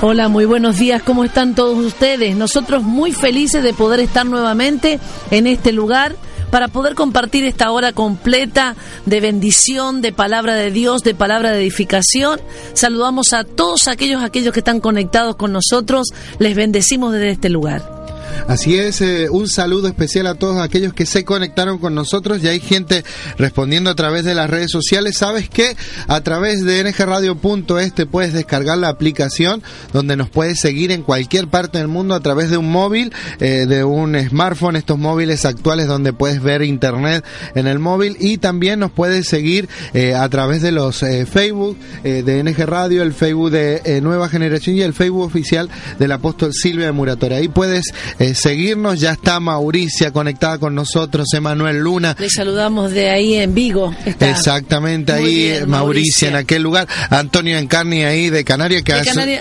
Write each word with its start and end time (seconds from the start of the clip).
Hola, 0.00 0.28
muy 0.28 0.44
buenos 0.44 0.78
días. 0.78 1.02
¿Cómo 1.02 1.24
están 1.24 1.56
todos 1.56 1.76
ustedes? 1.84 2.36
Nosotros 2.36 2.84
muy 2.84 3.10
felices 3.10 3.64
de 3.64 3.74
poder 3.74 3.98
estar 3.98 4.24
nuevamente 4.24 5.00
en 5.32 5.48
este 5.48 5.72
lugar 5.72 6.14
para 6.52 6.68
poder 6.68 6.94
compartir 6.94 7.42
esta 7.42 7.72
hora 7.72 7.92
completa 7.92 8.76
de 9.06 9.20
bendición, 9.20 10.00
de 10.00 10.12
palabra 10.12 10.54
de 10.54 10.70
Dios, 10.70 11.02
de 11.02 11.16
palabra 11.16 11.50
de 11.50 11.62
edificación. 11.62 12.40
Saludamos 12.74 13.32
a 13.32 13.42
todos 13.42 13.88
aquellos 13.88 14.22
aquellos 14.22 14.52
que 14.52 14.60
están 14.60 14.78
conectados 14.78 15.34
con 15.34 15.52
nosotros. 15.52 16.06
Les 16.38 16.54
bendecimos 16.54 17.12
desde 17.12 17.30
este 17.30 17.48
lugar. 17.48 17.98
Así 18.48 18.78
es, 18.78 19.02
eh, 19.02 19.28
un 19.30 19.46
saludo 19.46 19.88
especial 19.88 20.26
a 20.26 20.34
todos 20.34 20.58
aquellos 20.58 20.94
que 20.94 21.04
se 21.04 21.24
conectaron 21.24 21.78
con 21.78 21.94
nosotros. 21.94 22.40
Ya 22.40 22.50
hay 22.50 22.60
gente 22.60 23.04
respondiendo 23.36 23.90
a 23.90 23.94
través 23.94 24.24
de 24.24 24.34
las 24.34 24.48
redes 24.48 24.70
sociales. 24.70 25.18
¿Sabes 25.18 25.50
qué? 25.50 25.76
A 26.06 26.22
través 26.22 26.64
de 26.64 26.82
ngradio.es 26.82 27.94
te 27.94 28.06
puedes 28.06 28.32
descargar 28.32 28.78
la 28.78 28.88
aplicación 28.88 29.62
donde 29.92 30.16
nos 30.16 30.30
puedes 30.30 30.60
seguir 30.60 30.92
en 30.92 31.02
cualquier 31.02 31.48
parte 31.48 31.76
del 31.76 31.88
mundo 31.88 32.14
a 32.14 32.20
través 32.20 32.48
de 32.48 32.56
un 32.56 32.72
móvil, 32.72 33.12
eh, 33.38 33.66
de 33.68 33.84
un 33.84 34.16
smartphone, 34.18 34.76
estos 34.76 34.98
móviles 34.98 35.44
actuales 35.44 35.86
donde 35.86 36.14
puedes 36.14 36.42
ver 36.42 36.62
internet 36.62 37.24
en 37.54 37.66
el 37.66 37.78
móvil 37.78 38.16
y 38.18 38.38
también 38.38 38.80
nos 38.80 38.92
puedes 38.92 39.28
seguir 39.28 39.68
eh, 39.92 40.14
a 40.14 40.26
través 40.30 40.62
de 40.62 40.72
los 40.72 40.98
Facebook 40.98 41.76
de 42.02 42.42
NG 42.42 42.66
Radio, 42.66 43.02
el 43.02 43.12
Facebook 43.12 43.50
de 43.50 44.00
Nueva 44.02 44.28
Generación 44.28 44.76
y 44.76 44.82
el 44.82 44.94
Facebook 44.94 45.22
oficial 45.22 45.68
del 45.98 46.12
apóstol 46.12 46.52
Silvia 46.54 46.86
de 46.86 46.92
Muratora. 46.92 47.36
Ahí 47.36 47.48
puedes 47.48 47.92
eh, 48.18 48.34
seguirnos. 48.34 49.00
Ya 49.00 49.12
está 49.12 49.40
Mauricia 49.40 50.10
conectada 50.12 50.58
con 50.58 50.74
nosotros, 50.74 51.26
Emanuel 51.34 51.78
Luna. 51.78 52.16
Le 52.18 52.30
saludamos 52.30 52.92
de 52.92 53.10
ahí 53.10 53.34
en 53.34 53.54
Vigo. 53.54 53.94
Exactamente, 54.20 55.12
ahí 55.12 55.60
Mauricia, 55.66 56.28
en 56.28 56.36
aquel 56.36 56.62
lugar. 56.62 56.88
Antonio 57.10 57.58
Encarni 57.58 58.04
ahí 58.04 58.30
de 58.30 58.44
Canarias. 58.44 58.82
Que 58.82 58.92
hace... 58.92 59.40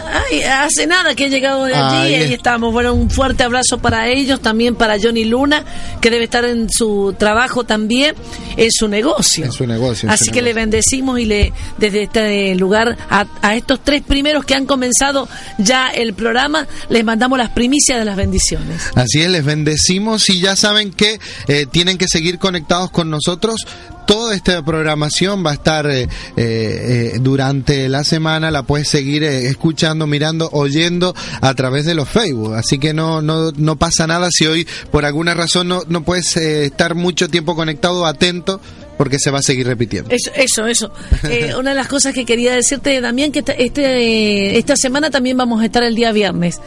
hace 0.51 0.87
nada 0.87 1.15
que 1.15 1.25
he 1.25 1.29
llegado 1.29 1.65
de 1.65 1.75
allí 1.75 2.11
y 2.11 2.15
ahí 2.15 2.33
estamos. 2.33 2.73
Bueno, 2.73 2.93
un 2.93 3.09
fuerte 3.09 3.43
abrazo 3.43 3.77
para 3.77 4.09
ellos, 4.09 4.41
también 4.41 4.75
para 4.75 4.97
Johnny 5.01 5.25
Luna, 5.25 5.63
que 6.01 6.09
debe 6.09 6.25
estar 6.25 6.45
en 6.45 6.69
su 6.69 7.15
trabajo 7.17 7.63
también. 7.63 8.15
Es 8.55 8.73
su 8.77 8.87
negocio. 8.87 9.45
Es 9.45 9.53
su 9.53 9.67
negocio. 9.67 10.09
Así 10.09 10.31
que 10.31 10.41
le 10.41 10.53
bendecimos 10.53 11.19
y 11.19 11.25
le 11.25 11.53
desde 11.77 12.03
este 12.03 12.55
lugar 12.55 12.97
a, 13.09 13.25
a 13.41 13.55
estos 13.55 13.81
tres 13.83 14.01
primeros 14.01 14.45
que 14.45 14.55
han 14.55 14.65
comenzado 14.65 15.27
ya 15.57 15.89
el 15.89 16.13
programa, 16.13 16.67
les 16.89 17.03
mandamos 17.03 17.37
las 17.37 17.49
primicias 17.49 17.99
de 17.99 18.05
las 18.05 18.15
bendiciones. 18.15 18.66
Así 18.95 19.21
es, 19.21 19.29
les 19.29 19.43
bendecimos 19.43 20.29
y 20.29 20.39
ya 20.39 20.55
saben 20.55 20.91
que 20.91 21.19
eh, 21.47 21.65
tienen 21.69 21.97
que 21.97 22.07
seguir 22.07 22.39
conectados 22.39 22.91
con 22.91 23.09
nosotros. 23.09 23.65
Toda 24.05 24.33
esta 24.35 24.63
programación 24.63 25.45
va 25.45 25.51
a 25.51 25.53
estar 25.55 25.85
eh, 25.89 26.07
eh, 26.37 27.17
durante 27.19 27.89
la 27.89 28.05
semana, 28.05 28.51
la 28.51 28.63
puedes 28.63 28.87
seguir 28.87 29.23
escuchando, 29.23 30.07
mirando, 30.07 30.49
oyendo 30.53 31.13
a 31.41 31.53
través 31.55 31.85
de 31.85 31.93
los 31.93 32.07
Facebook. 32.07 32.55
Así 32.55 32.79
que 32.79 32.93
no, 32.93 33.21
no, 33.21 33.51
no 33.51 33.75
pasa 33.75 34.07
nada 34.07 34.29
si 34.31 34.47
hoy 34.47 34.65
por 34.91 35.03
alguna 35.03 35.33
razón 35.33 35.67
no, 35.67 35.83
no 35.89 36.03
puedes 36.03 36.37
estar 36.37 36.95
mucho 36.95 37.27
tiempo 37.27 37.55
conectado, 37.55 38.05
atento 38.05 38.61
porque 38.97 39.19
se 39.19 39.29
va 39.29 39.39
a 39.39 39.43
seguir 39.43 39.67
repitiendo. 39.67 40.09
Eso, 40.09 40.31
eso. 40.35 40.67
eso. 40.67 40.91
una 41.59 41.71
de 41.71 41.75
las 41.75 41.87
cosas 41.87 42.13
que 42.13 42.25
quería 42.25 42.53
decirte, 42.53 42.99
Damián, 42.99 43.31
que 43.31 43.43
este, 43.57 44.57
esta 44.57 44.75
semana 44.75 45.09
también 45.09 45.37
vamos 45.37 45.61
a 45.61 45.65
estar 45.65 45.83
el 45.83 45.95
día 45.95 46.11
viernes. 46.11 46.59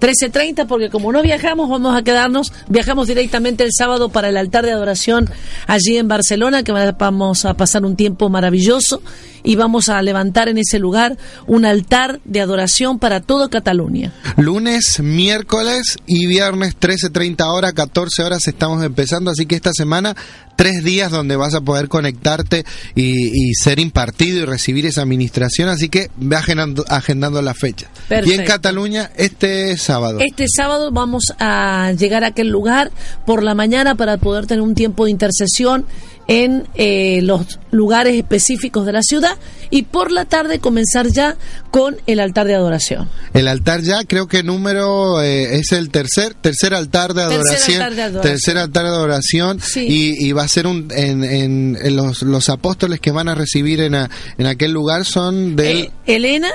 13.30 0.00 0.66
porque 0.66 0.90
como 0.90 1.12
no 1.12 1.22
viajamos 1.22 1.68
vamos 1.68 1.96
a 1.96 2.02
quedarnos, 2.02 2.52
viajamos 2.68 3.08
directamente 3.08 3.64
el 3.64 3.70
sábado 3.72 4.08
para 4.10 4.28
el 4.28 4.36
altar 4.36 4.64
de 4.64 4.72
adoración 4.72 5.28
allí 5.66 5.96
en 5.96 6.08
Barcelona, 6.08 6.62
que 6.62 6.72
vamos 6.72 7.44
a 7.44 7.54
pasar 7.54 7.84
un 7.84 7.96
tiempo 7.96 8.28
maravilloso 8.28 9.02
y 9.42 9.56
vamos 9.56 9.88
a 9.88 10.00
levantar 10.02 10.48
en 10.48 10.58
ese 10.58 10.78
lugar 10.78 11.16
un 11.46 11.64
altar 11.64 12.20
de 12.24 12.40
adoración 12.40 12.98
para 12.98 13.20
toda 13.20 13.48
Cataluña. 13.48 14.12
Lunes, 14.36 15.00
miércoles 15.00 15.96
y 16.06 16.26
viernes 16.26 16.76
13.30 16.78 17.46
horas, 17.46 17.72
14 17.72 18.22
horas 18.22 18.46
estamos 18.46 18.84
empezando, 18.84 19.30
así 19.30 19.46
que 19.46 19.56
esta 19.56 19.72
semana 19.72 20.14
tres 20.58 20.82
días 20.82 21.12
donde 21.12 21.36
vas 21.36 21.54
a 21.54 21.60
poder 21.60 21.86
conectarte 21.88 22.64
y, 22.96 23.54
ser 23.54 23.78
impartido 23.78 24.42
y 24.42 24.44
recibir 24.44 24.86
esa 24.86 25.02
administración, 25.02 25.68
así 25.68 25.88
que 25.88 26.10
ve 26.16 26.34
agendando, 26.34 26.84
agendando 26.88 27.40
la 27.42 27.54
fecha. 27.54 27.86
Y 28.24 28.32
en 28.32 28.44
Cataluña 28.44 29.12
este 29.16 29.76
sábado. 29.76 30.18
Este 30.18 30.46
sábado 30.48 30.90
vamos 30.90 31.32
a 31.38 31.92
llegar 31.96 32.24
a 32.24 32.28
aquel 32.28 32.48
lugar 32.48 32.90
por 33.24 33.44
la 33.44 33.54
mañana 33.54 33.94
para 33.94 34.16
poder 34.16 34.48
tener 34.48 34.62
un 34.62 34.74
tiempo 34.74 35.04
de 35.04 35.12
intercesión 35.12 35.86
en 36.28 36.68
eh, 36.74 37.20
los 37.22 37.58
lugares 37.70 38.14
específicos 38.14 38.84
de 38.84 38.92
la 38.92 39.02
ciudad 39.02 39.36
y 39.70 39.82
por 39.82 40.12
la 40.12 40.26
tarde 40.26 40.60
comenzar 40.60 41.08
ya 41.08 41.36
con 41.70 41.96
el 42.06 42.20
altar 42.20 42.46
de 42.46 42.54
adoración. 42.54 43.08
El 43.32 43.48
altar 43.48 43.80
ya 43.80 44.04
creo 44.04 44.28
que 44.28 44.42
número 44.42 45.22
eh, 45.22 45.56
es 45.56 45.72
el 45.72 45.90
tercer 45.90 46.34
tercer 46.34 46.74
altar 46.74 47.14
de 47.14 47.22
adoración, 47.22 47.94
tercer 48.20 48.58
altar 48.58 48.84
de 48.84 48.90
adoración, 48.90 49.58
y, 49.76 50.32
va 50.32 50.42
a 50.42 50.48
ser 50.48 50.66
un 50.66 50.88
en, 50.94 51.24
en, 51.24 51.96
los, 51.96 52.22
los, 52.22 52.48
apóstoles 52.50 53.00
que 53.00 53.10
van 53.10 53.28
a 53.28 53.34
recibir 53.34 53.80
en, 53.80 53.94
en 53.94 54.46
aquel 54.46 54.72
lugar 54.72 55.06
son 55.06 55.56
de 55.56 55.80
eh, 55.80 55.92
Elena 56.06 56.50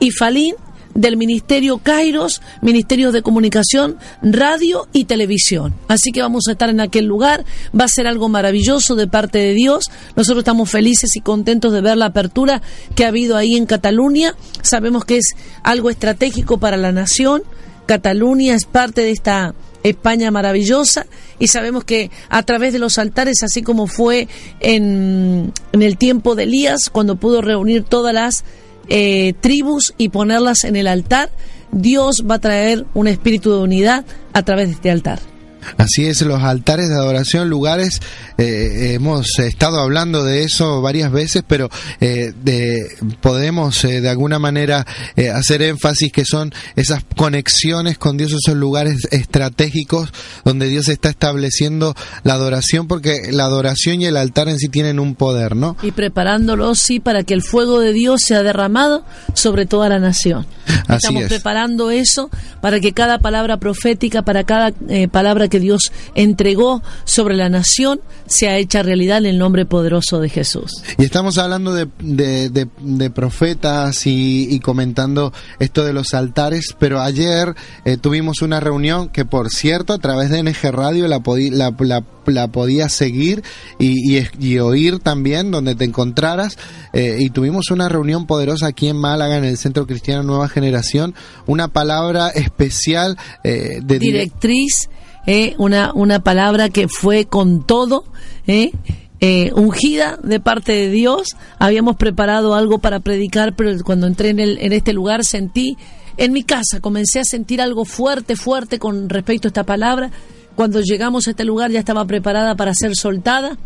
y 0.00 0.10
Falín 0.10 0.56
del 0.94 1.16
Ministerio 1.16 1.78
Kairos, 1.78 2.42
Ministerio 2.60 3.12
de 3.12 3.22
Comunicación, 3.22 3.96
Radio 4.22 4.88
y 4.92 5.04
Televisión. 5.04 5.74
Así 5.88 6.12
que 6.12 6.22
vamos 6.22 6.44
a 6.48 6.52
estar 6.52 6.70
en 6.70 6.80
aquel 6.80 7.06
lugar, 7.06 7.44
va 7.78 7.84
a 7.84 7.88
ser 7.88 8.06
algo 8.06 8.28
maravilloso 8.28 8.94
de 8.94 9.06
parte 9.06 9.38
de 9.38 9.54
Dios. 9.54 9.90
Nosotros 10.16 10.42
estamos 10.42 10.70
felices 10.70 11.16
y 11.16 11.20
contentos 11.20 11.72
de 11.72 11.80
ver 11.80 11.96
la 11.96 12.06
apertura 12.06 12.62
que 12.94 13.04
ha 13.04 13.08
habido 13.08 13.36
ahí 13.36 13.56
en 13.56 13.66
Cataluña. 13.66 14.34
Sabemos 14.62 15.04
que 15.04 15.18
es 15.18 15.34
algo 15.62 15.90
estratégico 15.90 16.58
para 16.58 16.76
la 16.76 16.92
nación. 16.92 17.42
Cataluña 17.86 18.54
es 18.54 18.64
parte 18.64 19.02
de 19.02 19.10
esta 19.10 19.54
España 19.82 20.30
maravillosa 20.30 21.06
y 21.38 21.48
sabemos 21.48 21.84
que 21.84 22.10
a 22.28 22.42
través 22.44 22.72
de 22.72 22.78
los 22.78 22.98
altares, 22.98 23.42
así 23.42 23.62
como 23.62 23.86
fue 23.86 24.28
en, 24.60 25.52
en 25.72 25.82
el 25.82 25.98
tiempo 25.98 26.34
de 26.34 26.44
Elías, 26.44 26.88
cuando 26.90 27.16
pudo 27.16 27.42
reunir 27.42 27.82
todas 27.82 28.14
las 28.14 28.44
eh, 28.88 29.34
tribus 29.40 29.94
y 29.98 30.08
ponerlas 30.08 30.64
en 30.64 30.76
el 30.76 30.86
altar, 30.86 31.30
Dios 31.70 32.24
va 32.28 32.36
a 32.36 32.40
traer 32.40 32.84
un 32.94 33.08
espíritu 33.08 33.52
de 33.52 33.58
unidad 33.58 34.04
a 34.32 34.42
través 34.42 34.68
de 34.68 34.74
este 34.74 34.90
altar. 34.90 35.31
Así 35.76 36.06
es, 36.06 36.22
los 36.22 36.42
altares 36.42 36.88
de 36.88 36.94
adoración, 36.94 37.48
lugares, 37.48 38.00
eh, 38.38 38.94
hemos 38.94 39.38
estado 39.38 39.80
hablando 39.80 40.24
de 40.24 40.44
eso 40.44 40.82
varias 40.82 41.10
veces, 41.12 41.42
pero 41.46 41.68
eh, 42.00 42.32
de, 42.42 42.96
podemos 43.20 43.84
eh, 43.84 44.00
de 44.00 44.08
alguna 44.08 44.38
manera 44.38 44.86
hacer 45.34 45.62
énfasis 45.62 46.12
que 46.12 46.24
son 46.24 46.52
esas 46.76 47.04
conexiones 47.16 47.98
con 47.98 48.16
Dios, 48.16 48.32
esos 48.32 48.56
lugares 48.56 49.08
estratégicos 49.10 50.12
donde 50.44 50.68
Dios 50.68 50.88
está 50.88 51.10
estableciendo 51.10 51.94
la 52.24 52.34
adoración, 52.34 52.88
porque 52.88 53.30
la 53.30 53.44
adoración 53.44 54.00
y 54.00 54.06
el 54.06 54.16
altar 54.16 54.48
en 54.48 54.58
sí 54.58 54.68
tienen 54.68 54.98
un 54.98 55.14
poder, 55.14 55.56
¿no? 55.56 55.76
Y 55.82 55.92
preparándolos, 55.92 56.78
sí, 56.78 57.00
para 57.00 57.22
que 57.22 57.34
el 57.34 57.42
fuego 57.42 57.80
de 57.80 57.92
Dios 57.92 58.22
sea 58.24 58.42
derramado 58.42 59.04
sobre 59.34 59.66
toda 59.66 59.88
la 59.88 59.98
nación. 59.98 60.46
Estamos 60.88 61.24
preparando 61.24 61.90
eso 61.90 62.30
para 62.60 62.80
que 62.80 62.92
cada 62.92 63.18
palabra 63.18 63.58
profética, 63.58 64.22
para 64.22 64.44
cada 64.44 64.72
palabra 65.10 65.48
que 65.52 65.60
Dios 65.60 65.92
entregó 66.14 66.82
sobre 67.04 67.36
la 67.36 67.50
nación 67.50 68.00
sea 68.26 68.56
hecha 68.56 68.82
realidad 68.82 69.18
en 69.18 69.26
el 69.26 69.38
nombre 69.38 69.66
poderoso 69.66 70.18
de 70.18 70.30
Jesús. 70.30 70.82
Y 70.96 71.04
estamos 71.04 71.36
hablando 71.36 71.74
de, 71.74 71.88
de, 71.98 73.10
profetas 73.10 74.06
y, 74.06 74.58
comentando 74.60 75.30
esto 75.58 75.84
de 75.84 75.92
los 75.92 76.14
altares, 76.14 76.74
pero 76.78 77.02
ayer 77.02 77.54
eh, 77.84 77.98
tuvimos 77.98 78.40
una 78.40 78.60
reunión 78.60 79.10
que, 79.10 79.26
por 79.26 79.50
cierto, 79.50 79.92
a 79.92 79.98
través 79.98 80.30
de 80.30 80.42
NG 80.42 80.72
Radio 80.72 81.06
la, 81.06 81.20
la, 81.26 81.74
la, 81.78 82.04
la 82.24 82.48
podías 82.48 82.94
seguir 82.94 83.42
y, 83.78 84.18
y, 84.40 84.58
oír 84.58 85.00
también 85.00 85.50
donde 85.50 85.74
te 85.74 85.84
encontraras. 85.84 86.56
Eh, 86.94 87.18
y 87.20 87.28
tuvimos 87.28 87.70
una 87.70 87.90
reunión 87.90 88.26
poderosa 88.26 88.68
aquí 88.68 88.88
en 88.88 88.96
Málaga, 88.96 89.36
en 89.36 89.44
el 89.44 89.58
Centro 89.58 89.86
Cristiano 89.86 90.22
Nueva 90.22 90.48
Generación, 90.48 91.14
una 91.46 91.68
palabra 91.68 92.30
especial 92.30 93.18
eh, 93.44 93.80
de 93.82 93.98
directriz 93.98 94.88
¿eh? 95.26 95.54
una, 95.58 95.92
una 95.94 96.20
palabra 96.20 96.68
que 96.68 96.88
fue 96.88 97.26
con 97.26 97.64
todo, 97.64 98.04
¿eh? 98.46 98.72
Eh, 99.20 99.52
ungida 99.54 100.18
de 100.22 100.40
parte 100.40 100.72
de 100.72 100.90
Dios. 100.90 101.36
Habíamos 101.60 101.94
preparado 101.96 102.54
algo 102.54 102.78
para 102.78 102.98
predicar, 102.98 103.54
pero 103.54 103.70
cuando 103.84 104.08
entré 104.08 104.30
en, 104.30 104.40
el, 104.40 104.58
en 104.60 104.72
este 104.72 104.92
lugar 104.92 105.24
sentí, 105.24 105.76
en 106.16 106.32
mi 106.32 106.42
casa, 106.42 106.80
comencé 106.80 107.20
a 107.20 107.24
sentir 107.24 107.60
algo 107.60 107.84
fuerte, 107.84 108.34
fuerte 108.34 108.80
con 108.80 109.08
respecto 109.08 109.46
a 109.46 109.50
esta 109.50 109.64
palabra. 109.64 110.10
Cuando 110.56 110.80
llegamos 110.80 111.26
a 111.26 111.30
este 111.30 111.44
lugar 111.44 111.70
ya 111.70 111.78
estaba 111.78 112.04
preparada 112.04 112.56
para 112.56 112.74
ser 112.74 112.96
soltada 112.96 113.56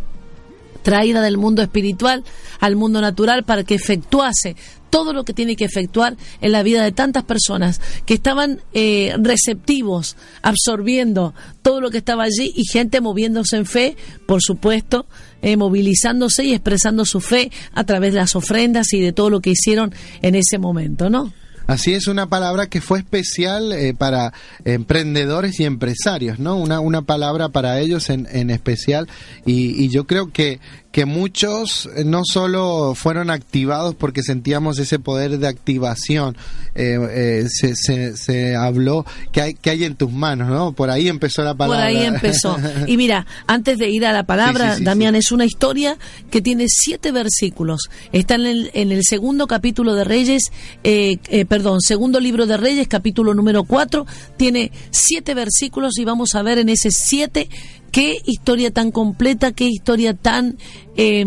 traída 0.86 1.20
del 1.20 1.36
mundo 1.36 1.62
espiritual 1.62 2.22
al 2.60 2.76
mundo 2.76 3.00
natural 3.00 3.42
para 3.42 3.64
que 3.64 3.74
efectuase 3.74 4.54
todo 4.88 5.12
lo 5.12 5.24
que 5.24 5.32
tiene 5.32 5.56
que 5.56 5.64
efectuar 5.64 6.16
en 6.40 6.52
la 6.52 6.62
vida 6.62 6.84
de 6.84 6.92
tantas 6.92 7.24
personas 7.24 7.80
que 8.04 8.14
estaban 8.14 8.60
eh, 8.72 9.12
receptivos, 9.18 10.16
absorbiendo 10.42 11.34
todo 11.62 11.80
lo 11.80 11.90
que 11.90 11.98
estaba 11.98 12.22
allí 12.22 12.52
y 12.54 12.66
gente 12.66 13.00
moviéndose 13.00 13.56
en 13.56 13.66
fe, 13.66 13.96
por 14.28 14.40
supuesto, 14.42 15.06
eh, 15.42 15.56
movilizándose 15.56 16.44
y 16.44 16.52
expresando 16.52 17.04
su 17.04 17.20
fe 17.20 17.50
a 17.72 17.82
través 17.82 18.12
de 18.12 18.20
las 18.20 18.36
ofrendas 18.36 18.92
y 18.92 19.00
de 19.00 19.12
todo 19.12 19.28
lo 19.28 19.40
que 19.40 19.50
hicieron 19.50 19.92
en 20.22 20.36
ese 20.36 20.56
momento, 20.56 21.10
¿no? 21.10 21.32
Así 21.66 21.94
es 21.94 22.06
una 22.06 22.28
palabra 22.28 22.66
que 22.66 22.80
fue 22.80 22.98
especial 22.98 23.72
eh, 23.72 23.92
para 23.92 24.32
emprendedores 24.64 25.58
y 25.58 25.64
empresarios, 25.64 26.38
¿no? 26.38 26.56
Una, 26.56 26.80
una 26.80 27.02
palabra 27.02 27.48
para 27.48 27.80
ellos 27.80 28.08
en, 28.10 28.28
en 28.30 28.50
especial 28.50 29.08
y, 29.44 29.82
y 29.82 29.88
yo 29.88 30.06
creo 30.06 30.30
que, 30.30 30.60
que 30.96 31.04
muchos 31.04 31.90
eh, 31.94 32.04
no 32.06 32.22
solo 32.24 32.94
fueron 32.94 33.28
activados 33.28 33.94
porque 33.94 34.22
sentíamos 34.22 34.78
ese 34.78 34.98
poder 34.98 35.38
de 35.38 35.46
activación, 35.46 36.38
eh, 36.74 36.96
eh, 37.10 37.46
se, 37.50 37.76
se, 37.76 38.16
se, 38.16 38.56
habló 38.56 39.04
que 39.30 39.42
hay, 39.42 39.52
que 39.52 39.68
hay 39.68 39.84
en 39.84 39.96
tus 39.96 40.10
manos, 40.10 40.48
¿no? 40.48 40.72
Por 40.72 40.88
ahí 40.88 41.08
empezó 41.08 41.44
la 41.44 41.54
palabra. 41.54 41.84
Por 41.84 41.86
ahí 41.86 42.02
empezó. 42.02 42.56
Y 42.86 42.96
mira, 42.96 43.26
antes 43.46 43.76
de 43.76 43.90
ir 43.90 44.06
a 44.06 44.12
la 44.14 44.22
palabra, 44.22 44.68
sí, 44.68 44.72
sí, 44.72 44.78
sí, 44.78 44.84
Damián, 44.84 45.14
es 45.16 45.32
una 45.32 45.44
historia 45.44 45.98
que 46.30 46.40
tiene 46.40 46.64
siete 46.66 47.12
versículos. 47.12 47.90
Está 48.12 48.36
en 48.36 48.46
el, 48.46 48.70
en 48.72 48.90
el 48.90 49.02
segundo 49.04 49.46
capítulo 49.46 49.94
de 49.94 50.04
Reyes, 50.04 50.50
eh, 50.82 51.18
perdón, 51.46 51.82
segundo 51.82 52.20
libro 52.20 52.46
de 52.46 52.56
Reyes, 52.56 52.88
capítulo 52.88 53.34
número 53.34 53.64
cuatro, 53.64 54.06
tiene 54.38 54.72
siete 54.90 55.34
versículos 55.34 55.98
y 55.98 56.06
vamos 56.06 56.34
a 56.34 56.40
ver 56.40 56.56
en 56.56 56.70
ese 56.70 56.90
siete 56.90 57.50
qué 57.96 58.20
historia 58.26 58.70
tan 58.70 58.90
completa, 58.90 59.52
qué 59.52 59.64
historia 59.64 60.12
tan 60.12 60.58
eh, 60.98 61.24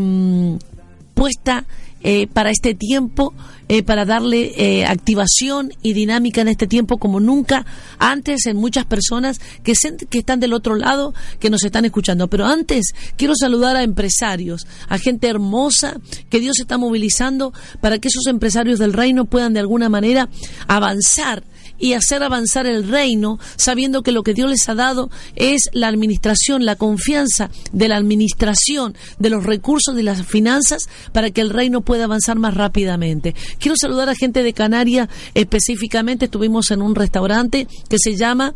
puesta 1.16 1.66
eh, 2.04 2.28
para 2.28 2.52
este 2.52 2.76
tiempo, 2.76 3.34
eh, 3.70 3.82
para 3.82 4.06
darle 4.06 4.54
eh, 4.56 4.86
activación 4.86 5.74
y 5.82 5.94
dinámica 5.94 6.42
en 6.42 6.48
este 6.48 6.68
tiempo 6.68 7.00
como 7.00 7.20
nunca 7.20 7.66
antes 7.98 8.46
en 8.46 8.56
muchas 8.56 8.86
personas 8.86 9.42
que, 9.64 9.74
se, 9.74 9.98
que 9.98 10.20
están 10.20 10.40
del 10.40 10.54
otro 10.54 10.76
lado, 10.76 11.16
que 11.40 11.50
nos 11.50 11.64
están 11.64 11.86
escuchando. 11.86 12.28
Pero 12.28 12.46
antes 12.46 12.94
quiero 13.18 13.34
saludar 13.36 13.76
a 13.76 13.82
empresarios, 13.82 14.68
a 14.90 15.00
gente 15.00 15.28
hermosa 15.28 16.00
que 16.30 16.40
Dios 16.40 16.60
está 16.60 16.78
movilizando 16.78 17.52
para 17.82 17.98
que 17.98 18.10
esos 18.10 18.28
empresarios 18.28 18.78
del 18.78 18.94
reino 18.94 19.26
puedan 19.26 19.54
de 19.54 19.62
alguna 19.62 19.90
manera 19.90 20.30
avanzar 20.68 21.44
y 21.80 21.94
hacer 21.94 22.24
avanzar 22.24 22.66
el 22.66 22.88
reino, 22.88 23.40
sabiendo 23.56 24.04
que 24.04 24.12
lo 24.12 24.24
que 24.24 24.34
Dios 24.34 24.50
les 24.50 24.68
ha 24.70 24.76
dado 24.76 25.10
es 25.36 25.70
la 25.74 25.88
administración, 25.88 26.66
la 26.66 26.76
confianza 26.76 27.50
de 27.72 27.88
la 27.88 27.98
administración 27.98 28.96
de 29.18 29.30
los 29.30 29.46
recursos 29.46 29.96
de 29.96 30.04
las 30.04 30.26
finanzas 30.26 30.90
para 31.14 31.32
que 31.32 31.42
el 31.42 31.50
reino 31.50 31.82
pueda 31.82 32.06
avanzar 32.06 32.38
más 32.38 32.54
rápidamente. 32.54 33.36
Quiero 33.60 33.76
saludar 33.78 34.10
a 34.10 34.16
gente 34.16 34.44
de 34.44 34.54
Canarias 34.54 35.10
específicamente. 35.34 36.26
Estuvimos 36.26 36.72
en 36.72 36.82
un 36.82 36.96
restaurante 36.96 37.68
que 37.90 37.98
se 37.98 38.16
llama 38.16 38.54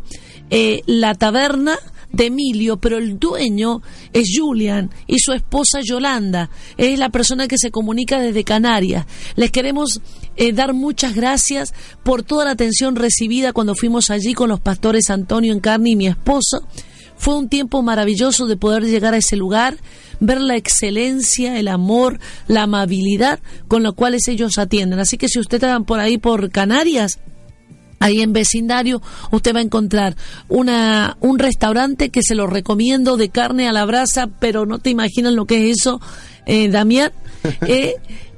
eh, 0.50 0.82
La 0.86 1.14
Taberna 1.14 1.78
de 2.14 2.26
Emilio, 2.26 2.76
pero 2.76 2.98
el 2.98 3.18
dueño 3.18 3.82
es 4.12 4.32
Julian 4.36 4.90
y 5.06 5.18
su 5.18 5.32
esposa 5.32 5.80
Yolanda. 5.82 6.50
Es 6.76 6.98
la 6.98 7.10
persona 7.10 7.48
que 7.48 7.58
se 7.58 7.70
comunica 7.70 8.20
desde 8.20 8.44
Canarias. 8.44 9.06
Les 9.36 9.50
queremos 9.50 10.00
eh, 10.36 10.52
dar 10.52 10.74
muchas 10.74 11.14
gracias 11.14 11.74
por 12.02 12.22
toda 12.22 12.44
la 12.44 12.52
atención 12.52 12.96
recibida 12.96 13.52
cuando 13.52 13.74
fuimos 13.74 14.10
allí 14.10 14.34
con 14.34 14.48
los 14.48 14.60
pastores 14.60 15.10
Antonio 15.10 15.52
Encarni 15.52 15.92
y 15.92 15.96
mi 15.96 16.06
esposo. 16.06 16.62
Fue 17.16 17.36
un 17.36 17.48
tiempo 17.48 17.82
maravilloso 17.82 18.46
de 18.46 18.56
poder 18.56 18.84
llegar 18.84 19.14
a 19.14 19.18
ese 19.18 19.36
lugar, 19.36 19.78
ver 20.20 20.40
la 20.40 20.56
excelencia, 20.56 21.58
el 21.58 21.68
amor, 21.68 22.18
la 22.48 22.62
amabilidad 22.62 23.40
con 23.68 23.82
los 23.82 23.94
cuales 23.94 24.28
ellos 24.28 24.58
atienden. 24.58 24.98
Así 24.98 25.16
que 25.16 25.28
si 25.28 25.38
usted 25.38 25.56
está 25.56 25.78
por 25.80 26.00
ahí 26.00 26.18
por 26.18 26.50
Canarias, 26.50 27.18
ahí 28.04 28.20
en 28.20 28.34
vecindario 28.34 29.00
usted 29.30 29.54
va 29.54 29.60
a 29.60 29.62
encontrar 29.62 30.14
una, 30.48 31.16
un 31.20 31.38
restaurante 31.38 32.10
que 32.10 32.22
se 32.22 32.34
lo 32.34 32.46
recomiendo 32.46 33.16
de 33.16 33.30
carne 33.30 33.66
a 33.66 33.72
la 33.72 33.86
brasa, 33.86 34.28
pero 34.40 34.66
no 34.66 34.78
te 34.78 34.90
imaginan 34.90 35.36
lo 35.36 35.46
que 35.46 35.70
es 35.70 35.78
eso, 35.80 36.00
eh, 36.46 36.68
Damián. 36.68 37.12
Eh, 37.66 37.96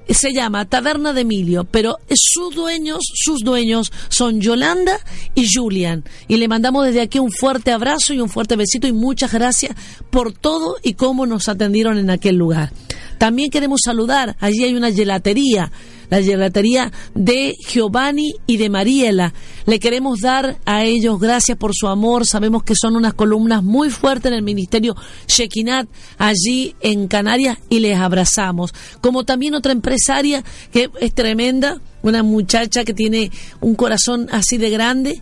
se 0.08 0.32
llama 0.32 0.64
Taberna 0.64 1.12
de 1.12 1.22
Emilio, 1.22 1.64
pero 1.64 1.98
sus 2.10 2.54
dueños, 2.54 3.00
sus 3.14 3.40
dueños 3.40 3.92
son 4.08 4.40
Yolanda 4.40 4.98
y 5.34 5.46
Julian. 5.52 6.04
Y 6.28 6.36
le 6.36 6.48
mandamos 6.48 6.86
desde 6.86 7.00
aquí 7.00 7.18
un 7.18 7.30
fuerte 7.30 7.72
abrazo 7.72 8.14
y 8.14 8.20
un 8.20 8.28
fuerte 8.28 8.56
besito 8.56 8.86
y 8.86 8.92
muchas 8.92 9.32
gracias 9.32 9.76
por 10.10 10.32
todo 10.32 10.76
y 10.82 10.94
cómo 10.94 11.26
nos 11.26 11.48
atendieron 11.48 11.98
en 11.98 12.10
aquel 12.10 12.36
lugar. 12.36 12.72
También 13.18 13.50
queremos 13.50 13.80
saludar, 13.84 14.36
allí 14.40 14.64
hay 14.64 14.74
una 14.74 14.92
gelatería 14.92 15.70
la 16.10 16.22
gelatería 16.22 16.92
de 17.14 17.56
Giovanni 17.68 18.34
y 18.46 18.56
de 18.56 18.70
Mariela. 18.70 19.32
Le 19.66 19.78
queremos 19.78 20.20
dar 20.20 20.58
a 20.64 20.84
ellos 20.84 21.18
gracias 21.20 21.58
por 21.58 21.72
su 21.74 21.88
amor. 21.88 22.26
Sabemos 22.26 22.62
que 22.62 22.74
son 22.74 22.96
unas 22.96 23.14
columnas 23.14 23.62
muy 23.62 23.90
fuertes 23.90 24.30
en 24.30 24.38
el 24.38 24.42
ministerio 24.42 24.94
Shekinat 25.26 25.88
allí 26.18 26.74
en 26.80 27.08
Canarias 27.08 27.58
y 27.68 27.80
les 27.80 27.98
abrazamos. 27.98 28.72
Como 29.00 29.24
también 29.24 29.54
otra 29.54 29.72
empresaria 29.72 30.44
que 30.72 30.90
es 31.00 31.14
tremenda, 31.14 31.80
una 32.02 32.22
muchacha 32.22 32.84
que 32.84 32.94
tiene 32.94 33.30
un 33.60 33.74
corazón 33.74 34.28
así 34.30 34.58
de 34.58 34.70
grande, 34.70 35.20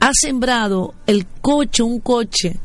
ha 0.00 0.10
sembrado 0.12 0.94
el 1.06 1.26
coche, 1.40 1.82
un 1.82 2.00
coche, 2.00 2.56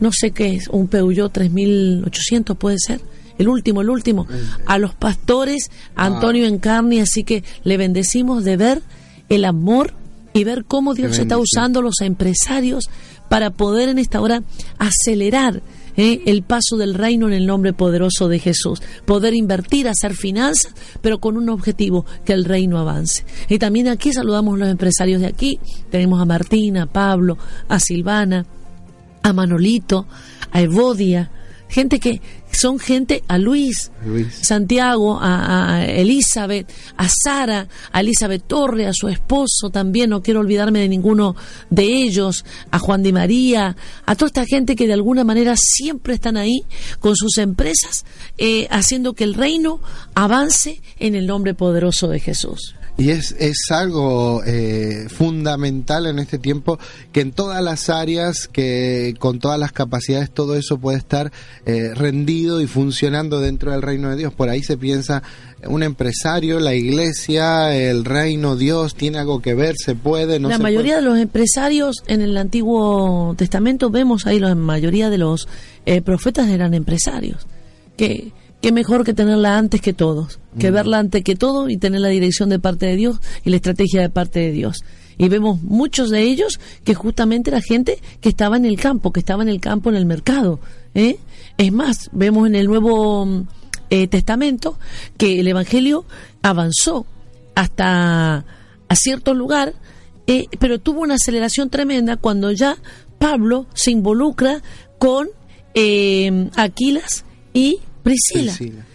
no 0.00 0.10
sé 0.12 0.32
qué 0.32 0.54
es, 0.56 0.68
un 0.68 0.88
Peugeot 0.88 1.32
3800 1.32 2.56
puede 2.56 2.78
ser 2.78 3.11
el 3.42 3.48
último, 3.48 3.82
el 3.82 3.90
último, 3.90 4.26
a 4.66 4.78
los 4.78 4.94
pastores 4.94 5.70
Antonio 5.94 6.46
Encarni, 6.46 7.00
así 7.00 7.24
que 7.24 7.44
le 7.64 7.76
bendecimos 7.76 8.44
de 8.44 8.56
ver 8.56 8.82
el 9.28 9.44
amor 9.44 9.94
y 10.32 10.44
ver 10.44 10.64
cómo 10.64 10.94
Dios 10.94 11.18
está 11.18 11.36
usando 11.36 11.82
los 11.82 12.00
empresarios 12.00 12.88
para 13.28 13.50
poder 13.50 13.88
en 13.88 13.98
esta 13.98 14.20
hora 14.20 14.42
acelerar 14.78 15.62
¿eh? 15.96 16.22
el 16.26 16.42
paso 16.42 16.76
del 16.76 16.94
reino 16.94 17.26
en 17.26 17.34
el 17.34 17.46
nombre 17.46 17.72
poderoso 17.72 18.28
de 18.28 18.38
Jesús. 18.38 18.82
Poder 19.04 19.34
invertir, 19.34 19.88
hacer 19.88 20.14
finanzas, 20.14 20.74
pero 21.00 21.18
con 21.18 21.36
un 21.36 21.48
objetivo, 21.48 22.06
que 22.24 22.32
el 22.32 22.44
reino 22.44 22.78
avance. 22.78 23.24
Y 23.48 23.58
también 23.58 23.88
aquí 23.88 24.12
saludamos 24.12 24.54
a 24.54 24.58
los 24.58 24.68
empresarios 24.68 25.20
de 25.20 25.26
aquí. 25.26 25.58
Tenemos 25.90 26.20
a 26.20 26.24
Martina, 26.24 26.84
a 26.84 26.86
Pablo, 26.86 27.38
a 27.68 27.78
Silvana, 27.78 28.46
a 29.22 29.32
Manolito, 29.32 30.06
a 30.50 30.60
Evodia, 30.60 31.30
gente 31.68 32.00
que 32.00 32.20
son 32.52 32.78
gente 32.78 33.22
a 33.28 33.38
Luis, 33.38 33.90
Luis. 34.04 34.28
Santiago, 34.42 35.18
a, 35.20 35.76
a, 35.76 35.86
Elizabeth, 35.86 36.70
a 36.96 37.08
Sara, 37.08 37.68
a 37.90 38.00
Elizabeth 38.00 38.44
Torre, 38.46 38.86
a 38.86 38.92
su 38.92 39.08
esposo 39.08 39.70
también, 39.70 40.10
no 40.10 40.22
quiero 40.22 40.40
olvidarme 40.40 40.80
de 40.80 40.88
ninguno 40.88 41.34
de 41.70 41.84
ellos, 41.84 42.44
a 42.70 42.78
Juan 42.78 43.02
de 43.02 43.12
María, 43.12 43.76
a 44.06 44.14
toda 44.14 44.26
esta 44.26 44.46
gente 44.46 44.76
que 44.76 44.86
de 44.86 44.92
alguna 44.92 45.24
manera 45.24 45.54
siempre 45.56 46.14
están 46.14 46.36
ahí 46.36 46.62
con 47.00 47.16
sus 47.16 47.38
empresas, 47.38 48.04
eh, 48.38 48.66
haciendo 48.70 49.14
que 49.14 49.24
el 49.24 49.34
reino 49.34 49.80
avance 50.14 50.80
en 50.98 51.14
el 51.14 51.26
nombre 51.26 51.54
poderoso 51.54 52.08
de 52.08 52.20
Jesús. 52.20 52.74
Y 52.98 53.10
es, 53.10 53.34
es 53.38 53.56
algo 53.70 54.42
eh, 54.44 55.06
fundamental 55.08 56.06
en 56.06 56.18
este 56.18 56.38
tiempo 56.38 56.78
que 57.10 57.22
en 57.22 57.32
todas 57.32 57.62
las 57.62 57.88
áreas, 57.88 58.48
que 58.48 59.14
con 59.18 59.38
todas 59.38 59.58
las 59.58 59.72
capacidades, 59.72 60.30
todo 60.30 60.56
eso 60.56 60.78
puede 60.78 60.98
estar 60.98 61.32
eh, 61.64 61.94
rendido 61.94 62.60
y 62.60 62.66
funcionando 62.66 63.40
dentro 63.40 63.72
del 63.72 63.80
reino 63.82 64.10
de 64.10 64.16
Dios. 64.16 64.34
Por 64.34 64.50
ahí 64.50 64.62
se 64.62 64.76
piensa 64.76 65.22
un 65.66 65.82
empresario, 65.82 66.60
la 66.60 66.74
iglesia, 66.74 67.74
el 67.74 68.04
reino, 68.04 68.56
Dios, 68.56 68.94
tiene 68.94 69.18
algo 69.18 69.40
que 69.40 69.54
ver, 69.54 69.74
se 69.76 69.94
puede, 69.94 70.38
no 70.38 70.48
La 70.48 70.56
se 70.56 70.62
mayoría 70.62 70.94
puede? 70.96 71.04
de 71.04 71.10
los 71.10 71.18
empresarios 71.18 71.96
en 72.08 72.20
el 72.20 72.36
Antiguo 72.36 73.34
Testamento 73.38 73.88
vemos 73.90 74.26
ahí 74.26 74.38
la 74.38 74.54
mayoría 74.54 75.08
de 75.08 75.18
los 75.18 75.48
eh, 75.86 76.02
profetas 76.02 76.48
eran 76.50 76.74
empresarios. 76.74 77.46
Que 77.96 78.32
qué 78.62 78.72
mejor 78.72 79.04
que 79.04 79.12
tenerla 79.12 79.58
antes 79.58 79.80
que 79.80 79.92
todos, 79.92 80.38
que 80.58 80.70
mm. 80.70 80.74
verla 80.74 80.98
antes 81.00 81.22
que 81.24 81.34
todo 81.34 81.68
y 81.68 81.76
tener 81.76 82.00
la 82.00 82.08
dirección 82.08 82.48
de 82.48 82.60
parte 82.60 82.86
de 82.86 82.96
Dios 82.96 83.20
y 83.44 83.50
la 83.50 83.56
estrategia 83.56 84.00
de 84.00 84.08
parte 84.08 84.38
de 84.38 84.52
Dios. 84.52 84.84
Y 85.18 85.28
vemos 85.28 85.62
muchos 85.62 86.10
de 86.10 86.22
ellos 86.22 86.58
que 86.84 86.94
justamente 86.94 87.50
era 87.50 87.60
gente 87.60 87.98
que 88.20 88.30
estaba 88.30 88.56
en 88.56 88.64
el 88.64 88.80
campo, 88.80 89.12
que 89.12 89.20
estaba 89.20 89.42
en 89.42 89.48
el 89.48 89.60
campo, 89.60 89.90
en 89.90 89.96
el 89.96 90.06
mercado. 90.06 90.60
¿eh? 90.94 91.18
Es 91.58 91.72
más, 91.72 92.08
vemos 92.12 92.46
en 92.46 92.54
el 92.54 92.66
Nuevo 92.66 93.44
eh, 93.90 94.06
Testamento 94.06 94.78
que 95.18 95.40
el 95.40 95.48
Evangelio 95.48 96.06
avanzó 96.40 97.04
hasta 97.54 98.44
a 98.88 98.96
cierto 98.96 99.34
lugar, 99.34 99.74
eh, 100.26 100.46
pero 100.58 100.78
tuvo 100.78 101.00
una 101.00 101.14
aceleración 101.14 101.68
tremenda 101.68 102.16
cuando 102.16 102.52
ya 102.52 102.76
Pablo 103.18 103.66
se 103.74 103.90
involucra 103.90 104.62
con 104.98 105.28
Aquilas 106.54 107.24
y 107.54 107.80
Priscila. 108.02 108.52
Priscila. 108.52 108.86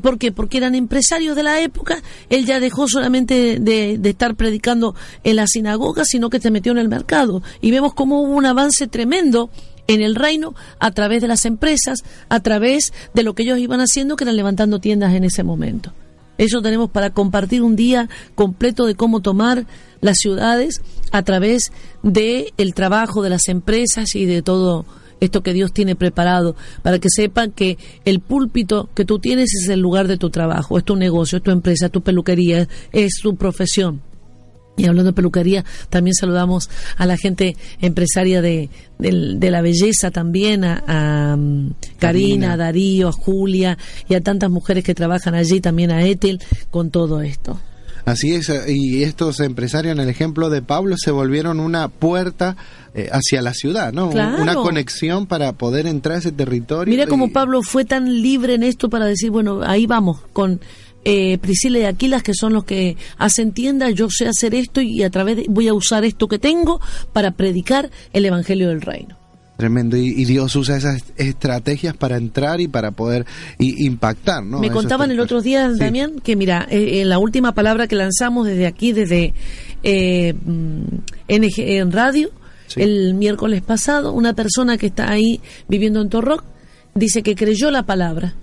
¿Por 0.00 0.18
qué? 0.18 0.32
Porque 0.32 0.56
eran 0.56 0.74
empresarios 0.74 1.36
de 1.36 1.42
la 1.42 1.60
época. 1.60 2.02
Él 2.30 2.46
ya 2.46 2.60
dejó 2.60 2.88
solamente 2.88 3.58
de, 3.60 3.98
de, 3.98 4.10
estar 4.10 4.34
predicando 4.34 4.94
en 5.22 5.36
la 5.36 5.46
sinagoga, 5.46 6.04
sino 6.04 6.30
que 6.30 6.40
se 6.40 6.50
metió 6.50 6.72
en 6.72 6.78
el 6.78 6.88
mercado. 6.88 7.42
Y 7.60 7.70
vemos 7.70 7.92
cómo 7.92 8.22
hubo 8.22 8.32
un 8.32 8.46
avance 8.46 8.86
tremendo 8.86 9.50
en 9.86 10.00
el 10.00 10.14
reino 10.14 10.54
a 10.78 10.90
través 10.92 11.20
de 11.22 11.28
las 11.28 11.44
empresas, 11.44 11.98
a 12.28 12.40
través 12.40 12.92
de 13.14 13.22
lo 13.22 13.34
que 13.34 13.42
ellos 13.42 13.58
iban 13.58 13.80
haciendo, 13.80 14.16
que 14.16 14.24
eran 14.24 14.36
levantando 14.36 14.80
tiendas 14.80 15.14
en 15.14 15.24
ese 15.24 15.42
momento. 15.42 15.92
Eso 16.38 16.60
tenemos 16.60 16.90
para 16.90 17.10
compartir 17.10 17.62
un 17.62 17.76
día 17.76 18.08
completo 18.34 18.86
de 18.86 18.94
cómo 18.94 19.20
tomar 19.20 19.66
las 20.00 20.18
ciudades 20.18 20.82
a 21.10 21.22
través 21.22 21.72
del 22.02 22.52
el 22.58 22.74
trabajo 22.74 23.22
de 23.22 23.30
las 23.30 23.48
empresas 23.48 24.14
y 24.14 24.26
de 24.26 24.42
todo 24.42 24.84
esto 25.20 25.42
que 25.42 25.52
Dios 25.52 25.72
tiene 25.72 25.96
preparado, 25.96 26.56
para 26.82 26.98
que 26.98 27.08
sepan 27.10 27.52
que 27.52 27.78
el 28.04 28.20
púlpito 28.20 28.88
que 28.94 29.04
tú 29.04 29.18
tienes 29.18 29.54
es 29.54 29.68
el 29.68 29.80
lugar 29.80 30.08
de 30.08 30.18
tu 30.18 30.30
trabajo, 30.30 30.78
es 30.78 30.84
tu 30.84 30.96
negocio, 30.96 31.38
es 31.38 31.44
tu 31.44 31.50
empresa, 31.50 31.86
es 31.86 31.92
tu 31.92 32.02
peluquería, 32.02 32.68
es 32.92 33.20
tu 33.22 33.36
profesión. 33.36 34.02
Y 34.78 34.84
hablando 34.84 35.12
de 35.12 35.14
peluquería, 35.14 35.64
también 35.88 36.14
saludamos 36.14 36.68
a 36.98 37.06
la 37.06 37.16
gente 37.16 37.56
empresaria 37.80 38.42
de, 38.42 38.68
de, 38.98 39.50
la 39.50 39.62
belleza 39.62 40.10
también, 40.10 40.64
a, 40.64 41.34
mm, 41.36 41.72
Karina, 41.98 42.52
a 42.52 42.56
Darío, 42.58 43.08
a 43.08 43.12
Julia 43.12 43.78
y 44.06 44.14
a 44.14 44.20
tantas 44.20 44.50
mujeres 44.50 44.84
que 44.84 44.94
trabajan 44.94 45.34
allí, 45.34 45.62
también 45.62 45.90
a 45.90 46.04
Ethel, 46.04 46.42
con 46.70 46.90
todo 46.90 47.22
esto. 47.22 47.58
Así 48.06 48.34
es, 48.34 48.52
y 48.68 49.02
estos 49.02 49.40
empresarios, 49.40 49.92
en 49.92 50.00
el 50.00 50.08
ejemplo 50.08 50.48
de 50.48 50.62
Pablo, 50.62 50.94
se 50.96 51.10
volvieron 51.10 51.58
una 51.58 51.88
puerta 51.88 52.56
eh, 52.94 53.08
hacia 53.10 53.42
la 53.42 53.52
ciudad, 53.52 53.92
¿no? 53.92 54.08
Una 54.08 54.54
conexión 54.54 55.26
para 55.26 55.54
poder 55.54 55.88
entrar 55.88 56.14
a 56.14 56.18
ese 56.20 56.30
territorio. 56.30 56.88
Mira 56.88 57.08
cómo 57.08 57.32
Pablo 57.32 57.64
fue 57.64 57.84
tan 57.84 58.22
libre 58.22 58.54
en 58.54 58.62
esto 58.62 58.88
para 58.88 59.06
decir, 59.06 59.32
bueno, 59.32 59.60
ahí 59.64 59.86
vamos, 59.86 60.20
con 60.32 60.60
eh, 61.04 61.38
Priscila 61.38 61.80
y 61.80 61.84
Aquilas, 61.84 62.22
que 62.22 62.32
son 62.32 62.52
los 62.52 62.64
que 62.64 62.96
hacen 63.18 63.50
tiendas, 63.50 63.92
yo 63.94 64.08
sé 64.08 64.28
hacer 64.28 64.54
esto 64.54 64.80
y 64.80 65.02
a 65.02 65.10
través 65.10 65.38
de, 65.38 65.46
voy 65.48 65.66
a 65.66 65.74
usar 65.74 66.04
esto 66.04 66.28
que 66.28 66.38
tengo 66.38 66.80
para 67.12 67.32
predicar 67.32 67.90
el 68.12 68.24
Evangelio 68.24 68.68
del 68.68 68.82
Reino. 68.82 69.18
Tremendo, 69.56 69.96
y, 69.96 70.24
Dios 70.26 70.54
usa 70.54 70.76
esas 70.76 71.02
estrategias 71.16 71.96
para 71.96 72.18
entrar 72.18 72.60
y 72.60 72.68
para 72.68 72.90
poder 72.90 73.24
impactar, 73.58 74.44
¿no? 74.44 74.58
Me 74.58 74.70
contaban 74.70 75.10
el 75.10 75.18
otro 75.18 75.40
día, 75.40 75.70
Damián, 75.72 76.20
que 76.20 76.36
mira, 76.36 76.66
eh, 76.70 77.00
en 77.00 77.08
la 77.08 77.18
última 77.18 77.52
palabra 77.52 77.86
que 77.86 77.96
lanzamos 77.96 78.46
desde 78.46 78.66
aquí, 78.66 78.92
desde 78.92 79.32
eh, 79.82 80.34
NG 81.28 81.54
en 81.56 81.90
radio, 81.90 82.30
el 82.74 83.14
miércoles 83.14 83.62
pasado, 83.62 84.12
una 84.12 84.34
persona 84.34 84.76
que 84.76 84.86
está 84.86 85.10
ahí 85.10 85.40
viviendo 85.68 86.02
en 86.02 86.10
Torroc 86.10 86.44
dice 86.94 87.22
que 87.22 87.34
creyó 87.34 87.70
la 87.70 87.84
palabra 87.84 88.34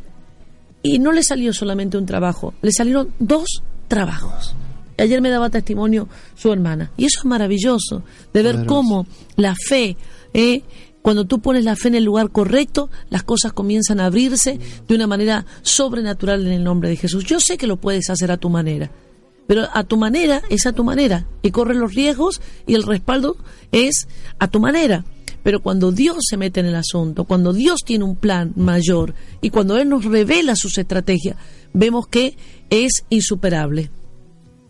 y 0.81 0.99
no 0.99 1.11
le 1.11 1.23
salió 1.23 1.53
solamente 1.53 1.97
un 1.97 2.05
trabajo, 2.05 2.53
le 2.61 2.71
salieron 2.71 3.09
dos 3.19 3.63
trabajos. 3.87 4.55
Ayer 4.97 5.21
me 5.21 5.29
daba 5.29 5.49
testimonio 5.49 6.07
su 6.35 6.51
hermana. 6.51 6.91
Y 6.97 7.05
eso 7.05 7.19
es 7.19 7.25
maravilloso, 7.25 8.03
de 8.31 8.43
ver 8.43 8.65
cómo 8.65 9.07
la 9.35 9.55
fe 9.55 9.97
eh, 10.33 10.61
cuando 11.03 11.25
tú 11.25 11.39
pones 11.39 11.65
la 11.65 11.75
fe 11.75 11.89
en 11.89 11.95
el 11.95 12.05
lugar 12.05 12.31
correcto, 12.31 12.89
las 13.09 13.23
cosas 13.23 13.51
comienzan 13.51 13.99
a 13.99 14.05
abrirse 14.05 14.57
de 14.87 14.95
una 14.95 15.05
manera 15.05 15.45
sobrenatural 15.61 16.47
en 16.47 16.53
el 16.53 16.63
nombre 16.63 16.87
de 16.87 16.95
Jesús. 16.95 17.25
Yo 17.25 17.41
sé 17.41 17.57
que 17.57 17.67
lo 17.67 17.75
puedes 17.75 18.09
hacer 18.09 18.31
a 18.31 18.37
tu 18.37 18.49
manera, 18.49 18.89
pero 19.45 19.67
a 19.73 19.83
tu 19.83 19.97
manera 19.97 20.41
es 20.49 20.65
a 20.65 20.71
tu 20.71 20.85
manera 20.85 21.27
y 21.41 21.51
corre 21.51 21.75
los 21.75 21.93
riesgos 21.93 22.41
y 22.65 22.75
el 22.75 22.83
respaldo 22.83 23.35
es 23.73 24.07
a 24.39 24.47
tu 24.47 24.61
manera. 24.61 25.03
Pero 25.43 25.61
cuando 25.61 25.91
Dios 25.91 26.15
se 26.21 26.37
mete 26.37 26.61
en 26.61 26.67
el 26.67 26.75
asunto, 26.75 27.25
cuando 27.25 27.51
Dios 27.51 27.81
tiene 27.85 28.05
un 28.05 28.15
plan 28.15 28.53
mayor 28.55 29.13
y 29.41 29.49
cuando 29.49 29.77
Él 29.77 29.89
nos 29.89 30.05
revela 30.05 30.55
sus 30.55 30.77
estrategias, 30.77 31.35
vemos 31.73 32.07
que 32.07 32.37
es 32.69 33.03
insuperable 33.09 33.91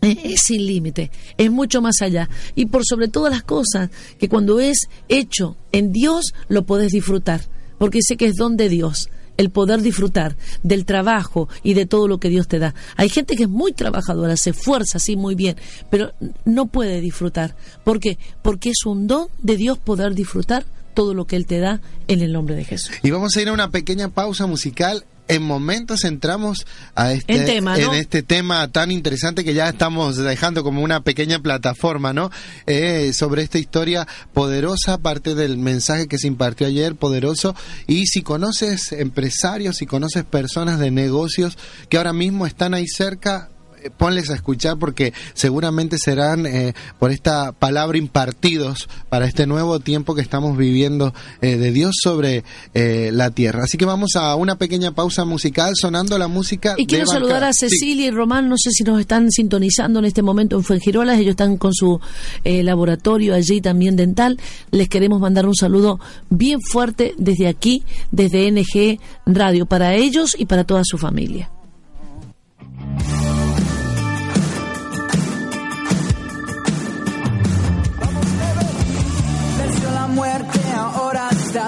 es 0.04 0.42
sin 0.42 0.66
límite, 0.66 1.12
es 1.38 1.52
mucho 1.52 1.82
más 1.82 2.02
allá. 2.02 2.30
Y 2.56 2.66
por 2.68 2.86
sobre 2.86 3.08
todas 3.08 3.32
las 3.32 3.44
cosas, 3.44 3.90
que 4.20 4.30
cuando 4.30 4.60
es 4.60 4.88
hecho 5.08 5.56
en 5.72 5.92
Dios, 5.92 6.34
lo 6.50 6.66
puedes 6.66 6.92
disfrutar, 6.92 7.42
porque 7.78 8.00
sé 8.02 8.18
que 8.18 8.28
es 8.28 8.36
don 8.36 8.58
de 8.58 8.70
Dios 8.70 9.10
el 9.38 9.50
poder 9.50 9.82
disfrutar 9.82 10.36
del 10.62 10.86
trabajo 10.86 11.50
y 11.64 11.74
de 11.74 11.88
todo 11.88 12.08
lo 12.08 12.20
que 12.20 12.30
Dios 12.30 12.48
te 12.48 12.60
da. 12.60 12.76
Hay 12.98 13.10
gente 13.10 13.36
que 13.36 13.44
es 13.44 13.50
muy 13.50 13.74
trabajadora, 13.74 14.38
se 14.38 14.52
esfuerza 14.52 14.98
así 14.98 15.16
muy 15.16 15.34
bien, 15.34 15.56
pero 15.90 16.14
no 16.46 16.68
puede 16.68 17.02
disfrutar. 17.02 17.56
¿Por 17.84 18.00
qué? 18.00 18.20
Porque 18.42 18.70
es 18.70 18.86
un 18.86 19.08
don 19.08 19.30
de 19.42 19.58
Dios 19.58 19.80
poder 19.80 20.14
disfrutar 20.14 20.66
todo 20.94 21.16
lo 21.16 21.26
que 21.26 21.36
Él 21.36 21.48
te 21.48 21.60
da 21.60 21.82
en 22.08 22.22
el 22.22 22.32
nombre 22.32 22.56
de 22.56 22.66
Jesús. 22.66 22.92
Y 23.02 23.10
vamos 23.10 23.36
a 23.36 23.42
ir 23.42 23.50
a 23.50 23.54
una 23.54 23.72
pequeña 23.72 24.10
pausa 24.10 24.46
musical 24.46 25.04
en 25.28 25.44
momentos 25.44 26.04
entramos 26.04 26.66
a 26.96 27.14
este, 27.14 27.58
en, 27.58 27.68
este 27.94 28.24
tema 28.24 28.68
tan 28.68 28.92
interesante 28.92 29.44
que 29.44 29.54
ya 29.54 29.70
estamos 29.70 30.18
dejando 30.18 30.64
como 30.64 30.82
una 30.82 31.02
pequeña 31.02 31.40
plataforma, 31.40 32.14
¿no? 32.14 32.30
Eh, 32.66 33.14
sobre 33.14 33.44
esta 33.44 33.58
historia 33.58 34.08
poderosa, 34.34 34.98
parte 34.98 35.36
del 35.36 35.58
mensaje 35.58 36.08
que 36.08 36.18
se 36.18 36.28
impartió 36.28 36.68
ayer, 36.68 36.96
poderoso. 36.96 37.56
Y 37.88 38.08
si 38.08 38.22
conoces 38.22 38.92
empresarios, 38.92 39.78
si 39.78 39.86
conoces 39.86 40.24
personas 40.24 40.80
de 40.80 40.92
negocios 40.92 41.58
que 41.90 41.98
ahora 41.98 42.14
mismo 42.14 42.46
están 42.46 42.74
ahí 42.74 42.88
cerca, 42.88 43.50
ponles 43.90 44.30
a 44.30 44.36
escuchar 44.36 44.78
porque 44.78 45.14
seguramente 45.34 45.98
serán 45.98 46.46
eh, 46.46 46.74
por 47.00 47.12
esta 47.12 47.52
palabra 47.52 47.98
impartidos 47.98 48.90
para 49.10 49.26
este 49.26 49.48
nuevo 49.48 49.80
tiempo 49.80 50.16
que 50.16 50.22
estamos 50.22 50.58
viviendo 50.58 51.14
eh, 51.42 51.58
de 51.58 51.72
Dios 51.72 51.96
sobre 52.02 52.44
eh, 52.74 53.12
la 53.14 53.32
tierra. 53.32 53.64
Así 53.64 53.78
que 53.78 53.86
vamos 53.86 54.12
a 54.16 54.36
una 54.36 54.58
pequeña 54.58 54.92
pausa 54.92 55.26
musical 55.26 55.74
sonando 55.76 56.18
la 56.18 56.28
música. 56.28 56.76
Y 56.78 56.86
quiero 56.86 57.06
saludar 57.06 57.44
a 57.44 57.54
Cecilia 57.54 58.08
y 58.08 58.12
Román, 58.12 58.50
no 58.50 58.56
sé 58.58 58.72
si 58.72 58.84
nos 58.84 59.00
están 59.00 59.32
sintonizando 59.32 60.00
en 60.00 60.06
este 60.06 60.22
momento 60.22 60.58
en 60.58 60.64
Fuengirolas, 60.64 61.20
ellos 61.20 61.32
están 61.32 61.58
con 61.58 61.74
su 61.74 62.00
laboratorio 62.44 63.34
allí 63.34 63.62
también 63.62 63.96
dental. 63.96 64.40
Les 64.72 64.90
queremos 64.90 65.20
mandar 65.20 65.46
un 65.46 65.56
saludo 65.56 66.00
bien 66.30 66.60
fuerte 66.62 67.14
desde 67.18 67.48
aquí, 67.48 67.84
desde 68.12 68.52
NG 68.52 69.00
Radio, 69.26 69.66
para 69.66 69.96
ellos 69.96 70.36
y 70.38 70.46
para 70.46 70.64
toda 70.64 70.82
su 70.84 70.98
familia. 70.98 71.50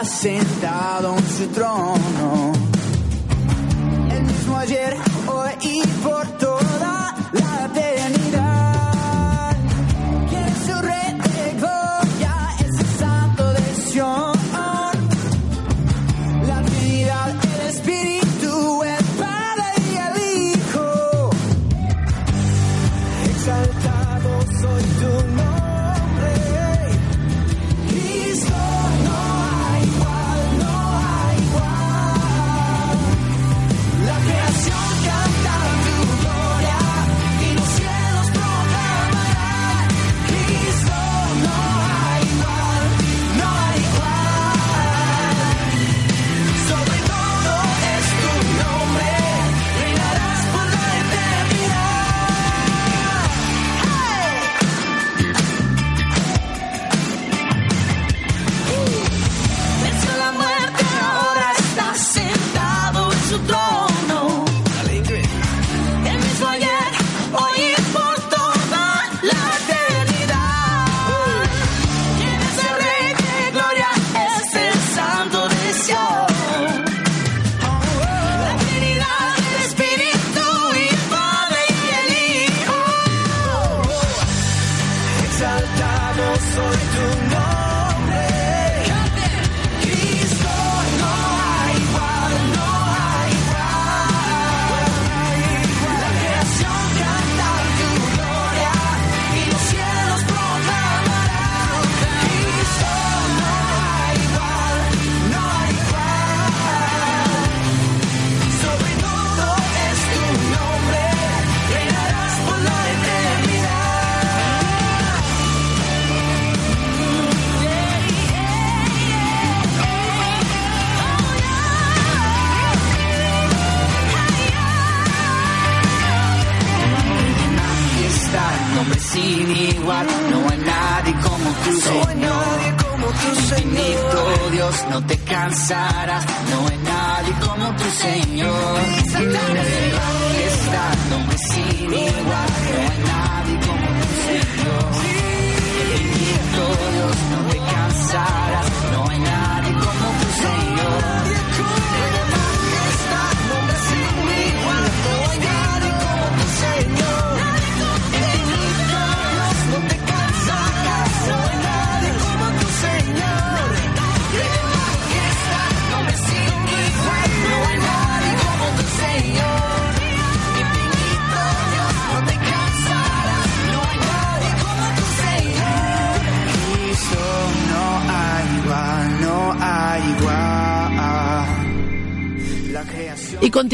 Sentado 0.05 1.15
en 1.17 1.27
su 1.27 1.47
trono. 1.47 2.53
El 4.11 4.23
mismo 4.23 4.57
ayer, 4.57 4.95
hoy 5.27 5.51
y 5.61 5.87
por 6.03 6.27
toda 6.37 6.94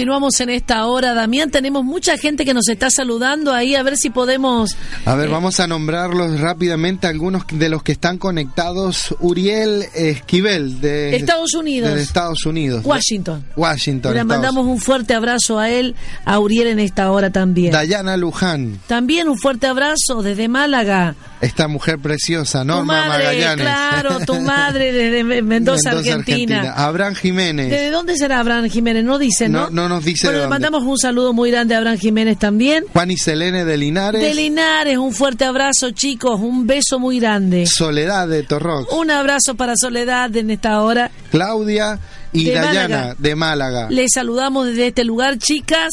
continuamos 0.01 0.39
en 0.39 0.49
esta 0.49 0.87
hora, 0.87 1.13
Damián. 1.13 1.51
Tenemos 1.51 1.85
mucha 1.85 2.17
gente 2.17 2.43
que 2.43 2.55
nos 2.55 2.67
está 2.69 2.89
saludando 2.89 3.53
ahí, 3.53 3.75
a 3.75 3.83
ver 3.83 3.95
si 3.97 4.09
podemos. 4.09 4.75
A 5.05 5.13
ver, 5.13 5.29
vamos 5.29 5.59
a 5.59 5.67
nombrarlos 5.67 6.39
rápidamente 6.39 7.05
algunos 7.05 7.43
de 7.51 7.69
los 7.69 7.83
que 7.83 7.91
están 7.91 8.17
conectados. 8.17 9.15
Uriel 9.19 9.85
Esquivel 9.93 10.81
de 10.81 11.15
Estados 11.15 11.53
Unidos. 11.53 11.93
de 11.93 12.01
Estados 12.01 12.47
Unidos. 12.47 12.83
Washington. 12.83 13.45
Washington. 13.55 14.13
Le 14.15 14.21
Estados- 14.21 14.41
mandamos 14.41 14.65
un 14.65 14.79
fuerte 14.79 15.13
abrazo 15.13 15.59
a 15.59 15.69
él, 15.69 15.93
a 16.25 16.39
Uriel 16.39 16.65
en 16.69 16.79
esta 16.79 17.11
hora 17.11 17.29
también. 17.29 17.71
Dayana 17.71 18.17
Luján, 18.17 18.79
También 18.87 19.29
un 19.29 19.37
fuerte 19.37 19.67
abrazo 19.67 20.23
desde 20.23 20.47
Málaga. 20.47 21.13
Esta 21.41 21.67
mujer 21.67 21.97
preciosa, 21.99 22.61
tu 22.61 22.67
Norma 22.67 23.07
madre, 23.07 23.23
Magallanes. 23.25 23.65
claro, 23.65 24.19
tu 24.25 24.35
madre 24.41 24.91
desde 24.91 25.41
Mendoza, 25.41 25.91
Argentina. 25.91 26.73
Abraham 26.75 27.15
Jiménez. 27.15 27.69
¿De 27.69 27.89
dónde 27.89 28.15
será 28.15 28.39
Abraham 28.39 28.69
Jiménez? 28.69 29.03
No 29.03 29.17
dice, 29.17 29.49
¿no? 29.49 29.65
No, 29.65 29.69
no 29.71 29.89
nos 29.89 30.05
dice 30.05 30.27
Bueno, 30.27 30.39
de 30.39 30.45
le 30.45 30.49
mandamos 30.49 30.83
un 30.83 30.97
saludo 30.97 31.33
muy 31.33 31.51
grande 31.51 31.75
a 31.75 31.79
Abraham 31.79 31.97
Jiménez 31.97 32.37
también. 32.37 32.85
Juan 32.93 33.09
y 33.11 33.17
Selene 33.17 33.65
de 33.65 33.77
Linares. 33.77 34.21
De 34.21 34.33
Linares, 34.35 34.97
un 34.97 35.13
fuerte 35.13 35.45
abrazo, 35.45 35.91
chicos. 35.91 36.39
Un 36.39 36.67
beso 36.67 36.99
muy 36.99 37.19
grande. 37.19 37.65
Soledad 37.65 38.27
de 38.27 38.43
Torrox. 38.43 38.91
Un 38.93 39.09
abrazo 39.11 39.55
para 39.55 39.73
Soledad 39.75 40.35
en 40.35 40.51
esta 40.51 40.81
hora. 40.81 41.11
Claudia 41.31 41.99
y 42.33 42.45
De 42.45 42.51
Dayana 42.53 42.73
Málaga. 42.97 43.15
de 43.17 43.35
Málaga. 43.35 43.87
Les 43.89 44.07
saludamos 44.13 44.67
desde 44.67 44.87
este 44.87 45.03
lugar, 45.03 45.37
chicas, 45.37 45.89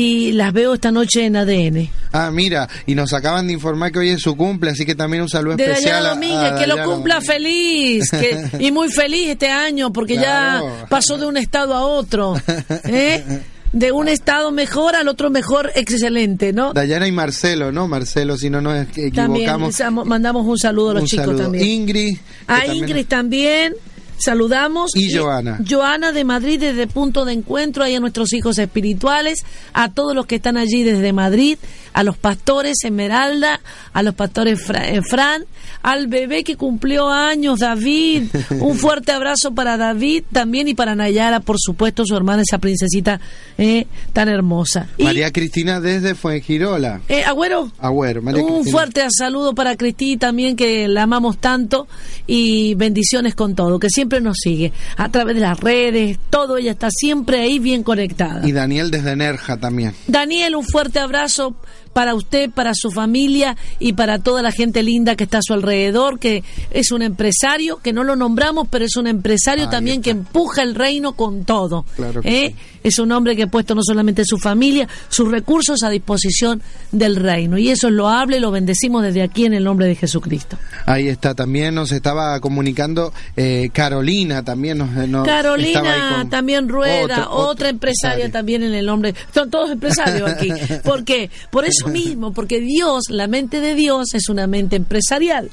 y 0.00 0.32
las 0.32 0.52
veo 0.52 0.74
esta 0.74 0.90
noche 0.92 1.24
en 1.26 1.34
ADN. 1.36 1.90
Ah, 2.12 2.30
mira, 2.32 2.68
y 2.86 2.94
nos 2.94 3.12
acaban 3.12 3.46
de 3.48 3.52
informar 3.54 3.90
que 3.90 3.98
hoy 3.98 4.10
es 4.10 4.20
su 4.22 4.36
cumple, 4.36 4.70
así 4.70 4.86
que 4.86 4.94
también 4.94 5.22
un 5.22 5.28
saludo 5.28 5.56
De 5.56 5.64
especial 5.64 6.04
Dayana 6.04 6.14
Domínguez, 6.14 6.52
a 6.52 6.58
que 6.58 6.66
lo 6.68 6.74
cumpla 6.84 7.14
Domínguez. 7.16 7.26
feliz 7.26 8.10
que- 8.10 8.48
y 8.64 8.70
muy 8.70 8.88
feliz 8.90 9.28
este 9.30 9.48
año, 9.50 9.92
porque 9.92 10.14
Claro. 10.14 10.66
ya 10.80 10.86
pasó 10.86 11.18
de 11.18 11.26
un 11.26 11.36
estado 11.36 11.74
a 11.74 11.84
otro. 11.84 12.36
¿eh? 12.84 13.24
De 13.72 13.92
un 13.92 14.08
estado 14.08 14.50
mejor 14.50 14.96
al 14.96 15.08
otro 15.08 15.28
mejor, 15.30 15.70
excelente, 15.74 16.52
¿no? 16.54 16.72
Dayana 16.72 17.06
y 17.06 17.12
Marcelo, 17.12 17.70
¿no? 17.70 17.86
Marcelo, 17.86 18.38
si 18.38 18.48
no 18.48 18.60
nos 18.62 18.86
También 18.86 19.08
equivocamos. 19.08 19.80
amo- 19.80 20.04
mandamos 20.06 20.46
un 20.46 20.56
saludo 20.56 20.90
a 20.90 20.94
los 20.94 21.02
un 21.02 21.08
chicos 21.08 21.26
saludo. 21.26 21.42
también. 21.42 21.66
Ingrid. 21.66 22.16
A 22.46 22.60
también 22.60 22.76
Ingrid 22.76 23.06
también. 23.06 23.74
Saludamos. 24.18 24.90
Y 24.94 25.14
Joana. 25.14 25.58
Joana 25.68 26.12
de 26.12 26.24
Madrid 26.24 26.60
desde 26.60 26.86
Punto 26.86 27.24
de 27.24 27.32
Encuentro, 27.34 27.84
ahí 27.84 27.94
a 27.94 28.00
nuestros 28.00 28.32
hijos 28.32 28.58
espirituales, 28.58 29.38
a 29.72 29.90
todos 29.92 30.14
los 30.14 30.26
que 30.26 30.36
están 30.36 30.56
allí 30.56 30.82
desde 30.82 31.12
Madrid, 31.12 31.58
a 31.92 32.02
los 32.02 32.16
pastores 32.16 32.76
Esmeralda, 32.84 33.60
a 33.92 34.02
los 34.02 34.14
pastores 34.14 34.60
eh, 34.70 35.00
Fran, 35.08 35.44
al 35.82 36.06
bebé 36.06 36.44
que 36.44 36.56
cumplió 36.56 37.08
años, 37.08 37.60
David. 37.60 38.24
Un 38.60 38.76
fuerte 38.76 39.12
abrazo 39.12 39.52
para 39.52 39.76
David 39.76 40.24
también 40.32 40.68
y 40.68 40.74
para 40.74 40.94
Nayara, 40.94 41.40
por 41.40 41.56
supuesto, 41.58 42.04
su 42.06 42.16
hermana, 42.16 42.42
esa 42.46 42.58
princesita 42.58 43.20
eh, 43.56 43.86
tan 44.12 44.28
hermosa. 44.28 44.88
Y, 44.96 45.04
María 45.04 45.30
Cristina 45.32 45.80
desde 45.80 46.14
Fuengirola. 46.14 47.00
eh, 47.08 47.24
Agüero. 47.24 47.70
Agüero, 47.78 48.22
María 48.22 48.42
Un 48.42 48.54
Cristina. 48.62 48.72
fuerte 48.72 49.06
saludo 49.16 49.54
para 49.54 49.76
Cristi 49.76 50.16
también, 50.16 50.56
que 50.56 50.88
la 50.88 51.02
amamos 51.04 51.38
tanto, 51.38 51.86
y 52.26 52.74
bendiciones 52.74 53.34
con 53.34 53.54
todo, 53.54 53.78
que 53.78 53.88
siempre 53.90 54.07
nos 54.08 54.36
sigue 54.42 54.72
a 54.96 55.08
través 55.10 55.34
de 55.34 55.42
las 55.42 55.60
redes, 55.60 56.18
todo, 56.30 56.56
ella 56.56 56.72
está 56.72 56.88
siempre 56.90 57.40
ahí 57.40 57.58
bien 57.58 57.82
conectada. 57.82 58.46
Y 58.46 58.52
Daniel 58.52 58.90
desde 58.90 59.14
Nerja 59.16 59.56
también. 59.58 59.94
Daniel, 60.06 60.56
un 60.56 60.64
fuerte 60.64 60.98
abrazo 60.98 61.54
para 61.92 62.14
usted, 62.14 62.50
para 62.50 62.72
su 62.74 62.90
familia 62.90 63.56
y 63.78 63.92
para 63.92 64.18
toda 64.18 64.42
la 64.42 64.52
gente 64.52 64.82
linda 64.82 65.16
que 65.16 65.24
está 65.24 65.38
a 65.38 65.42
su 65.42 65.54
alrededor, 65.54 66.18
que 66.18 66.44
es 66.70 66.92
un 66.92 67.02
empresario, 67.02 67.78
que 67.82 67.92
no 67.92 68.04
lo 68.04 68.16
nombramos, 68.16 68.68
pero 68.70 68.84
es 68.84 68.96
un 68.96 69.06
empresario 69.06 69.64
Ahí 69.64 69.70
también 69.70 70.02
que 70.02 70.10
empuja 70.10 70.62
el 70.62 70.74
reino 70.74 71.12
con 71.12 71.44
todo. 71.44 71.84
Claro 71.96 72.22
que 72.22 72.46
¿eh? 72.46 72.54
sí. 72.56 72.78
Es 72.84 72.98
un 72.98 73.10
hombre 73.12 73.34
que 73.36 73.44
ha 73.44 73.46
puesto 73.48 73.74
no 73.74 73.82
solamente 73.82 74.24
su 74.24 74.38
familia, 74.38 74.88
sus 75.08 75.30
recursos 75.30 75.82
a 75.82 75.90
disposición 75.90 76.62
del 76.92 77.16
reino. 77.16 77.58
Y 77.58 77.70
eso 77.70 77.88
es 77.88 77.94
loable 77.94 78.36
y 78.36 78.40
lo 78.40 78.50
bendecimos 78.50 79.02
desde 79.02 79.22
aquí 79.22 79.44
en 79.44 79.54
el 79.54 79.64
nombre 79.64 79.86
de 79.86 79.94
Jesucristo. 79.94 80.56
Ahí 80.86 81.08
está, 81.08 81.34
también 81.34 81.74
nos 81.74 81.92
estaba 81.92 82.38
comunicando 82.40 83.12
eh, 83.36 83.70
Carolina, 83.72 84.44
también 84.44 84.78
nos, 84.78 84.96
ahí 84.96 85.10
Carolina 85.24 86.26
también 86.30 86.68
rueda, 86.68 87.30
otra, 87.30 87.68
empresaria. 87.68 88.30
también 88.30 88.62
en 88.62 88.74
el 88.74 88.86
nombre. 88.86 89.14
Son 89.34 89.50
todos 89.50 89.70
empresarios 89.70 90.30
aquí. 90.30 90.50
¿Por 90.84 91.04
qué? 91.04 91.30
Por 91.50 91.64
eso 91.64 91.77
mismo, 91.86 92.32
porque 92.32 92.60
Dios, 92.60 93.04
la 93.08 93.28
mente 93.28 93.60
de 93.60 93.74
Dios 93.74 94.14
es 94.14 94.28
una 94.28 94.46
mente 94.46 94.76
empresarial. 94.76 95.50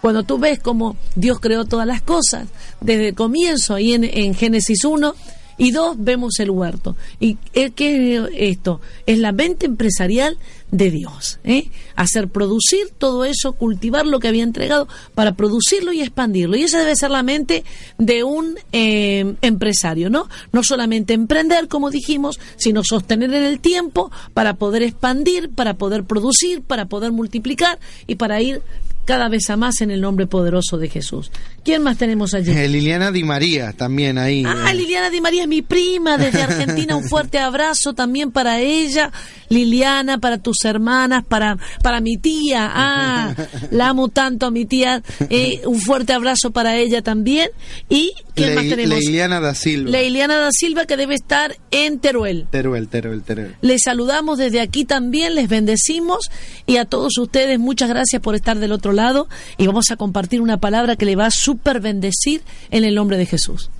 Cuando 0.00 0.24
tú 0.24 0.38
ves 0.38 0.58
cómo 0.58 0.96
Dios 1.14 1.38
creó 1.40 1.64
todas 1.64 1.86
las 1.86 2.02
cosas, 2.02 2.48
desde 2.80 3.08
el 3.08 3.14
comienzo, 3.14 3.74
ahí 3.74 3.92
en, 3.94 4.04
en 4.04 4.34
Génesis 4.34 4.84
1, 4.84 5.14
y 5.62 5.70
2 5.70 5.94
vemos 5.98 6.40
el 6.40 6.50
huerto. 6.50 6.96
¿Y 7.20 7.36
qué 7.36 8.16
es 8.16 8.22
esto? 8.34 8.80
Es 9.06 9.16
la 9.18 9.30
mente 9.30 9.66
empresarial 9.66 10.36
de 10.72 10.90
Dios. 10.90 11.38
¿eh? 11.44 11.70
Hacer 11.94 12.26
producir 12.26 12.88
todo 12.98 13.24
eso, 13.24 13.52
cultivar 13.52 14.04
lo 14.04 14.18
que 14.18 14.26
había 14.26 14.42
entregado 14.42 14.88
para 15.14 15.34
producirlo 15.34 15.92
y 15.92 16.00
expandirlo. 16.00 16.56
Y 16.56 16.64
esa 16.64 16.80
debe 16.80 16.96
ser 16.96 17.10
la 17.10 17.22
mente 17.22 17.62
de 17.96 18.24
un 18.24 18.56
eh, 18.72 19.36
empresario, 19.40 20.10
¿no? 20.10 20.28
No 20.50 20.64
solamente 20.64 21.14
emprender, 21.14 21.68
como 21.68 21.90
dijimos, 21.90 22.40
sino 22.56 22.82
sostener 22.82 23.32
en 23.32 23.44
el 23.44 23.60
tiempo 23.60 24.10
para 24.34 24.54
poder 24.54 24.82
expandir, 24.82 25.48
para 25.48 25.74
poder 25.74 26.02
producir, 26.02 26.62
para 26.62 26.86
poder 26.86 27.12
multiplicar 27.12 27.78
y 28.08 28.16
para 28.16 28.42
ir 28.42 28.62
cada 29.04 29.28
vez 29.28 29.50
a 29.50 29.56
más 29.56 29.80
en 29.80 29.90
el 29.90 30.00
nombre 30.00 30.26
poderoso 30.26 30.78
de 30.78 30.88
Jesús. 30.88 31.30
¿Quién 31.64 31.82
más 31.82 31.98
tenemos 31.98 32.34
allí? 32.34 32.50
Eh, 32.50 32.68
Liliana 32.68 33.12
Di 33.12 33.22
María 33.22 33.72
también 33.72 34.18
ahí. 34.18 34.44
Ah, 34.46 34.70
eh. 34.70 34.74
Liliana 34.74 35.10
Di 35.10 35.20
María 35.20 35.42
es 35.42 35.48
mi 35.48 35.62
prima 35.62 36.18
desde 36.18 36.42
Argentina. 36.42 36.96
Un 36.96 37.04
fuerte 37.04 37.38
abrazo 37.38 37.94
también 37.94 38.32
para 38.32 38.60
ella, 38.60 39.12
Liliana, 39.48 40.18
para 40.18 40.38
tus 40.38 40.64
hermanas, 40.64 41.24
para, 41.24 41.56
para 41.82 42.00
mi 42.00 42.16
tía. 42.16 42.70
Ah, 42.72 43.34
la 43.70 43.88
amo 43.88 44.08
tanto 44.08 44.46
a 44.46 44.50
mi 44.50 44.64
tía. 44.64 45.02
Eh, 45.30 45.62
un 45.66 45.80
fuerte 45.80 46.12
abrazo 46.12 46.50
para 46.50 46.76
ella 46.76 47.02
también. 47.02 47.50
¿Y 47.88 48.12
quién 48.34 48.54
más 48.54 48.64
tenemos? 48.68 48.98
Leiliana 48.98 49.40
da 49.40 49.54
Silva. 49.54 49.90
Leiliana 49.90 50.36
da 50.36 50.50
Silva, 50.52 50.86
que 50.86 50.96
debe 50.96 51.14
estar 51.14 51.56
en 51.70 52.00
Teruel. 52.00 52.46
Teruel, 52.50 52.88
Teruel, 52.88 53.22
Teruel. 53.22 53.56
Les 53.60 53.82
saludamos 53.84 54.38
desde 54.38 54.60
aquí 54.60 54.84
también, 54.84 55.34
les 55.34 55.48
bendecimos 55.48 56.30
y 56.66 56.76
a 56.76 56.84
todos 56.84 57.18
ustedes 57.18 57.58
muchas 57.58 57.88
gracias 57.88 58.20
por 58.20 58.34
estar 58.34 58.58
del 58.58 58.72
otro 58.72 58.91
lado 58.92 59.28
y 59.56 59.66
vamos 59.66 59.90
a 59.90 59.96
compartir 59.96 60.40
una 60.40 60.58
palabra 60.58 60.96
que 60.96 61.06
le 61.06 61.16
va 61.16 61.26
a 61.26 61.30
super 61.30 61.80
bendecir 61.80 62.42
en 62.70 62.84
el 62.84 62.94
nombre 62.94 63.16
de 63.16 63.26
Jesús. 63.26 63.70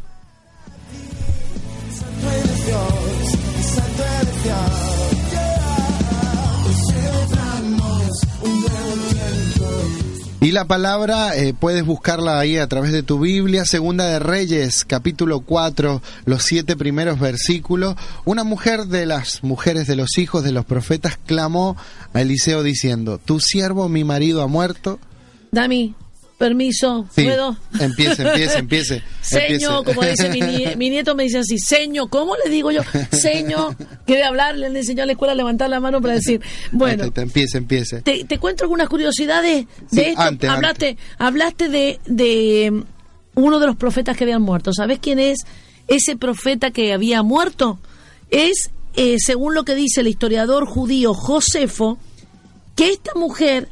Y 10.52 10.54
la 10.54 10.66
palabra 10.66 11.34
eh, 11.34 11.54
puedes 11.58 11.82
buscarla 11.82 12.38
ahí 12.38 12.58
a 12.58 12.66
través 12.66 12.92
de 12.92 13.02
tu 13.02 13.18
Biblia, 13.18 13.64
Segunda 13.64 14.04
de 14.04 14.18
Reyes, 14.18 14.84
capítulo 14.84 15.40
4, 15.40 16.02
los 16.26 16.42
siete 16.42 16.76
primeros 16.76 17.18
versículos. 17.18 17.96
Una 18.26 18.44
mujer 18.44 18.84
de 18.84 19.06
las 19.06 19.42
mujeres 19.42 19.86
de 19.86 19.96
los 19.96 20.18
hijos 20.18 20.44
de 20.44 20.52
los 20.52 20.66
profetas 20.66 21.18
clamó 21.24 21.74
a 22.12 22.20
Eliseo 22.20 22.62
diciendo, 22.62 23.16
tu 23.16 23.40
siervo, 23.40 23.88
mi 23.88 24.04
marido, 24.04 24.42
ha 24.42 24.46
muerto. 24.46 24.98
Dami, 25.52 25.94
permiso, 26.46 27.06
Sí. 27.14 27.22
¿puedo? 27.24 27.56
Empiece, 27.78 28.22
empiece, 28.22 28.58
empiece. 28.58 29.02
Seño, 29.20 29.78
empiece. 29.78 29.84
como 29.84 30.02
dice 30.02 30.28
mi, 30.28 30.40
nie- 30.40 30.76
mi 30.76 30.90
nieto, 30.90 31.14
me 31.14 31.22
dice 31.22 31.38
así, 31.38 31.56
seño, 31.58 32.08
¿cómo 32.08 32.34
le 32.44 32.50
digo 32.50 32.72
yo? 32.72 32.80
Seño, 33.12 33.76
quiere 34.06 34.24
hablar, 34.24 34.56
le 34.58 34.66
enseñó 34.66 35.04
a 35.04 35.06
la 35.06 35.12
escuela 35.12 35.32
a 35.34 35.36
levantar 35.36 35.70
la 35.70 35.78
mano 35.78 36.00
para 36.02 36.14
decir, 36.14 36.40
bueno, 36.72 37.04
está, 37.04 37.22
empiece, 37.22 37.58
empiece. 37.58 38.02
te, 38.02 38.24
te 38.24 38.38
cuento 38.38 38.64
algunas 38.64 38.88
curiosidades 38.88 39.66
de 39.92 40.02
Sí, 40.02 40.08
esto. 40.10 40.20
antes, 40.20 40.50
hablaste 40.50 40.96
hablaste 41.18 41.68
de, 41.68 42.00
de 42.06 42.82
uno 43.34 43.60
de 43.60 43.66
los 43.66 43.76
profetas 43.76 44.16
que 44.16 44.24
habían 44.24 44.42
muerto. 44.42 44.72
¿Sabes 44.72 44.98
quién 45.00 45.20
es 45.20 45.38
ese 45.86 46.16
profeta 46.16 46.72
que 46.72 46.92
había 46.92 47.22
muerto? 47.22 47.78
Es, 48.30 48.70
eh, 48.96 49.16
según 49.18 49.54
lo 49.54 49.64
que 49.64 49.74
dice 49.76 50.00
el 50.00 50.08
historiador 50.08 50.66
judío 50.66 51.14
Josefo, 51.14 51.98
que 52.74 52.90
esta 52.90 53.12
mujer 53.14 53.68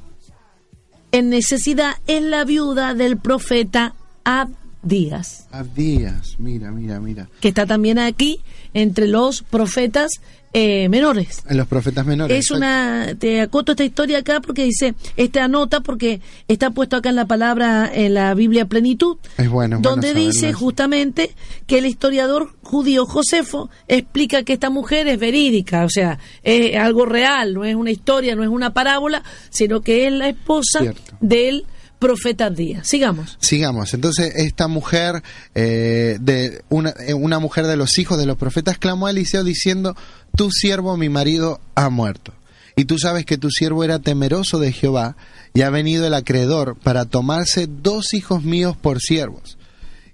en 1.12 1.30
necesidad 1.30 1.96
es 2.06 2.22
la 2.22 2.44
viuda 2.44 2.94
del 2.94 3.16
profeta 3.16 3.94
Abdías, 4.24 5.46
Abdías, 5.50 6.36
mira, 6.38 6.70
mira, 6.70 7.00
mira. 7.00 7.28
que 7.40 7.48
está 7.48 7.66
también 7.66 7.98
aquí 7.98 8.40
entre 8.74 9.06
los 9.06 9.42
profetas 9.42 10.10
eh, 10.52 10.88
menores. 10.88 11.42
En 11.48 11.56
los 11.56 11.66
profetas 11.68 12.04
menores. 12.04 12.36
Es 12.36 12.50
una, 12.50 13.14
te 13.18 13.40
acoto 13.40 13.72
esta 13.72 13.84
historia 13.84 14.18
acá 14.18 14.40
porque 14.40 14.64
dice, 14.64 14.94
esta 15.16 15.46
nota 15.48 15.80
porque 15.80 16.20
está 16.48 16.70
puesto 16.70 16.96
acá 16.96 17.10
en 17.10 17.16
la 17.16 17.26
palabra, 17.26 17.90
en 17.92 18.14
la 18.14 18.34
Biblia 18.34 18.66
plenitud, 18.66 19.18
Es 19.36 19.48
bueno, 19.48 19.76
es 19.76 19.82
donde 19.82 20.12
dice 20.12 20.52
justamente 20.52 21.34
que 21.66 21.78
el 21.78 21.86
historiador 21.86 22.50
judío 22.62 23.06
Josefo 23.06 23.70
explica 23.86 24.42
que 24.42 24.54
esta 24.54 24.70
mujer 24.70 25.06
es 25.08 25.18
verídica, 25.18 25.84
o 25.84 25.90
sea, 25.90 26.18
es 26.42 26.76
algo 26.76 27.06
real, 27.06 27.54
no 27.54 27.64
es 27.64 27.74
una 27.76 27.90
historia, 27.90 28.34
no 28.34 28.42
es 28.42 28.48
una 28.48 28.72
parábola, 28.72 29.22
sino 29.50 29.80
que 29.82 30.06
es 30.06 30.12
la 30.12 30.28
esposa 30.28 30.80
Cierto. 30.80 31.16
del 31.20 31.64
profeta 32.00 32.50
Díaz. 32.50 32.88
Sigamos. 32.88 33.36
Sigamos. 33.40 33.94
Entonces, 33.94 34.32
esta 34.34 34.66
mujer, 34.66 35.22
eh, 35.54 36.16
de 36.20 36.62
una, 36.70 36.94
eh, 37.06 37.14
una 37.14 37.38
mujer 37.38 37.66
de 37.66 37.76
los 37.76 37.98
hijos 37.98 38.18
de 38.18 38.26
los 38.26 38.36
profetas, 38.38 38.78
clamó 38.78 39.06
a 39.06 39.10
Eliseo 39.10 39.44
diciendo: 39.44 39.94
Tu 40.36 40.50
siervo, 40.50 40.96
mi 40.96 41.08
marido, 41.08 41.60
ha 41.74 41.90
muerto. 41.90 42.32
Y 42.76 42.84
tú 42.84 42.98
sabes 42.98 43.26
que 43.26 43.38
tu 43.38 43.50
siervo 43.50 43.84
era 43.84 43.98
temeroso 43.98 44.58
de 44.58 44.72
Jehová, 44.72 45.16
y 45.52 45.62
ha 45.62 45.70
venido 45.70 46.06
el 46.06 46.14
acreedor 46.14 46.76
para 46.76 47.04
tomarse 47.04 47.66
dos 47.66 48.14
hijos 48.14 48.44
míos 48.44 48.76
por 48.76 49.00
siervos. 49.00 49.58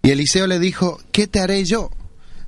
Y 0.02 0.10
Eliseo 0.10 0.46
le 0.46 0.58
dijo: 0.58 0.98
¿Qué 1.12 1.26
te 1.26 1.40
haré 1.40 1.64
yo? 1.64 1.90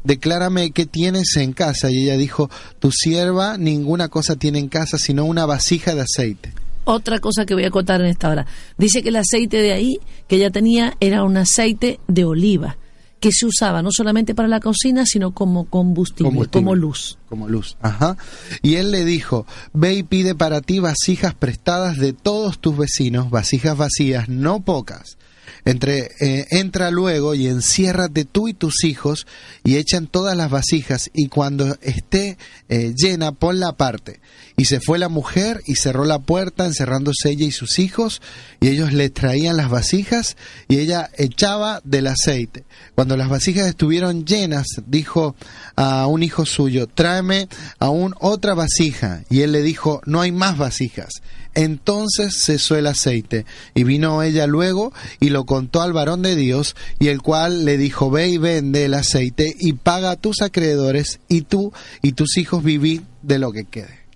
Declárame 0.05 0.71
qué 0.71 0.87
tienes 0.87 1.37
en 1.37 1.53
casa. 1.53 1.91
Y 1.91 2.05
ella 2.05 2.17
dijo: 2.17 2.51
Tu 2.79 2.91
sierva 2.93 3.59
ninguna 3.59 4.09
cosa 4.09 4.37
tiene 4.37 4.59
en 4.59 4.69
casa 4.69 4.97
sino 4.99 5.25
una 5.25 5.45
vasija 5.45 5.95
de 5.95 6.03
aceite. 6.03 6.53
Otra 6.85 7.19
cosa 7.19 7.45
que 7.45 7.55
voy 7.55 7.65
a 7.65 7.69
acotar 7.69 8.01
en 8.01 8.07
esta 8.07 8.31
hora. 8.31 8.47
Dice 8.79 9.03
que 9.03 9.11
el 9.11 9.17
aceite 9.17 9.59
de 9.59 9.73
ahí 9.73 9.99
que 10.27 10.37
ella 10.37 10.51
tenía 10.51 10.97
era 11.01 11.23
un 11.23 11.37
aceite 11.37 12.01
de 12.09 12.25
oliva, 12.25 12.79
que 13.21 13.31
se 13.33 13.47
usaba 13.47 13.83
no 13.83 13.91
solamente 13.91 14.35
para 14.35 14.49
la 14.49 14.61
cocina, 14.61 15.05
sino 15.07 15.33
como 15.33 15.65
combustible, 15.67 16.31
Combustible. 16.31 16.65
como 16.65 16.75
luz. 16.75 17.19
Como 17.29 17.49
luz. 17.49 17.77
Ajá. 17.81 18.17
Y 18.63 18.77
él 18.77 18.91
le 18.91 19.05
dijo, 19.05 19.47
ve 19.73 19.95
y 19.95 20.03
pide 20.03 20.35
para 20.35 20.61
ti 20.61 20.79
vasijas 20.79 21.35
prestadas 21.35 21.99
de 21.99 22.13
todos 22.13 22.59
tus 22.59 22.77
vecinos, 22.77 23.31
vasijas 23.31 23.77
vacías, 23.77 24.29
no 24.29 24.61
pocas. 24.61 25.19
Entre, 25.65 26.13
eh, 26.21 26.47
entra 26.51 26.91
luego 26.91 27.35
y 27.35 27.47
enciérrate 27.47 28.25
tú 28.25 28.49
y 28.49 28.55
tus 28.55 28.85
hijos 28.85 29.27
y 29.65 29.77
echan 29.77 30.07
todas 30.07 30.37
las 30.37 30.51
vasijas 30.51 31.11
y 31.13 31.29
cuando 31.29 31.77
esté 31.83 32.39
eh, 32.69 32.95
llena 32.97 33.33
ponla 33.33 33.69
aparte. 33.69 34.21
Y 34.59 34.65
se 34.65 34.81
fue 34.81 34.99
la 34.99 35.09
mujer 35.09 35.63
y 35.67 35.77
cerró 35.77 36.05
la 36.05 36.19
puerta 36.19 36.67
encerrándose 36.67 37.31
ella 37.31 37.47
y 37.47 37.53
sus 37.53 37.79
hijos 37.79 38.21
y 38.61 38.67
ellos 38.67 38.93
le 38.93 39.09
traían 39.09 39.57
las 39.57 39.71
vasijas 39.71 40.37
y 40.67 40.79
ella 40.79 41.11
echaba 41.17 41.81
del 41.85 42.09
aceite. 42.09 42.65
Cuando 42.97 43.17
las 43.17 43.29
vasijas 43.29 43.69
estuvieron 43.69 44.27
llenas, 44.27 44.67
dijo 44.85 45.37
a 45.77 46.09
un 46.09 46.25
hijo 46.25 46.45
suyo, 46.45 46.89
tráeme 46.89 47.49
aún 47.79 48.17
otra 48.19 48.55
vasija. 48.55 49.23
Y 49.31 49.43
él 49.43 49.53
le 49.53 49.63
dijo, 49.63 50.03
no 50.07 50.21
hay 50.23 50.33
más 50.33 50.59
vasijas. 50.59 51.23
Entonces 51.55 52.37
cesó 52.37 52.77
el 52.77 52.89
aceite, 52.89 53.47
y 53.75 53.85
vino 53.85 54.23
ella 54.23 54.47
luego 54.47 54.93
y 55.19 55.31
lo 55.31 55.45
contó 55.45 55.83
al 55.83 55.93
varón 55.93 56.23
de 56.23 56.37
Dios, 56.37 56.77
y 56.99 57.09
el 57.09 57.23
cual 57.23 57.65
le 57.65 57.77
dijo, 57.79 58.11
ve 58.11 58.29
y 58.29 58.39
vende 58.39 58.85
el 58.85 58.95
aceite 58.95 59.55
y 59.59 59.73
paga 59.75 60.11
a 60.11 60.17
tus 60.17 60.43
acreedores, 60.43 61.21
y 61.29 61.43
tú 61.43 61.73
y 62.03 62.13
tus 62.13 62.37
hijos 62.37 62.63
vivid 62.63 63.03
de 63.23 63.39
lo 63.39 63.53
que 63.53 63.65
quede. 63.65 64.08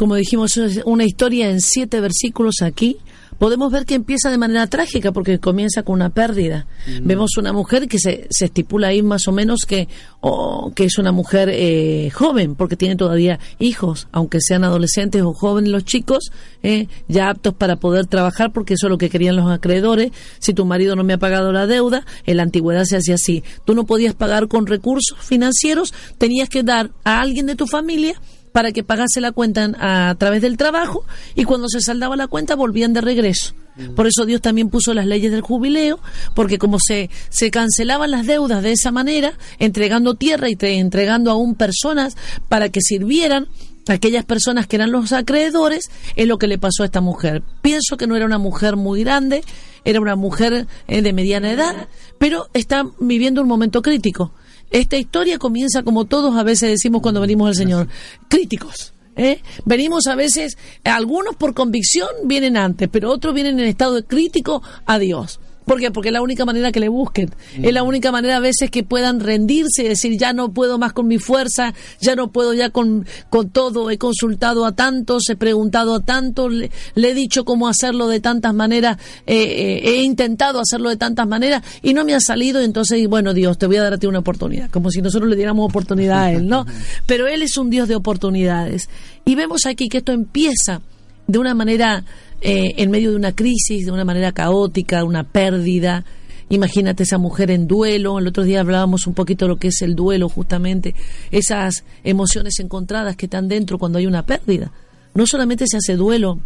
Como 0.00 0.14
dijimos, 0.14 0.56
es 0.56 0.80
una 0.86 1.04
historia 1.04 1.50
en 1.50 1.60
siete 1.60 2.00
versículos 2.00 2.62
aquí. 2.62 2.96
Podemos 3.38 3.70
ver 3.70 3.84
que 3.84 3.94
empieza 3.94 4.30
de 4.30 4.38
manera 4.38 4.66
trágica 4.66 5.12
porque 5.12 5.38
comienza 5.38 5.82
con 5.82 5.96
una 5.96 6.08
pérdida. 6.08 6.66
Vemos 7.02 7.36
una 7.36 7.52
mujer 7.52 7.86
que 7.86 7.98
se, 7.98 8.26
se 8.30 8.46
estipula 8.46 8.88
ahí 8.88 9.02
más 9.02 9.28
o 9.28 9.32
menos 9.32 9.66
que, 9.68 9.88
o 10.20 10.72
que 10.74 10.84
es 10.84 10.96
una 10.96 11.12
mujer 11.12 11.50
eh, 11.52 12.08
joven 12.14 12.54
porque 12.54 12.76
tiene 12.76 12.96
todavía 12.96 13.38
hijos, 13.58 14.08
aunque 14.10 14.40
sean 14.40 14.64
adolescentes 14.64 15.20
o 15.20 15.34
jóvenes 15.34 15.70
los 15.70 15.84
chicos, 15.84 16.32
eh, 16.62 16.88
ya 17.08 17.28
aptos 17.28 17.52
para 17.52 17.76
poder 17.76 18.06
trabajar 18.06 18.52
porque 18.52 18.74
eso 18.74 18.86
es 18.86 18.90
lo 18.90 18.96
que 18.96 19.10
querían 19.10 19.36
los 19.36 19.50
acreedores. 19.50 20.12
Si 20.38 20.54
tu 20.54 20.64
marido 20.64 20.96
no 20.96 21.04
me 21.04 21.12
ha 21.12 21.18
pagado 21.18 21.52
la 21.52 21.66
deuda, 21.66 22.06
en 22.24 22.38
la 22.38 22.42
antigüedad 22.42 22.84
se 22.84 22.96
hacía 22.96 23.16
así. 23.16 23.44
Tú 23.66 23.74
no 23.74 23.84
podías 23.84 24.14
pagar 24.14 24.48
con 24.48 24.66
recursos 24.66 25.18
financieros, 25.18 25.92
tenías 26.16 26.48
que 26.48 26.62
dar 26.62 26.90
a 27.04 27.20
alguien 27.20 27.44
de 27.44 27.54
tu 27.54 27.66
familia 27.66 28.18
para 28.52 28.72
que 28.72 28.82
pagase 28.82 29.20
la 29.20 29.32
cuenta 29.32 29.70
a, 29.78 30.14
través 30.16 30.42
del 30.42 30.56
trabajo 30.56 31.04
y 31.34 31.44
cuando 31.44 31.68
se 31.68 31.80
saldaba 31.80 32.16
la 32.16 32.26
cuenta 32.26 32.56
volvían 32.56 32.92
de 32.92 33.00
regreso. 33.00 33.54
Por 33.96 34.06
eso 34.06 34.26
Dios 34.26 34.42
también 34.42 34.68
puso 34.68 34.92
las 34.92 35.06
leyes 35.06 35.32
del 35.32 35.40
jubileo, 35.40 36.00
porque 36.34 36.58
como 36.58 36.78
se, 36.78 37.08
se 37.30 37.50
cancelaban 37.50 38.10
las 38.10 38.26
deudas 38.26 38.62
de 38.62 38.72
esa 38.72 38.90
manera, 38.90 39.32
entregando 39.58 40.16
tierra 40.16 40.50
y 40.50 40.56
te- 40.56 40.78
entregando 40.78 41.30
aún 41.30 41.54
personas 41.54 42.16
para 42.48 42.68
que 42.68 42.80
sirvieran, 42.82 43.46
a 43.88 43.94
aquellas 43.94 44.24
personas 44.24 44.66
que 44.66 44.76
eran 44.76 44.92
los 44.92 45.12
acreedores, 45.12 45.90
es 46.14 46.26
lo 46.28 46.38
que 46.38 46.46
le 46.46 46.58
pasó 46.58 46.82
a 46.82 46.86
esta 46.86 47.00
mujer. 47.00 47.42
Pienso 47.62 47.96
que 47.96 48.06
no 48.06 48.16
era 48.16 48.26
una 48.26 48.38
mujer 48.38 48.76
muy 48.76 49.02
grande, 49.02 49.42
era 49.84 50.00
una 50.00 50.14
mujer 50.16 50.66
eh, 50.86 51.00
de 51.02 51.12
mediana 51.14 51.50
edad, 51.50 51.88
pero 52.18 52.48
está 52.52 52.84
viviendo 53.00 53.40
un 53.40 53.48
momento 53.48 53.80
crítico. 53.80 54.32
Esta 54.70 54.96
historia 54.96 55.38
comienza 55.38 55.82
como 55.82 56.04
todos 56.04 56.36
a 56.36 56.42
veces 56.42 56.70
decimos 56.70 57.02
cuando 57.02 57.20
venimos 57.20 57.48
al 57.48 57.54
Señor, 57.54 57.88
críticos. 58.28 58.92
¿eh? 59.16 59.42
Venimos 59.64 60.06
a 60.06 60.14
veces, 60.14 60.56
algunos 60.84 61.36
por 61.36 61.54
convicción 61.54 62.08
vienen 62.24 62.56
antes, 62.56 62.88
pero 62.90 63.10
otros 63.10 63.34
vienen 63.34 63.58
en 63.58 63.66
estado 63.66 63.96
de 63.96 64.04
crítico 64.04 64.62
a 64.86 64.98
Dios. 64.98 65.40
¿Por 65.70 65.78
qué? 65.78 65.92
Porque 65.92 66.08
es 66.08 66.12
la 66.12 66.20
única 66.20 66.44
manera 66.44 66.72
que 66.72 66.80
le 66.80 66.88
busquen. 66.88 67.30
Es 67.62 67.72
la 67.72 67.84
única 67.84 68.10
manera 68.10 68.38
a 68.38 68.40
veces 68.40 68.72
que 68.72 68.82
puedan 68.82 69.20
rendirse 69.20 69.84
y 69.84 69.88
decir, 69.88 70.18
ya 70.18 70.32
no 70.32 70.52
puedo 70.52 70.78
más 70.78 70.92
con 70.92 71.06
mi 71.06 71.18
fuerza, 71.18 71.74
ya 72.00 72.16
no 72.16 72.32
puedo 72.32 72.54
ya 72.54 72.70
con, 72.70 73.06
con 73.28 73.50
todo. 73.50 73.88
He 73.88 73.96
consultado 73.96 74.66
a 74.66 74.72
tantos, 74.72 75.30
he 75.30 75.36
preguntado 75.36 75.94
a 75.94 76.00
tantos, 76.00 76.52
le, 76.52 76.72
le 76.96 77.10
he 77.10 77.14
dicho 77.14 77.44
cómo 77.44 77.68
hacerlo 77.68 78.08
de 78.08 78.18
tantas 78.18 78.52
maneras, 78.52 78.96
eh, 79.28 79.36
eh, 79.36 79.80
he 79.84 80.02
intentado 80.02 80.58
hacerlo 80.58 80.88
de 80.88 80.96
tantas 80.96 81.28
maneras 81.28 81.62
y 81.82 81.94
no 81.94 82.04
me 82.04 82.16
ha 82.16 82.20
salido. 82.20 82.60
Entonces, 82.60 83.06
bueno, 83.06 83.32
Dios, 83.32 83.56
te 83.56 83.68
voy 83.68 83.76
a 83.76 83.84
dar 83.84 83.92
a 83.92 83.98
ti 83.98 84.08
una 84.08 84.18
oportunidad. 84.18 84.70
Como 84.70 84.90
si 84.90 85.00
nosotros 85.00 85.30
le 85.30 85.36
diéramos 85.36 85.70
oportunidad 85.70 86.24
a 86.24 86.32
Él, 86.32 86.48
¿no? 86.48 86.66
Pero 87.06 87.28
Él 87.28 87.42
es 87.42 87.56
un 87.56 87.70
Dios 87.70 87.86
de 87.86 87.94
oportunidades. 87.94 88.88
Y 89.24 89.36
vemos 89.36 89.66
aquí 89.66 89.88
que 89.88 89.98
esto 89.98 90.10
empieza 90.10 90.80
de 91.28 91.38
una 91.38 91.54
manera 91.54 92.04
eh, 92.40 92.74
en 92.76 92.90
medio 92.90 93.10
de 93.10 93.16
una 93.16 93.34
crisis, 93.34 93.86
de 93.86 93.92
una 93.92 94.04
manera 94.04 94.32
caótica, 94.32 95.04
una 95.04 95.24
pérdida. 95.24 96.04
Imagínate 96.48 97.04
esa 97.04 97.18
mujer 97.18 97.50
en 97.50 97.66
duelo. 97.66 98.18
El 98.18 98.26
otro 98.26 98.42
día 98.44 98.60
hablábamos 98.60 99.06
un 99.06 99.14
poquito 99.14 99.44
de 99.44 99.50
lo 99.50 99.56
que 99.56 99.68
es 99.68 99.82
el 99.82 99.94
duelo, 99.94 100.28
justamente. 100.28 100.94
Esas 101.30 101.84
emociones 102.02 102.58
encontradas 102.58 103.16
que 103.16 103.26
están 103.26 103.46
dentro 103.48 103.78
cuando 103.78 103.98
hay 103.98 104.06
una 104.06 104.26
pérdida. 104.26 104.72
No 105.14 105.26
solamente 105.26 105.64
se 105.68 105.76
hace 105.76 105.96
duelo 105.96 106.40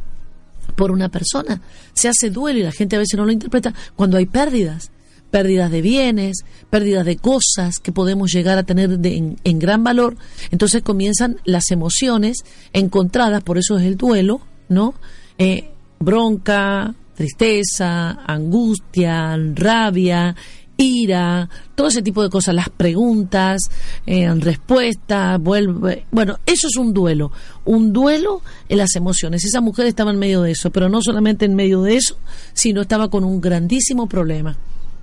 por 0.77 0.91
una 0.91 1.09
persona, 1.11 1.61
se 1.93 2.09
hace 2.09 2.31
duelo 2.31 2.59
y 2.59 2.63
la 2.63 2.73
gente 2.73 2.97
a 2.97 2.99
veces 2.99 3.17
no 3.19 3.27
lo 3.27 3.33
interpreta 3.33 3.73
cuando 3.97 4.17
hay 4.17 4.27
pérdidas. 4.27 4.91
Pérdidas 5.31 5.71
de 5.71 5.83
bienes, 5.83 6.45
pérdidas 6.71 7.05
de 7.05 7.17
cosas 7.17 7.81
que 7.81 7.91
podemos 7.91 8.33
llegar 8.33 8.57
a 8.57 8.63
tener 8.63 8.99
de- 9.01 9.37
en, 9.43 9.59
gran 9.59 9.83
valor. 9.83 10.17
Entonces 10.53 10.83
comienzan 10.83 11.39
las 11.45 11.71
emociones 11.73 12.45
encontradas, 12.73 13.43
por 13.43 13.59
eso 13.59 13.77
es 13.77 13.85
el 13.85 13.97
duelo, 13.97 14.41
¿no? 14.69 14.95
Eh, 15.39 15.71
bronca, 16.05 16.95
tristeza, 17.15 18.25
angustia, 18.27 19.37
rabia, 19.55 20.35
ira, 20.77 21.49
todo 21.75 21.89
ese 21.89 22.03
tipo 22.03 22.23
de 22.23 22.31
cosas, 22.31 22.55
las 22.55 22.69
preguntas, 22.69 23.71
eh, 24.07 24.33
respuestas, 24.35 25.41
vuelve. 25.41 26.07
Bueno, 26.11 26.39
eso 26.47 26.69
es 26.69 26.77
un 26.77 26.93
duelo, 26.93 27.31
un 27.65 27.93
duelo 27.93 28.43
en 28.69 28.79
las 28.79 28.95
emociones. 28.97 29.45
Esa 29.45 29.61
mujer 29.61 29.87
estaba 29.87 30.11
en 30.11 30.19
medio 30.19 30.43
de 30.43 30.53
eso, 30.53 30.71
pero 30.71 30.89
no 30.89 31.01
solamente 31.03 31.45
en 31.45 31.55
medio 31.55 31.83
de 31.83 31.97
eso, 31.97 32.17
sino 32.53 32.83
estaba 32.83 33.09
con 33.09 33.25
un 33.25 33.41
grandísimo 33.41 34.09
problema. 34.09 34.57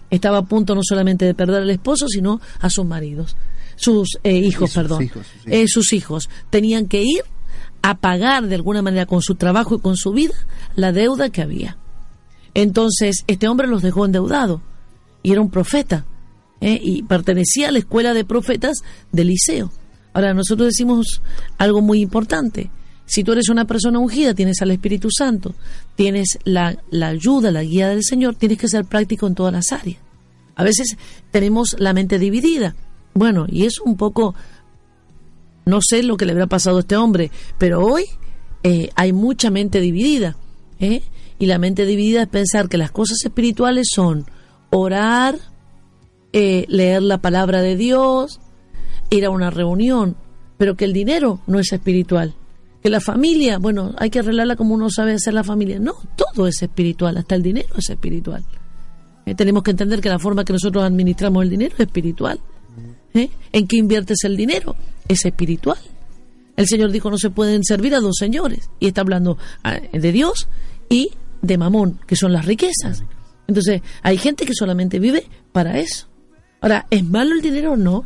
Estaba 0.10 0.40
a 0.40 0.46
punto 0.46 0.76
no 0.76 0.82
solamente 0.84 1.26
de 1.26 1.34
perder 1.34 1.62
al 1.62 1.70
esposo, 1.70 2.08
sino 2.10 2.42
a 2.60 2.70
sus 2.70 2.86
maridos, 2.86 3.38
sus 3.78 4.20
eh, 4.24 4.36
hijos, 4.36 4.72
sus 4.72 4.76
perdón, 4.76 5.04
hijos, 5.04 5.26
sus 5.26 5.36
hijos. 5.36 5.54
Eh, 5.54 5.66
sus 5.68 5.94
hijos. 5.94 6.30
Tenían 6.50 6.88
que 6.88 7.02
ir 7.02 7.24
a 7.82 7.98
pagar 7.98 8.48
de 8.48 8.56
alguna 8.56 8.82
manera 8.82 9.06
con 9.06 9.22
su 9.22 9.36
trabajo 9.36 9.76
y 9.76 9.80
con 9.80 9.98
su 9.98 10.12
vida 10.12 10.36
la 10.76 10.91
deuda 10.91 11.30
que 11.30 11.41
había. 11.41 11.78
Entonces, 12.54 13.24
este 13.28 13.48
hombre 13.48 13.67
los 13.67 13.82
dejó 13.82 14.06
endeudados 14.06 14.62
y 15.24 15.32
era 15.32 15.41
un 15.41 15.50
profeta 15.50 16.06
¿eh? 16.60 16.80
y 16.82 17.04
pertenecía 17.04 17.70
a 17.70 17.72
la 17.72 17.80
escuela 17.80 18.13
de 18.13 18.26
profetas 18.26 18.80
del 19.12 19.28
liceo. 19.28 19.72
Ahora, 20.13 20.34
nosotros 20.34 20.67
decimos 20.67 21.22
algo 21.58 21.82
muy 21.82 22.02
importante. 22.02 22.70
Si 23.06 23.24
tú 23.24 23.34
eres 23.34 23.50
una 23.50 23.65
persona 23.65 24.00
ungida, 24.00 24.34
tienes 24.34 24.62
al 24.62 24.72
Espíritu 24.72 25.10
Santo, 25.12 25.54
tienes 25.96 26.39
la, 26.44 26.78
la 26.91 27.10
ayuda, 27.10 27.52
la 27.52 27.63
guía 27.63 27.89
del 27.89 28.04
Señor, 28.04 28.36
tienes 28.36 28.58
que 28.58 28.67
ser 28.67 28.86
práctico 28.86 29.28
en 29.28 29.36
todas 29.36 29.54
las 29.54 29.72
áreas. 29.72 30.00
A 30.56 30.63
veces 30.63 30.98
tenemos 31.32 31.76
la 31.80 31.94
mente 31.94 32.20
dividida. 32.20 32.76
Bueno, 33.13 33.46
y 33.50 33.65
es 33.65 33.80
un 33.80 33.98
poco, 33.98 34.36
no 35.65 35.80
sé 35.82 36.04
lo 36.04 36.17
que 36.17 36.26
le 36.26 36.32
habrá 36.32 36.47
pasado 36.47 36.78
a 36.78 36.80
este 36.82 36.95
hombre, 36.95 37.32
pero 37.58 37.86
hoy 37.86 38.06
eh, 38.63 38.89
hay 38.95 39.13
mucha 39.13 39.50
mente 39.50 39.80
dividida. 39.80 40.38
¿eh? 40.80 41.04
Y 41.39 41.45
la 41.45 41.58
mente 41.58 41.86
dividida 41.86 42.24
es 42.24 42.28
pensar 42.28 42.69
que 42.69 42.78
las 42.78 42.91
cosas 42.91 43.17
espirituales 43.24 43.88
son 43.93 44.26
orar, 44.69 45.38
eh, 46.34 46.65
leer 46.69 47.02
la 47.02 47.19
palabra 47.19 47.62
de 47.62 47.76
Dios, 47.76 48.39
ir 49.10 49.26
a 49.26 49.30
una 49.30 49.50
reunión, 49.50 50.15
pero 50.58 50.76
que 50.76 50.86
el 50.86 50.93
dinero 50.93 51.41
no 51.47 51.60
es 51.60 51.71
espiritual. 51.74 52.36
Que 52.82 52.89
la 52.89 53.00
familia, 53.00 53.60
bueno, 53.60 53.93
hay 53.97 54.10
que 54.10 54.19
arreglarla 54.19 54.56
como 54.56 54.74
uno 54.74 54.89
sabe 54.89 55.13
hacer 55.13 55.34
la 55.34 55.43
familia. 55.43 55.80
No, 55.80 55.93
todo 56.15 56.47
es 56.47 56.62
espiritual, 56.62 57.17
hasta 57.17 57.36
el 57.36 57.43
dinero 57.43 57.76
es 57.78 57.89
espiritual. 57.89 58.43
Eh, 59.26 59.36
tenemos 59.36 59.62
que 59.63 59.71
entender 59.71 60.02
que 60.02 60.10
la 60.10 60.19
forma 60.19 60.43
que 60.43 60.54
nosotros 60.54 60.84
administramos 60.84 61.43
el 61.43 61.50
dinero 61.50 61.76
es 61.76 61.82
espiritual. 61.82 62.39
¿Eh? 63.13 63.30
¿En 63.52 63.67
qué 63.67 63.76
inviertes 63.78 64.24
el 64.24 64.38
dinero? 64.38 64.76
Es 65.08 65.26
espiritual. 65.26 65.78
El 66.58 66.68
Señor 66.68 66.92
dijo 66.92 67.10
no 67.10 67.18
se 67.18 67.30
pueden 67.30 67.64
servir 67.64 67.96
a 67.96 68.00
dos 68.00 68.16
señores. 68.18 68.70
Y 68.80 68.88
está 68.88 69.02
hablando 69.02 69.38
ah, 69.64 69.80
de 69.92 70.12
Dios 70.12 70.48
y 70.90 71.12
de 71.42 71.58
Mamón, 71.58 72.00
que 72.06 72.16
son 72.16 72.34
las 72.34 72.46
riquezas. 72.46 73.04
Entonces, 73.48 73.82
hay 74.04 74.18
gente 74.18 74.46
que 74.46 74.54
solamente 74.54 75.00
vive 75.00 75.26
para 75.52 75.80
eso. 75.80 76.08
Ahora, 76.62 76.86
¿es 76.90 77.04
malo 77.04 77.34
el 77.34 77.42
dinero? 77.42 77.76
No. 77.76 78.06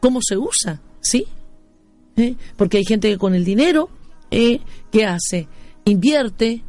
¿Cómo 0.00 0.20
se 0.22 0.36
usa? 0.36 0.80
Sí. 1.00 1.26
¿Eh? 2.16 2.34
Porque 2.56 2.78
hay 2.78 2.84
gente 2.84 3.10
que 3.10 3.18
con 3.18 3.34
el 3.34 3.44
dinero, 3.44 3.90
eh, 4.30 4.60
¿qué 4.90 5.04
hace? 5.04 5.48
Invierte, 5.84 6.64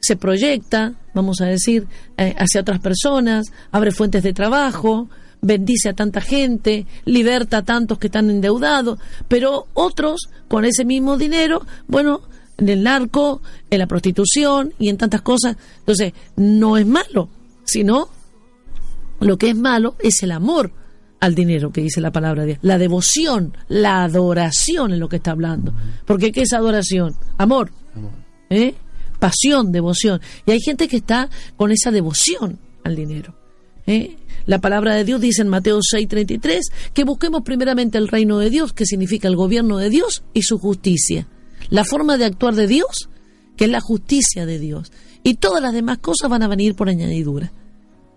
se 0.00 0.16
proyecta, 0.16 0.94
vamos 1.14 1.40
a 1.40 1.46
decir, 1.46 1.86
eh, 2.16 2.34
hacia 2.38 2.60
otras 2.60 2.80
personas, 2.80 3.46
abre 3.72 3.90
fuentes 3.90 4.22
de 4.22 4.32
trabajo, 4.32 5.08
bendice 5.42 5.88
a 5.88 5.94
tanta 5.94 6.20
gente, 6.20 6.86
liberta 7.04 7.58
a 7.58 7.62
tantos 7.62 7.98
que 7.98 8.08
están 8.08 8.30
endeudados, 8.30 8.98
pero 9.28 9.66
otros 9.74 10.28
con 10.48 10.64
ese 10.64 10.84
mismo 10.84 11.16
dinero, 11.16 11.64
bueno, 11.86 12.22
en 12.58 12.68
el 12.68 12.82
narco, 12.82 13.40
en 13.70 13.78
la 13.78 13.86
prostitución 13.86 14.74
y 14.78 14.88
en 14.88 14.98
tantas 14.98 15.22
cosas. 15.22 15.56
Entonces, 15.78 16.12
no 16.36 16.76
es 16.76 16.86
malo, 16.86 17.28
sino 17.64 18.08
lo 19.20 19.36
que 19.38 19.50
es 19.50 19.56
malo 19.56 19.96
es 19.98 20.22
el 20.22 20.32
amor 20.32 20.72
al 21.20 21.34
dinero, 21.34 21.70
que 21.70 21.82
dice 21.82 22.00
la 22.00 22.10
palabra 22.10 22.42
de 22.42 22.48
Dios. 22.48 22.58
La 22.62 22.78
devoción, 22.78 23.56
la 23.68 24.04
adoración 24.04 24.92
es 24.92 24.98
lo 24.98 25.08
que 25.08 25.16
está 25.16 25.32
hablando. 25.32 25.72
Porque 26.06 26.32
¿qué 26.32 26.42
es 26.42 26.52
adoración? 26.52 27.14
Amor. 27.36 27.70
¿Eh? 28.48 28.74
Pasión, 29.18 29.70
devoción. 29.70 30.20
Y 30.46 30.52
hay 30.52 30.60
gente 30.60 30.88
que 30.88 30.96
está 30.96 31.28
con 31.56 31.70
esa 31.72 31.90
devoción 31.90 32.58
al 32.84 32.96
dinero. 32.96 33.34
¿Eh? 33.86 34.16
La 34.46 34.60
palabra 34.60 34.94
de 34.94 35.04
Dios 35.04 35.20
dice 35.20 35.42
en 35.42 35.48
Mateo 35.48 35.78
6:33 35.80 36.60
que 36.92 37.04
busquemos 37.04 37.42
primeramente 37.42 37.98
el 37.98 38.08
reino 38.08 38.38
de 38.38 38.50
Dios, 38.50 38.72
que 38.72 38.86
significa 38.86 39.28
el 39.28 39.36
gobierno 39.36 39.78
de 39.78 39.90
Dios 39.90 40.24
y 40.34 40.42
su 40.42 40.58
justicia. 40.58 41.28
La 41.68 41.84
forma 41.84 42.16
de 42.16 42.24
actuar 42.24 42.54
de 42.54 42.66
Dios, 42.66 43.08
que 43.56 43.64
es 43.64 43.70
la 43.70 43.80
justicia 43.80 44.46
de 44.46 44.58
Dios. 44.58 44.90
Y 45.22 45.34
todas 45.34 45.62
las 45.62 45.72
demás 45.72 45.98
cosas 45.98 46.30
van 46.30 46.42
a 46.42 46.48
venir 46.48 46.74
por 46.74 46.88
añadidura. 46.88 47.52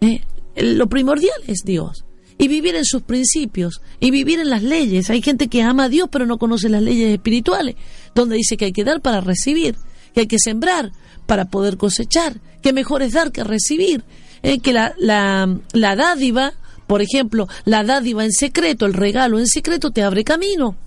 ¿Eh? 0.01 0.21
Lo 0.55 0.88
primordial 0.88 1.36
es 1.47 1.59
Dios. 1.65 2.05
Y 2.38 2.47
vivir 2.47 2.75
en 2.75 2.86
sus 2.86 3.01
principios. 3.01 3.81
Y 3.99 4.12
vivir 4.12 4.39
en 4.39 4.49
las 4.49 4.63
leyes. 4.63 5.09
Hay 5.09 5.21
gente 5.21 5.49
que 5.49 5.62
ama 5.62 5.86
a 5.86 5.89
Dios 5.89 6.09
pero 6.12 6.25
no 6.25 6.38
conoce 6.38 6.69
las 6.69 6.81
leyes 6.81 7.13
espirituales. 7.13 7.75
Donde 8.15 8.38
dice 8.38 8.57
que 8.57 8.65
hay 8.65 8.71
que 8.71 8.83
dar 8.83 9.01
para 9.01 9.21
recibir. 9.21 9.75
Que 10.13 10.21
hay 10.21 10.27
que 10.27 10.39
sembrar 10.39 10.91
para 11.25 11.45
poder 11.49 11.77
cosechar. 11.77 12.39
Que 12.62 12.73
mejor 12.73 13.01
es 13.01 13.13
dar 13.13 13.31
que 13.31 13.43
recibir. 13.43 14.03
Eh, 14.43 14.60
que 14.60 14.73
la, 14.73 14.93
la, 14.97 15.58
la 15.71 15.95
dádiva, 15.95 16.53
por 16.86 17.01
ejemplo, 17.01 17.47
la 17.65 17.84
dádiva 17.84 18.23
en 18.23 18.32
secreto, 18.32 18.86
el 18.86 18.93
regalo 18.93 19.39
en 19.39 19.47
secreto 19.47 19.91
te 19.91 20.03
abre 20.03 20.23
camino 20.23 20.77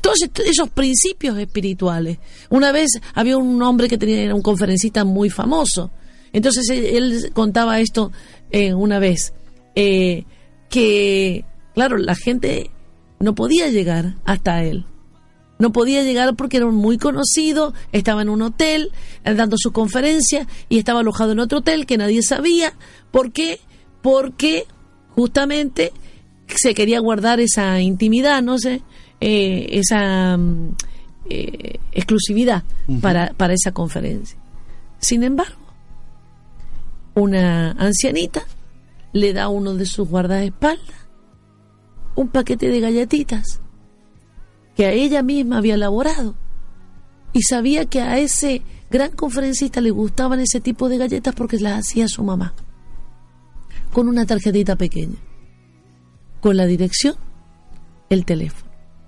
todos 0.00 0.18
esos 0.44 0.70
principios 0.70 1.36
espirituales. 1.38 2.18
Una 2.50 2.70
vez 2.70 2.90
había 3.14 3.36
un 3.36 3.60
hombre 3.62 3.88
que 3.88 3.98
tenía 3.98 4.32
un 4.34 4.42
conferencista 4.42 5.04
muy 5.04 5.30
famoso. 5.30 5.90
Entonces 6.32 6.68
él, 6.70 7.30
contaba 7.32 7.80
esto 7.80 8.12
eh, 8.50 8.74
una 8.74 8.98
vez, 8.98 9.32
eh, 9.74 10.24
que, 10.68 11.44
claro, 11.74 11.96
la 11.96 12.14
gente 12.14 12.70
no 13.18 13.34
podía 13.34 13.68
llegar 13.68 14.16
hasta 14.24 14.62
él. 14.62 14.84
No 15.58 15.72
podía 15.72 16.02
llegar 16.02 16.34
porque 16.36 16.58
era 16.58 16.66
muy 16.66 16.98
conocido, 16.98 17.72
estaba 17.92 18.22
en 18.22 18.28
un 18.28 18.42
hotel 18.42 18.92
eh, 19.24 19.34
dando 19.34 19.56
su 19.58 19.72
conferencia 19.72 20.46
y 20.68 20.78
estaba 20.78 21.00
alojado 21.00 21.32
en 21.32 21.40
otro 21.40 21.58
hotel 21.58 21.86
que 21.86 21.96
nadie 21.96 22.22
sabía. 22.22 22.74
¿Por 23.10 23.32
qué? 23.32 23.60
Porque 24.02 24.66
justamente 25.14 25.92
se 26.46 26.74
quería 26.74 27.00
guardar 27.00 27.40
esa 27.40 27.80
intimidad, 27.80 28.42
no 28.42 28.58
sé, 28.58 28.82
eh, 29.20 29.66
esa 29.70 30.36
mm, 30.36 30.74
eh, 31.30 31.78
exclusividad 31.92 32.62
para, 33.00 33.32
para 33.36 33.54
esa 33.54 33.72
conferencia. 33.72 34.38
Sin 34.98 35.22
embargo, 35.22 35.56
una 37.14 37.72
ancianita 37.72 38.42
le 39.12 39.32
da 39.32 39.44
a 39.44 39.48
uno 39.48 39.74
de 39.74 39.86
sus 39.86 40.06
guardaespaldas 40.06 41.06
un 42.14 42.28
paquete 42.28 42.68
de 42.68 42.80
galletitas 42.80 43.60
que 44.76 44.86
a 44.86 44.92
ella 44.92 45.22
misma 45.22 45.58
había 45.58 45.74
elaborado 45.74 46.36
y 47.32 47.42
sabía 47.42 47.86
que 47.86 48.00
a 48.00 48.18
ese 48.18 48.62
gran 48.90 49.10
conferencista 49.10 49.80
le 49.80 49.90
gustaban 49.90 50.38
ese 50.40 50.60
tipo 50.60 50.88
de 50.88 50.98
galletas 50.98 51.34
porque 51.34 51.58
las 51.58 51.80
hacía 51.80 52.06
su 52.08 52.22
mamá 52.22 52.54
con 53.92 54.08
una 54.08 54.26
tarjetita 54.26 54.76
pequeña 54.76 55.16
con 56.40 56.56
la 56.56 56.66
dirección 56.66 57.16
el 58.10 58.24
teléfono 58.24 58.66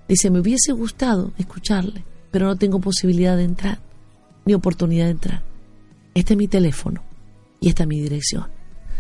Dice, 0.09 0.31
me 0.31 0.41
hubiese 0.41 0.73
gustado 0.73 1.33
escucharle, 1.37 2.03
pero 2.31 2.47
no 2.47 2.57
tengo 2.57 2.81
posibilidad 2.81 3.37
de 3.37 3.45
entrar, 3.45 3.79
ni 4.47 4.55
oportunidad 4.55 5.05
de 5.05 5.11
entrar. 5.11 5.43
Este 6.15 6.33
es 6.33 6.39
mi 6.39 6.49
teléfono 6.49 7.03
y 7.61 7.69
esta 7.69 7.83
es 7.83 7.89
mi 7.89 8.01
dirección. 8.01 8.47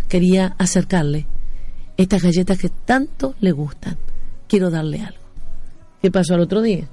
Quería 0.07 0.55
acercarle 0.59 1.27
estas 1.97 2.23
galletas 2.23 2.59
que 2.59 2.69
tanto 2.69 3.35
le 3.41 3.53
gustan. 3.53 3.97
Quiero 4.47 4.71
darle 4.71 5.01
algo. 5.01 5.18
¿Qué 6.03 6.11
pasó 6.11 6.35
al 6.35 6.41
otro 6.41 6.63
día? 6.63 6.89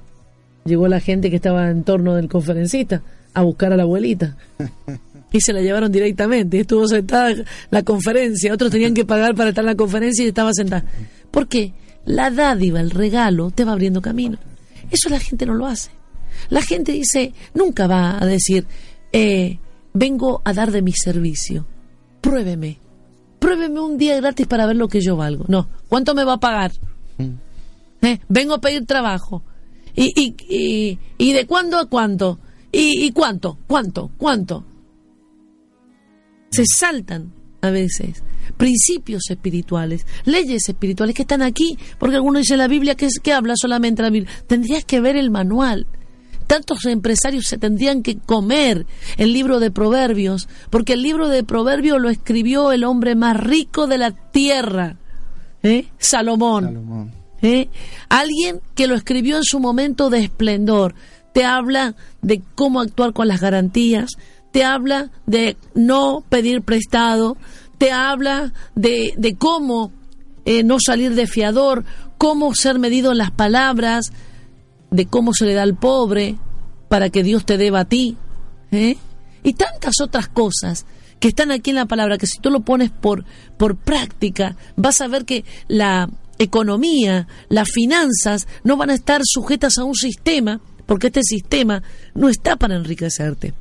Llegó 0.64 0.88
la 0.88 1.00
gente 1.00 1.30
que 1.30 1.36
estaba 1.36 1.70
en 1.70 1.84
torno 1.84 2.14
del 2.14 2.28
conferencista 2.28 3.02
a 3.34 3.42
buscar 3.42 3.72
a 3.72 3.76
la 3.76 3.84
abuelita. 3.84 4.36
Y 5.32 5.40
se 5.40 5.52
la 5.52 5.60
llevaron 5.60 5.90
directamente. 5.90 6.60
Estuvo 6.60 6.86
sentada 6.86 7.34
la 7.70 7.82
conferencia. 7.82 8.54
Otros 8.54 8.70
tenían 8.70 8.94
que 8.94 9.04
pagar 9.04 9.34
para 9.34 9.50
estar 9.50 9.64
en 9.64 9.66
la 9.66 9.74
conferencia 9.74 10.24
y 10.24 10.28
estaba 10.28 10.50
sentada. 10.54 10.84
¿Por 11.30 11.46
qué? 11.46 11.74
la 12.06 12.30
dádiva, 12.30 12.80
el 12.80 12.90
regalo, 12.90 13.50
te 13.50 13.64
va 13.64 13.72
abriendo 13.72 14.00
camino. 14.00 14.38
Eso 14.90 15.10
la 15.10 15.18
gente 15.18 15.44
no 15.44 15.54
lo 15.54 15.66
hace. 15.66 15.90
La 16.48 16.62
gente 16.62 16.92
dice, 16.92 17.34
nunca 17.52 17.86
va 17.86 18.22
a 18.22 18.24
decir, 18.24 18.66
eh, 19.12 19.58
vengo 19.92 20.40
a 20.44 20.52
dar 20.52 20.70
de 20.70 20.82
mi 20.82 20.92
servicio, 20.92 21.66
pruébeme, 22.20 22.78
pruébeme 23.38 23.80
un 23.80 23.98
día 23.98 24.16
gratis 24.16 24.46
para 24.46 24.66
ver 24.66 24.76
lo 24.76 24.88
que 24.88 25.00
yo 25.00 25.16
valgo. 25.16 25.44
No, 25.48 25.68
¿cuánto 25.88 26.14
me 26.14 26.24
va 26.24 26.34
a 26.34 26.40
pagar? 26.40 26.72
Mm. 27.18 27.45
Eh, 28.02 28.18
vengo 28.28 28.54
a 28.54 28.60
pedir 28.60 28.86
trabajo. 28.86 29.42
¿Y, 29.94 30.36
y, 30.48 30.98
y, 31.16 31.32
de 31.32 31.46
cuándo 31.46 31.78
a 31.78 31.86
cuánto? 31.86 32.38
¿Y, 32.70 33.06
¿Y 33.06 33.12
cuánto? 33.12 33.58
¿Cuánto? 33.66 34.10
¿Cuánto? 34.18 34.64
Se 36.50 36.64
saltan 36.66 37.32
a 37.62 37.70
veces 37.70 38.22
principios 38.56 39.30
espirituales, 39.30 40.06
leyes 40.24 40.68
espirituales 40.68 41.14
que 41.14 41.22
están 41.22 41.42
aquí, 41.42 41.78
porque 41.98 42.16
algunos 42.16 42.42
dicen 42.42 42.58
la 42.58 42.68
Biblia 42.68 42.94
que, 42.94 43.06
es, 43.06 43.18
que 43.18 43.32
habla 43.32 43.54
solamente 43.56 44.02
la 44.02 44.10
Biblia. 44.10 44.32
Tendrías 44.46 44.84
que 44.84 45.00
ver 45.00 45.16
el 45.16 45.30
manual. 45.30 45.86
Tantos 46.46 46.84
empresarios 46.84 47.46
se 47.46 47.58
tendrían 47.58 48.02
que 48.02 48.18
comer 48.18 48.86
el 49.16 49.32
libro 49.32 49.58
de 49.58 49.72
Proverbios, 49.72 50.48
porque 50.70 50.92
el 50.92 51.02
libro 51.02 51.28
de 51.28 51.42
Proverbios 51.42 52.00
lo 52.00 52.08
escribió 52.08 52.70
el 52.70 52.84
hombre 52.84 53.16
más 53.16 53.36
rico 53.36 53.88
de 53.88 53.98
la 53.98 54.12
tierra, 54.12 54.96
¿eh? 55.62 55.88
Salomón. 55.98 57.12
¿Eh? 57.46 57.68
Alguien 58.08 58.60
que 58.74 58.86
lo 58.86 58.94
escribió 58.94 59.36
en 59.36 59.44
su 59.44 59.60
momento 59.60 60.10
de 60.10 60.20
esplendor. 60.20 60.94
Te 61.32 61.44
habla 61.44 61.94
de 62.22 62.42
cómo 62.54 62.80
actuar 62.80 63.12
con 63.12 63.28
las 63.28 63.40
garantías, 63.40 64.12
te 64.52 64.64
habla 64.64 65.10
de 65.26 65.56
no 65.74 66.24
pedir 66.28 66.62
prestado, 66.62 67.36
te 67.78 67.92
habla 67.92 68.52
de, 68.74 69.14
de 69.18 69.36
cómo 69.36 69.92
eh, 70.44 70.62
no 70.62 70.78
salir 70.78 71.14
de 71.14 71.26
fiador, 71.26 71.84
cómo 72.16 72.54
ser 72.54 72.78
medido 72.78 73.12
en 73.12 73.18
las 73.18 73.30
palabras, 73.30 74.12
de 74.90 75.06
cómo 75.06 75.34
se 75.34 75.44
le 75.44 75.54
da 75.54 75.62
al 75.62 75.76
pobre 75.76 76.36
para 76.88 77.10
que 77.10 77.22
Dios 77.22 77.44
te 77.44 77.58
deba 77.58 77.80
a 77.80 77.84
ti. 77.84 78.16
¿eh? 78.72 78.96
y 79.46 79.52
tantas 79.52 80.00
otras 80.02 80.26
cosas 80.26 80.86
que 81.20 81.28
están 81.28 81.52
aquí 81.52 81.70
en 81.70 81.76
la 81.76 81.86
palabra, 81.86 82.18
que 82.18 82.26
si 82.26 82.40
tú 82.40 82.50
lo 82.50 82.60
pones 82.60 82.90
por, 82.90 83.24
por 83.56 83.76
práctica, 83.76 84.56
vas 84.74 85.00
a 85.00 85.06
ver 85.06 85.24
que 85.24 85.44
la 85.68 86.10
economía, 86.38 87.26
las 87.48 87.68
finanzas 87.70 88.46
no 88.64 88.76
van 88.76 88.90
a 88.90 88.94
estar 88.94 89.20
sujetas 89.24 89.78
a 89.78 89.84
un 89.84 89.94
sistema, 89.94 90.60
porque 90.86 91.08
este 91.08 91.22
sistema 91.22 91.82
no 92.14 92.28
está 92.28 92.56
para 92.56 92.76
enriquecerte. 92.76 93.54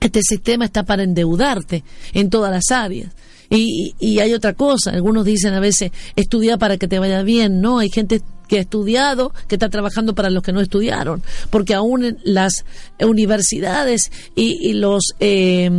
Este 0.00 0.20
sistema 0.22 0.64
está 0.64 0.84
para 0.84 1.02
endeudarte 1.02 1.84
en 2.12 2.30
todas 2.30 2.50
las 2.50 2.70
áreas. 2.70 3.12
Y, 3.50 3.94
y 3.98 4.20
hay 4.20 4.34
otra 4.34 4.52
cosa, 4.52 4.90
algunos 4.90 5.24
dicen 5.24 5.54
a 5.54 5.60
veces, 5.60 5.90
estudia 6.16 6.58
para 6.58 6.76
que 6.76 6.86
te 6.86 6.98
vaya 6.98 7.22
bien, 7.22 7.60
no, 7.60 7.78
hay 7.78 7.88
gente 7.88 8.22
que 8.48 8.58
ha 8.58 8.60
estudiado, 8.60 9.32
que 9.46 9.54
está 9.54 9.68
trabajando 9.68 10.14
para 10.14 10.30
los 10.30 10.42
que 10.42 10.52
no 10.52 10.60
estudiaron, 10.60 11.22
porque 11.50 11.74
aún 11.74 12.18
las 12.24 12.64
universidades 13.00 14.10
y, 14.34 14.72
los 14.72 15.14
eh, 15.20 15.70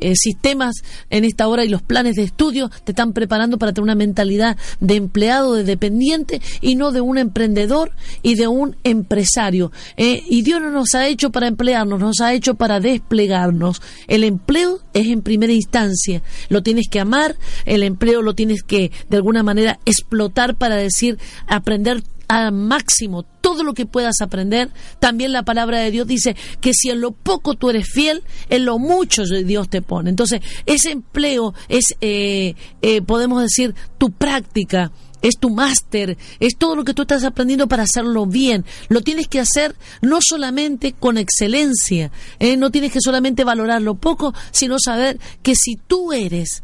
eh, 0.00 0.14
sistemas 0.16 0.76
en 1.10 1.24
esta 1.24 1.48
hora 1.48 1.64
y 1.64 1.68
los 1.68 1.82
planes 1.82 2.16
de 2.16 2.22
estudio 2.22 2.70
te 2.84 2.92
están 2.92 3.12
preparando 3.12 3.58
para 3.58 3.72
tener 3.72 3.84
una 3.84 3.94
mentalidad 3.94 4.56
de 4.80 4.96
empleado, 4.96 5.54
de 5.54 5.64
dependiente 5.64 6.40
y 6.60 6.76
no 6.76 6.92
de 6.92 7.00
un 7.00 7.18
emprendedor 7.18 7.92
y 8.22 8.34
de 8.34 8.48
un 8.48 8.76
empresario. 8.84 9.72
Eh, 9.96 10.22
y 10.28 10.42
Dios 10.42 10.60
no 10.60 10.70
nos 10.70 10.94
ha 10.94 11.06
hecho 11.06 11.30
para 11.30 11.48
emplearnos, 11.48 12.00
nos 12.00 12.20
ha 12.20 12.32
hecho 12.34 12.54
para 12.54 12.80
desplegarnos. 12.80 13.80
El 14.08 14.24
empleo 14.24 14.80
es 14.92 15.06
en 15.06 15.22
primera 15.22 15.52
instancia, 15.52 16.22
lo 16.48 16.62
tienes 16.62 16.88
que 16.90 17.00
amar, 17.00 17.36
el 17.64 17.82
empleo 17.82 18.22
lo 18.22 18.34
tienes 18.34 18.62
que 18.62 18.90
de 19.08 19.16
alguna 19.16 19.42
manera 19.42 19.78
explotar 19.84 20.56
para 20.56 20.76
decir, 20.76 21.18
aprender 21.46 22.02
al 22.28 22.52
máximo 22.52 23.22
todo 23.22 23.62
lo 23.62 23.74
que 23.74 23.86
puedas 23.86 24.20
aprender. 24.20 24.70
También 24.98 25.32
la 25.32 25.44
palabra 25.44 25.80
de 25.80 25.90
Dios 25.90 26.06
dice 26.06 26.36
que 26.60 26.72
si 26.72 26.90
en 26.90 27.00
lo 27.00 27.12
poco 27.12 27.54
tú 27.54 27.70
eres 27.70 27.88
fiel, 27.88 28.22
en 28.48 28.64
lo 28.64 28.78
mucho 28.78 29.24
Dios 29.24 29.68
te 29.68 29.82
pone. 29.82 30.10
Entonces, 30.10 30.40
ese 30.66 30.90
empleo 30.90 31.54
es, 31.68 31.84
eh, 32.00 32.54
eh, 32.82 33.02
podemos 33.02 33.42
decir, 33.42 33.74
tu 33.98 34.10
práctica. 34.10 34.92
Es 35.22 35.38
tu 35.40 35.48
máster, 35.48 36.18
es 36.40 36.56
todo 36.56 36.76
lo 36.76 36.84
que 36.84 36.92
tú 36.92 37.02
estás 37.02 37.24
aprendiendo 37.24 37.66
para 37.66 37.84
hacerlo 37.84 38.26
bien. 38.26 38.66
Lo 38.88 39.00
tienes 39.00 39.26
que 39.26 39.40
hacer 39.40 39.74
no 40.02 40.18
solamente 40.20 40.92
con 40.92 41.16
excelencia, 41.16 42.12
eh, 42.38 42.56
no 42.58 42.70
tienes 42.70 42.92
que 42.92 43.00
solamente 43.00 43.42
valorar 43.42 43.80
lo 43.80 43.94
poco, 43.94 44.34
sino 44.52 44.76
saber 44.78 45.18
que 45.42 45.54
si 45.56 45.76
tú 45.76 46.12
eres 46.12 46.62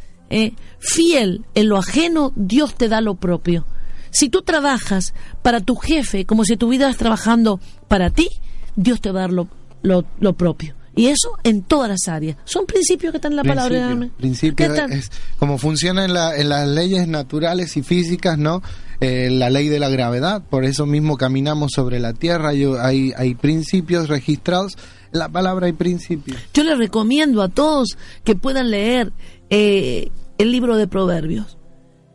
fiel 0.78 1.44
en 1.54 1.68
lo 1.68 1.78
ajeno, 1.78 2.32
Dios 2.36 2.74
te 2.74 2.88
da 2.88 3.00
lo 3.00 3.16
propio. 3.16 3.66
Si 4.12 4.28
tú 4.28 4.42
trabajas 4.42 5.14
para 5.42 5.60
tu 5.60 5.74
jefe 5.74 6.26
como 6.26 6.44
si 6.44 6.52
estás 6.52 6.96
trabajando 6.96 7.60
para 7.88 8.10
ti, 8.10 8.28
Dios 8.76 9.00
te 9.00 9.10
va 9.10 9.20
a 9.20 9.22
dar 9.22 9.32
lo, 9.32 9.48
lo, 9.82 10.32
propio. 10.34 10.74
Y 10.94 11.06
eso 11.06 11.30
en 11.42 11.62
todas 11.62 11.88
las 11.88 12.06
áreas. 12.08 12.36
Son 12.44 12.66
principios 12.66 13.12
que 13.12 13.16
están 13.16 13.32
en 13.32 13.36
la 13.36 13.44
palabra. 13.44 14.10
Principios 14.18 14.78
es 14.90 15.10
como 15.38 15.56
funciona 15.56 16.04
en, 16.04 16.12
la, 16.12 16.36
en 16.36 16.50
las 16.50 16.68
leyes 16.68 17.08
naturales 17.08 17.76
y 17.78 17.82
físicas, 17.82 18.36
¿no? 18.36 18.62
Eh, 19.00 19.30
la 19.30 19.48
ley 19.48 19.68
de 19.68 19.78
la 19.78 19.88
gravedad. 19.88 20.42
Por 20.48 20.66
eso 20.66 20.84
mismo 20.84 21.16
caminamos 21.16 21.72
sobre 21.74 21.98
la 21.98 22.12
tierra. 22.12 22.52
Yo, 22.52 22.80
hay, 22.80 23.12
hay 23.16 23.34
principios 23.34 24.08
registrados. 24.08 24.76
En 25.12 25.20
la 25.20 25.30
palabra 25.30 25.66
hay 25.66 25.72
principios. 25.72 26.38
Yo 26.52 26.62
les 26.64 26.76
recomiendo 26.76 27.42
a 27.42 27.48
todos 27.48 27.96
que 28.22 28.36
puedan 28.36 28.70
leer 28.70 29.12
eh, 29.48 30.10
el 30.36 30.52
libro 30.52 30.76
de 30.76 30.86
Proverbios 30.86 31.56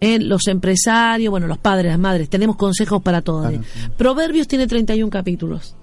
los 0.02 0.48
empresarios, 0.48 1.32
bueno, 1.32 1.48
los 1.48 1.58
padres, 1.58 1.92
las 1.92 2.00
madres, 2.00 2.30
tenemos 2.30 2.56
consejos 2.56 3.02
para 3.02 3.22
todos. 3.22 3.54
Proverbios 3.98 4.48
tiene 4.48 4.68
31 4.68 5.10
capítulos 5.10 5.76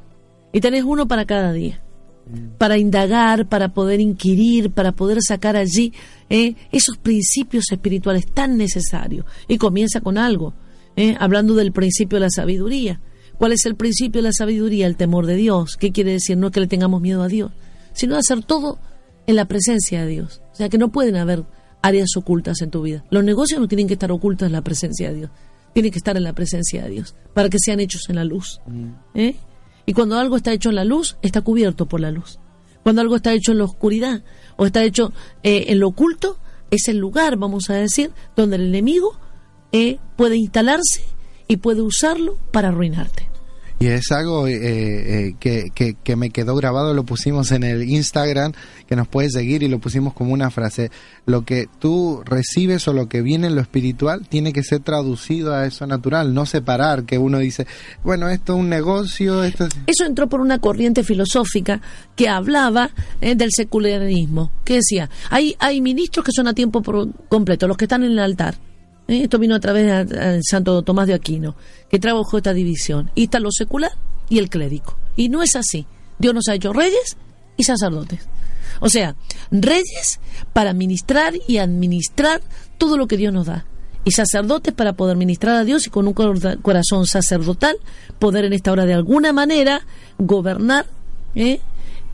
y 0.52 0.60
tenés 0.60 0.84
uno 0.84 1.08
para 1.08 1.24
cada 1.24 1.52
día. 1.52 1.80
Mm. 2.26 2.56
Para 2.58 2.78
indagar, 2.78 3.48
para 3.48 3.74
poder 3.74 4.00
inquirir, 4.00 4.70
para 4.70 4.92
poder 4.92 5.18
sacar 5.20 5.56
allí 5.56 5.92
eh, 6.30 6.54
esos 6.72 6.96
principios 6.96 7.64
espirituales 7.70 8.26
tan 8.32 8.56
necesarios. 8.56 9.26
Y 9.48 9.58
comienza 9.58 10.00
con 10.00 10.16
algo, 10.16 10.54
eh, 10.96 11.16
hablando 11.18 11.54
del 11.54 11.72
principio 11.72 12.16
de 12.16 12.20
la 12.20 12.30
sabiduría. 12.30 13.00
¿Cuál 13.36 13.52
es 13.52 13.66
el 13.66 13.74
principio 13.74 14.22
de 14.22 14.28
la 14.28 14.32
sabiduría? 14.32 14.86
El 14.86 14.96
temor 14.96 15.26
de 15.26 15.34
Dios. 15.34 15.76
¿Qué 15.76 15.90
quiere 15.90 16.12
decir? 16.12 16.36
No 16.36 16.50
que 16.50 16.60
le 16.60 16.66
tengamos 16.68 17.02
miedo 17.02 17.22
a 17.22 17.28
Dios, 17.28 17.52
sino 17.92 18.16
hacer 18.16 18.42
todo 18.44 18.78
en 19.26 19.36
la 19.36 19.46
presencia 19.46 20.02
de 20.02 20.08
Dios. 20.08 20.40
O 20.52 20.56
sea, 20.56 20.68
que 20.68 20.78
no 20.78 20.92
pueden 20.92 21.16
haber 21.16 21.44
áreas 21.84 22.16
ocultas 22.16 22.62
en 22.62 22.70
tu 22.70 22.80
vida. 22.80 23.04
Los 23.10 23.24
negocios 23.24 23.60
no 23.60 23.68
tienen 23.68 23.86
que 23.86 23.92
estar 23.92 24.10
ocultos 24.10 24.46
en 24.46 24.52
la 24.52 24.62
presencia 24.62 25.10
de 25.10 25.16
Dios, 25.16 25.30
tienen 25.74 25.92
que 25.92 25.98
estar 25.98 26.16
en 26.16 26.22
la 26.22 26.32
presencia 26.32 26.82
de 26.82 26.88
Dios 26.88 27.14
para 27.34 27.50
que 27.50 27.58
sean 27.58 27.78
hechos 27.78 28.08
en 28.08 28.16
la 28.16 28.24
luz. 28.24 28.60
Mm. 28.66 28.88
¿eh? 29.14 29.36
Y 29.84 29.92
cuando 29.92 30.18
algo 30.18 30.36
está 30.36 30.54
hecho 30.54 30.70
en 30.70 30.76
la 30.76 30.84
luz, 30.84 31.18
está 31.20 31.42
cubierto 31.42 31.84
por 31.84 32.00
la 32.00 32.10
luz. 32.10 32.38
Cuando 32.82 33.02
algo 33.02 33.16
está 33.16 33.34
hecho 33.34 33.52
en 33.52 33.58
la 33.58 33.64
oscuridad 33.64 34.22
o 34.56 34.64
está 34.64 34.82
hecho 34.82 35.12
eh, 35.42 35.66
en 35.68 35.78
lo 35.78 35.88
oculto, 35.88 36.38
es 36.70 36.88
el 36.88 36.96
lugar, 36.96 37.36
vamos 37.36 37.68
a 37.68 37.74
decir, 37.74 38.10
donde 38.34 38.56
el 38.56 38.68
enemigo 38.68 39.18
eh, 39.72 39.98
puede 40.16 40.38
instalarse 40.38 41.04
y 41.48 41.58
puede 41.58 41.82
usarlo 41.82 42.38
para 42.50 42.68
arruinarte. 42.68 43.28
Y 43.84 43.88
es 43.88 44.12
algo 44.12 44.48
eh, 44.48 44.56
eh, 44.62 45.34
que, 45.38 45.94
que, 46.02 46.16
me 46.16 46.30
quedó 46.30 46.56
grabado, 46.56 46.94
lo 46.94 47.04
pusimos 47.04 47.52
en 47.52 47.64
el 47.64 47.82
Instagram, 47.82 48.54
que 48.88 48.96
nos 48.96 49.08
puedes 49.08 49.32
seguir 49.34 49.62
y 49.62 49.68
lo 49.68 49.78
pusimos 49.78 50.14
como 50.14 50.32
una 50.32 50.50
frase. 50.50 50.90
Lo 51.26 51.44
que 51.44 51.68
tú 51.80 52.22
recibes 52.24 52.88
o 52.88 52.94
lo 52.94 53.10
que 53.10 53.20
viene 53.20 53.48
en 53.48 53.54
lo 53.54 53.60
espiritual 53.60 54.26
tiene 54.26 54.54
que 54.54 54.62
ser 54.62 54.80
traducido 54.80 55.54
a 55.54 55.66
eso 55.66 55.86
natural, 55.86 56.32
no 56.32 56.46
separar, 56.46 57.04
que 57.04 57.18
uno 57.18 57.40
dice, 57.40 57.66
bueno, 58.02 58.30
esto 58.30 58.54
es 58.54 58.60
un 58.60 58.70
negocio, 58.70 59.44
esto 59.44 59.68
Eso 59.86 60.06
entró 60.06 60.30
por 60.30 60.40
una 60.40 60.60
corriente 60.60 61.04
filosófica 61.04 61.82
que 62.16 62.30
hablaba 62.30 62.88
eh, 63.20 63.34
del 63.34 63.50
secularismo, 63.54 64.50
que 64.64 64.76
decía, 64.76 65.10
hay, 65.28 65.56
hay 65.58 65.82
ministros 65.82 66.24
que 66.24 66.32
son 66.34 66.48
a 66.48 66.54
tiempo 66.54 66.82
completo, 67.28 67.68
los 67.68 67.76
que 67.76 67.84
están 67.84 68.02
en 68.02 68.12
el 68.12 68.18
altar. 68.18 68.54
Esto 69.06 69.38
vino 69.38 69.54
a 69.54 69.60
través 69.60 70.08
de 70.08 70.40
Santo 70.42 70.82
Tomás 70.82 71.06
de 71.06 71.14
Aquino, 71.14 71.56
que 71.90 71.98
trabajó 71.98 72.38
esta 72.38 72.54
división. 72.54 73.10
Y 73.14 73.24
está 73.24 73.38
lo 73.38 73.50
secular 73.50 73.92
y 74.28 74.38
el 74.38 74.48
clérigo. 74.48 74.96
Y 75.16 75.28
no 75.28 75.42
es 75.42 75.56
así. 75.56 75.86
Dios 76.18 76.34
nos 76.34 76.48
ha 76.48 76.54
hecho 76.54 76.72
reyes 76.72 77.16
y 77.56 77.64
sacerdotes. 77.64 78.20
O 78.80 78.88
sea, 78.88 79.14
reyes 79.50 80.20
para 80.52 80.72
ministrar 80.72 81.34
y 81.46 81.58
administrar 81.58 82.40
todo 82.78 82.96
lo 82.96 83.06
que 83.06 83.16
Dios 83.16 83.32
nos 83.32 83.46
da. 83.46 83.66
Y 84.04 84.12
sacerdotes 84.12 84.74
para 84.74 84.94
poder 84.94 85.16
ministrar 85.16 85.56
a 85.56 85.64
Dios 85.64 85.86
y 85.86 85.90
con 85.90 86.06
un 86.06 86.14
corazón 86.14 87.06
sacerdotal 87.06 87.76
poder 88.18 88.44
en 88.44 88.52
esta 88.52 88.72
hora 88.72 88.84
de 88.84 88.94
alguna 88.94 89.32
manera 89.32 89.86
gobernar 90.18 90.86
¿eh? 91.34 91.60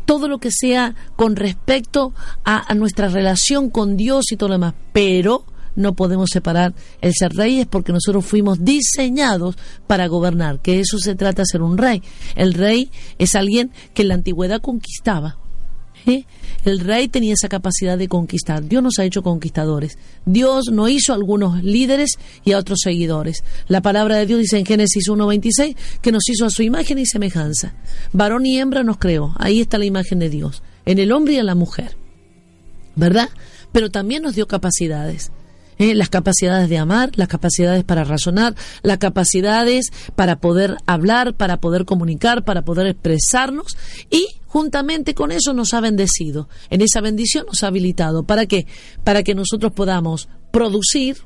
todo 0.04 0.28
lo 0.28 0.38
que 0.38 0.50
sea 0.52 0.94
con 1.16 1.34
respecto 1.34 2.14
a, 2.44 2.70
a 2.70 2.74
nuestra 2.74 3.08
relación 3.08 3.70
con 3.70 3.96
Dios 3.96 4.30
y 4.30 4.36
todo 4.36 4.50
lo 4.50 4.54
demás. 4.54 4.74
Pero 4.92 5.44
no 5.76 5.94
podemos 5.94 6.30
separar 6.32 6.74
el 7.00 7.12
ser 7.14 7.32
reyes 7.32 7.66
porque 7.66 7.92
nosotros 7.92 8.24
fuimos 8.24 8.64
diseñados 8.64 9.56
para 9.86 10.06
gobernar, 10.06 10.60
que 10.60 10.80
eso 10.80 10.98
se 10.98 11.14
trata 11.14 11.42
de 11.42 11.46
ser 11.46 11.62
un 11.62 11.78
rey. 11.78 12.02
El 12.36 12.54
rey 12.54 12.90
es 13.18 13.34
alguien 13.34 13.70
que 13.94 14.02
en 14.02 14.08
la 14.08 14.14
antigüedad 14.14 14.60
conquistaba. 14.60 15.36
¿eh? 16.06 16.24
El 16.64 16.80
rey 16.80 17.08
tenía 17.08 17.34
esa 17.34 17.48
capacidad 17.48 17.96
de 17.96 18.08
conquistar. 18.08 18.66
Dios 18.66 18.82
nos 18.82 18.98
ha 18.98 19.04
hecho 19.04 19.22
conquistadores. 19.22 19.98
Dios 20.26 20.66
no 20.72 20.88
hizo 20.88 21.12
a 21.12 21.16
algunos 21.16 21.62
líderes 21.62 22.18
y 22.44 22.52
a 22.52 22.58
otros 22.58 22.80
seguidores. 22.82 23.44
La 23.68 23.80
palabra 23.80 24.16
de 24.16 24.26
Dios 24.26 24.40
dice 24.40 24.58
en 24.58 24.66
Génesis 24.66 25.08
1.26 25.08 25.76
que 26.00 26.12
nos 26.12 26.28
hizo 26.28 26.46
a 26.46 26.50
su 26.50 26.62
imagen 26.62 26.98
y 26.98 27.06
semejanza. 27.06 27.74
Varón 28.12 28.46
y 28.46 28.58
hembra 28.58 28.82
nos 28.82 28.98
creó. 28.98 29.34
Ahí 29.38 29.60
está 29.60 29.78
la 29.78 29.86
imagen 29.86 30.18
de 30.18 30.28
Dios. 30.28 30.62
En 30.84 30.98
el 30.98 31.12
hombre 31.12 31.34
y 31.34 31.38
en 31.38 31.46
la 31.46 31.54
mujer. 31.54 31.96
¿Verdad? 32.96 33.30
Pero 33.72 33.90
también 33.90 34.22
nos 34.22 34.34
dio 34.34 34.46
capacidades. 34.46 35.30
¿Eh? 35.80 35.94
las 35.94 36.10
capacidades 36.10 36.68
de 36.68 36.78
amar, 36.78 37.10
las 37.16 37.26
capacidades 37.26 37.82
para 37.82 38.04
razonar, 38.04 38.54
las 38.82 38.98
capacidades 38.98 39.90
para 40.14 40.36
poder 40.36 40.76
hablar, 40.86 41.34
para 41.34 41.56
poder 41.56 41.84
comunicar, 41.84 42.44
para 42.44 42.62
poder 42.62 42.86
expresarnos 42.86 43.76
y 44.10 44.26
juntamente 44.46 45.14
con 45.14 45.32
eso 45.32 45.52
nos 45.52 45.74
ha 45.74 45.80
bendecido. 45.80 46.48
En 46.68 46.82
esa 46.82 47.00
bendición 47.00 47.46
nos 47.46 47.64
ha 47.64 47.68
habilitado. 47.68 48.22
¿Para 48.22 48.46
qué? 48.46 48.66
Para 49.02 49.22
que 49.22 49.34
nosotros 49.34 49.72
podamos 49.72 50.28
producir, 50.52 51.16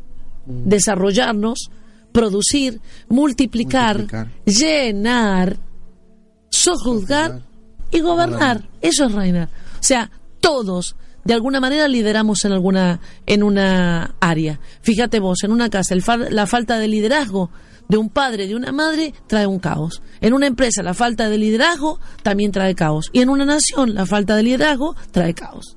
mm. 0.47 0.69
desarrollarnos, 0.69 1.71
producir, 2.12 2.81
multiplicar, 3.09 4.31
llenar, 4.45 5.59
sojuzgar 6.49 7.42
y 7.90 8.00
gobernar. 8.00 8.69
Eso 8.81 9.07
es 9.07 9.13
reinar. 9.13 9.48
O 9.48 9.83
sea, 9.83 10.11
todos 10.40 10.94
de 11.25 11.35
alguna 11.35 11.60
manera 11.60 11.88
lideramos 11.88 12.44
en 12.44 12.52
alguna 12.52 13.00
en 13.27 13.42
una 13.42 14.14
área. 14.20 14.60
Fíjate 14.83 15.20
vos, 15.20 15.42
en 15.44 15.52
una 15.52 15.70
casa, 15.70 15.94
la 16.31 16.46
falta 16.46 16.79
de 16.79 16.88
liderazgo 16.88 17.50
de 17.88 17.96
un 17.98 18.08
padre, 18.08 18.46
de 18.46 18.54
una 18.54 18.72
madre, 18.72 19.12
trae 19.27 19.46
un 19.46 19.58
caos. 19.58 20.02
En 20.20 20.33
una 20.33 20.46
empresa, 20.46 20.83
la 20.83 20.94
falta 20.94 21.29
de 21.29 21.38
liderazgo 21.38 22.00
también 22.22 22.50
trae 22.50 22.75
caos. 22.75 23.10
Y 23.12 23.20
en 23.20 23.29
una 23.29 23.44
nación, 23.44 23.94
la 23.94 24.06
falta 24.06 24.37
de 24.37 24.42
liderazgo 24.42 24.96
trae 25.10 25.35
caos. 25.35 25.77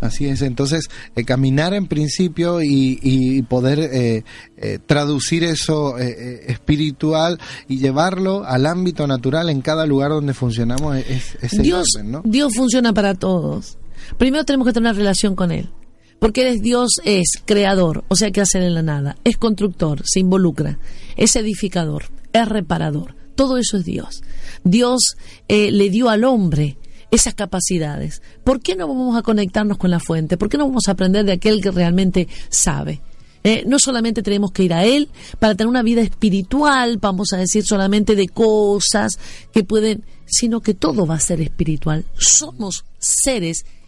Así 0.00 0.26
es, 0.26 0.42
entonces 0.42 0.90
eh, 1.16 1.24
caminar 1.24 1.72
en 1.72 1.86
principio 1.86 2.60
y, 2.62 3.42
poder 3.48 3.78
eh, 3.78 4.24
eh, 4.56 4.78
traducir 4.84 5.44
eso 5.44 5.96
espiritual 5.98 7.38
y 7.68 7.78
llevarlo 7.78 8.44
al 8.44 8.66
ámbito 8.66 9.06
natural 9.06 9.48
en 9.48 9.62
cada 9.62 9.86
lugar 9.86 10.10
donde 10.10 10.34
funcionamos 10.34 10.96
es, 10.96 11.38
Dios, 11.52 11.86
Dios 12.24 12.52
funciona 12.54 12.92
para 12.92 13.14
todos. 13.14 13.78
Primero 14.18 14.44
tenemos 14.44 14.66
que 14.66 14.72
tener 14.72 14.90
una 14.90 14.98
relación 14.98 15.34
con 15.34 15.50
Él. 15.50 15.70
Porque 16.18 16.42
Él 16.42 16.54
es 16.54 16.62
Dios, 16.62 16.92
es 17.04 17.42
creador, 17.44 18.04
o 18.08 18.16
sea 18.16 18.30
que 18.30 18.40
hace 18.40 18.58
en 18.58 18.74
la 18.74 18.82
nada, 18.82 19.16
es 19.24 19.36
constructor, 19.36 20.02
se 20.04 20.20
involucra, 20.20 20.78
es 21.16 21.36
edificador, 21.36 22.04
es 22.32 22.48
reparador. 22.48 23.14
Todo 23.34 23.58
eso 23.58 23.76
es 23.76 23.84
Dios. 23.84 24.22
Dios 24.62 25.16
eh, 25.48 25.70
le 25.70 25.90
dio 25.90 26.08
al 26.08 26.24
hombre 26.24 26.78
esas 27.10 27.34
capacidades. 27.34 28.22
¿Por 28.42 28.60
qué 28.60 28.76
no 28.76 28.88
vamos 28.88 29.16
a 29.16 29.22
conectarnos 29.22 29.76
con 29.76 29.90
la 29.90 30.00
fuente? 30.00 30.36
¿Por 30.36 30.48
qué 30.48 30.56
no 30.56 30.66
vamos 30.66 30.88
a 30.88 30.92
aprender 30.92 31.24
de 31.24 31.32
aquel 31.32 31.60
que 31.60 31.70
realmente 31.70 32.28
sabe? 32.48 33.02
Eh, 33.42 33.64
no 33.66 33.78
solamente 33.78 34.22
tenemos 34.22 34.52
que 34.52 34.64
ir 34.64 34.72
a 34.72 34.84
Él 34.84 35.10
para 35.38 35.54
tener 35.54 35.68
una 35.68 35.82
vida 35.82 36.00
espiritual, 36.00 36.96
vamos 36.98 37.34
a 37.34 37.36
decir 37.36 37.64
solamente 37.64 38.16
de 38.16 38.28
cosas 38.28 39.18
que 39.52 39.64
pueden, 39.64 40.04
sino 40.24 40.60
que 40.60 40.72
todo 40.72 41.06
va 41.06 41.16
a 41.16 41.20
ser 41.20 41.42
espiritual. 41.42 42.06
Somos 42.16 42.84
seres 42.98 43.58
espirituales. 43.58 43.83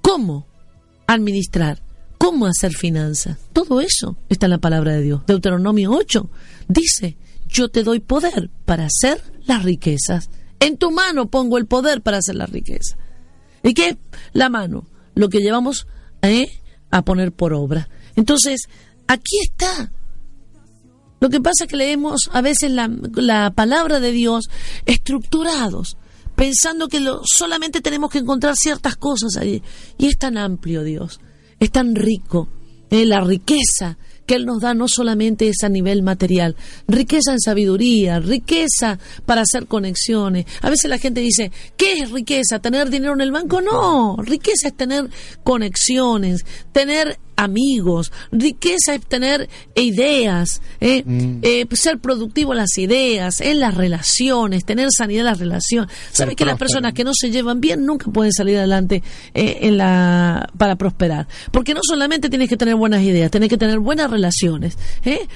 ¿Cómo 0.00 0.46
administrar? 1.06 1.82
¿Cómo 2.18 2.46
hacer 2.46 2.72
finanzas? 2.72 3.38
Todo 3.52 3.80
eso 3.80 4.16
está 4.28 4.46
en 4.46 4.50
la 4.50 4.58
palabra 4.58 4.92
de 4.92 5.02
Dios. 5.02 5.26
Deuteronomio 5.26 5.92
8 5.92 6.30
dice, 6.68 7.16
yo 7.46 7.68
te 7.68 7.82
doy 7.82 8.00
poder 8.00 8.50
para 8.64 8.86
hacer 8.86 9.22
las 9.44 9.62
riquezas. 9.62 10.30
En 10.60 10.78
tu 10.78 10.90
mano 10.90 11.30
pongo 11.30 11.58
el 11.58 11.66
poder 11.66 12.02
para 12.02 12.18
hacer 12.18 12.34
la 12.34 12.46
riqueza. 12.46 12.96
¿Y 13.62 13.74
qué 13.74 13.90
es 13.90 13.96
la 14.32 14.48
mano? 14.48 14.88
Lo 15.14 15.28
que 15.28 15.40
llevamos 15.40 15.86
¿eh? 16.22 16.60
a 16.90 17.02
poner 17.02 17.32
por 17.32 17.52
obra. 17.52 17.88
Entonces, 18.14 18.62
aquí 19.06 19.38
está. 19.42 19.90
Lo 21.20 21.30
que 21.30 21.40
pasa 21.40 21.64
es 21.64 21.70
que 21.70 21.76
leemos 21.76 22.30
a 22.32 22.40
veces 22.40 22.70
la 22.70 23.52
palabra 23.54 24.00
de 24.00 24.12
Dios 24.12 24.48
estructurados, 24.84 25.96
pensando 26.36 26.88
que 26.88 27.04
solamente 27.24 27.80
tenemos 27.80 28.10
que 28.10 28.18
encontrar 28.18 28.54
ciertas 28.56 28.96
cosas 28.96 29.36
allí. 29.36 29.62
Y 29.98 30.06
es 30.06 30.18
tan 30.18 30.38
amplio 30.38 30.84
Dios, 30.84 31.20
es 31.58 31.72
tan 31.72 31.96
rico. 31.96 32.48
¿eh? 32.90 33.06
la 33.06 33.20
riqueza 33.20 33.98
que 34.26 34.34
Él 34.34 34.44
nos 34.44 34.60
da 34.60 34.74
no 34.74 34.88
solamente 34.88 35.48
es 35.48 35.62
a 35.62 35.68
nivel 35.68 36.02
material, 36.02 36.56
riqueza 36.88 37.32
en 37.32 37.40
sabiduría, 37.40 38.18
riqueza 38.18 38.98
para 39.24 39.42
hacer 39.42 39.66
conexiones. 39.66 40.46
A 40.62 40.70
veces 40.70 40.90
la 40.90 40.98
gente 40.98 41.20
dice, 41.20 41.52
¿qué 41.76 42.00
es 42.00 42.10
riqueza? 42.10 42.58
¿Tener 42.58 42.90
dinero 42.90 43.14
en 43.14 43.20
el 43.20 43.30
banco? 43.30 43.60
No, 43.60 44.16
riqueza 44.18 44.68
es 44.68 44.76
tener 44.76 45.08
conexiones, 45.44 46.44
tener 46.72 47.18
amigos, 47.36 48.12
riqueza 48.32 48.94
es 48.94 49.06
tener 49.06 49.48
ideas, 49.74 50.62
¿eh? 50.80 51.02
Mm. 51.04 51.38
Eh, 51.42 51.66
ser 51.72 51.98
productivo 51.98 52.52
en 52.52 52.58
las 52.58 52.78
ideas, 52.78 53.40
en 53.40 53.60
las 53.60 53.74
relaciones, 53.74 54.64
tener 54.64 54.88
sanidad 54.90 55.20
en 55.20 55.26
las 55.26 55.38
relaciones. 55.38 55.90
¿Sabe 56.12 56.34
que 56.34 56.44
las 56.44 56.58
personas 56.58 56.94
que 56.94 57.04
no 57.04 57.12
se 57.14 57.30
llevan 57.30 57.60
bien 57.60 57.84
nunca 57.84 58.10
pueden 58.10 58.32
salir 58.32 58.56
adelante 58.56 59.02
eh, 59.34 59.58
en 59.62 59.78
la, 59.78 60.50
para 60.56 60.76
prosperar? 60.76 61.28
Porque 61.50 61.74
no 61.74 61.80
solamente 61.82 62.28
tienes 62.28 62.48
que 62.48 62.56
tener 62.56 62.74
buenas 62.74 63.02
ideas, 63.02 63.30
tienes 63.30 63.48
que 63.48 63.58
tener 63.58 63.78
buenas 63.78 64.10
relaciones, 64.10 64.76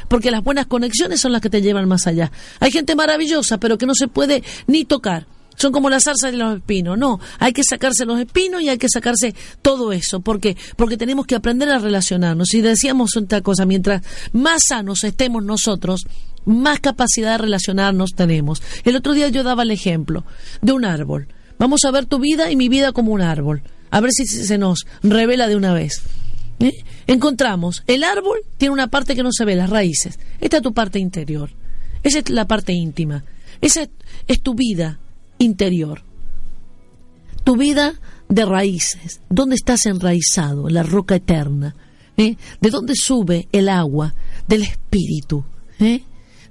porque 0.08 0.30
las 0.30 0.42
buenas 0.42 0.66
conexiones 0.66 1.20
son 1.20 1.32
las 1.32 1.40
que 1.40 1.50
te 1.50 1.62
llevan 1.62 1.86
más 1.86 2.06
allá. 2.06 2.32
Hay 2.60 2.70
gente 2.70 2.94
maravillosa, 2.94 3.58
pero 3.58 3.78
que 3.78 3.86
no 3.86 3.94
se 3.94 4.08
puede 4.08 4.42
ni 4.66 4.84
tocar 4.84 5.26
son 5.60 5.72
como 5.72 5.90
las 5.90 6.04
zarzas 6.04 6.32
y 6.32 6.36
los 6.36 6.56
espinos. 6.56 6.96
No, 6.96 7.20
hay 7.38 7.52
que 7.52 7.62
sacarse 7.62 8.06
los 8.06 8.18
espinos 8.18 8.62
y 8.62 8.68
hay 8.70 8.78
que 8.78 8.88
sacarse 8.88 9.34
todo 9.60 9.92
eso. 9.92 10.20
¿Por 10.20 10.40
qué? 10.40 10.56
Porque 10.76 10.96
tenemos 10.96 11.26
que 11.26 11.34
aprender 11.34 11.68
a 11.68 11.78
relacionarnos. 11.78 12.54
Y 12.54 12.62
decíamos 12.62 13.16
otra 13.16 13.42
cosa, 13.42 13.66
mientras 13.66 14.02
más 14.32 14.62
sanos 14.66 15.04
estemos 15.04 15.44
nosotros, 15.44 16.06
más 16.46 16.80
capacidad 16.80 17.32
de 17.32 17.38
relacionarnos 17.38 18.12
tenemos. 18.16 18.62
El 18.84 18.96
otro 18.96 19.12
día 19.12 19.28
yo 19.28 19.42
daba 19.42 19.62
el 19.62 19.70
ejemplo 19.70 20.24
de 20.62 20.72
un 20.72 20.86
árbol. 20.86 21.28
Vamos 21.58 21.84
a 21.84 21.90
ver 21.90 22.06
tu 22.06 22.18
vida 22.18 22.50
y 22.50 22.56
mi 22.56 22.70
vida 22.70 22.92
como 22.92 23.12
un 23.12 23.20
árbol. 23.20 23.62
A 23.90 24.00
ver 24.00 24.12
si 24.12 24.24
se 24.24 24.56
nos 24.56 24.86
revela 25.02 25.46
de 25.46 25.56
una 25.56 25.74
vez. 25.74 26.02
¿Eh? 26.60 26.72
Encontramos, 27.06 27.82
el 27.86 28.04
árbol 28.04 28.38
tiene 28.56 28.72
una 28.72 28.88
parte 28.88 29.14
que 29.14 29.22
no 29.22 29.30
se 29.32 29.44
ve, 29.44 29.56
las 29.56 29.68
raíces. 29.68 30.18
Esta 30.40 30.58
es 30.58 30.62
tu 30.62 30.72
parte 30.72 30.98
interior. 30.98 31.50
Esa 32.02 32.20
es 32.20 32.30
la 32.30 32.46
parte 32.46 32.72
íntima. 32.72 33.24
Esa 33.60 33.86
es 34.26 34.40
tu 34.40 34.54
vida 34.54 34.98
interior. 35.40 36.02
Tu 37.42 37.56
vida 37.56 37.94
de 38.28 38.44
raíces. 38.44 39.20
¿Dónde 39.28 39.56
estás 39.56 39.86
enraizado? 39.86 40.68
En 40.68 40.74
la 40.74 40.84
roca 40.84 41.16
eterna. 41.16 41.74
¿Eh? 42.16 42.36
¿De 42.60 42.70
dónde 42.70 42.94
sube 42.94 43.48
el 43.50 43.68
agua? 43.68 44.14
Del 44.46 44.62
espíritu. 44.62 45.42
¿Eh? 45.80 46.02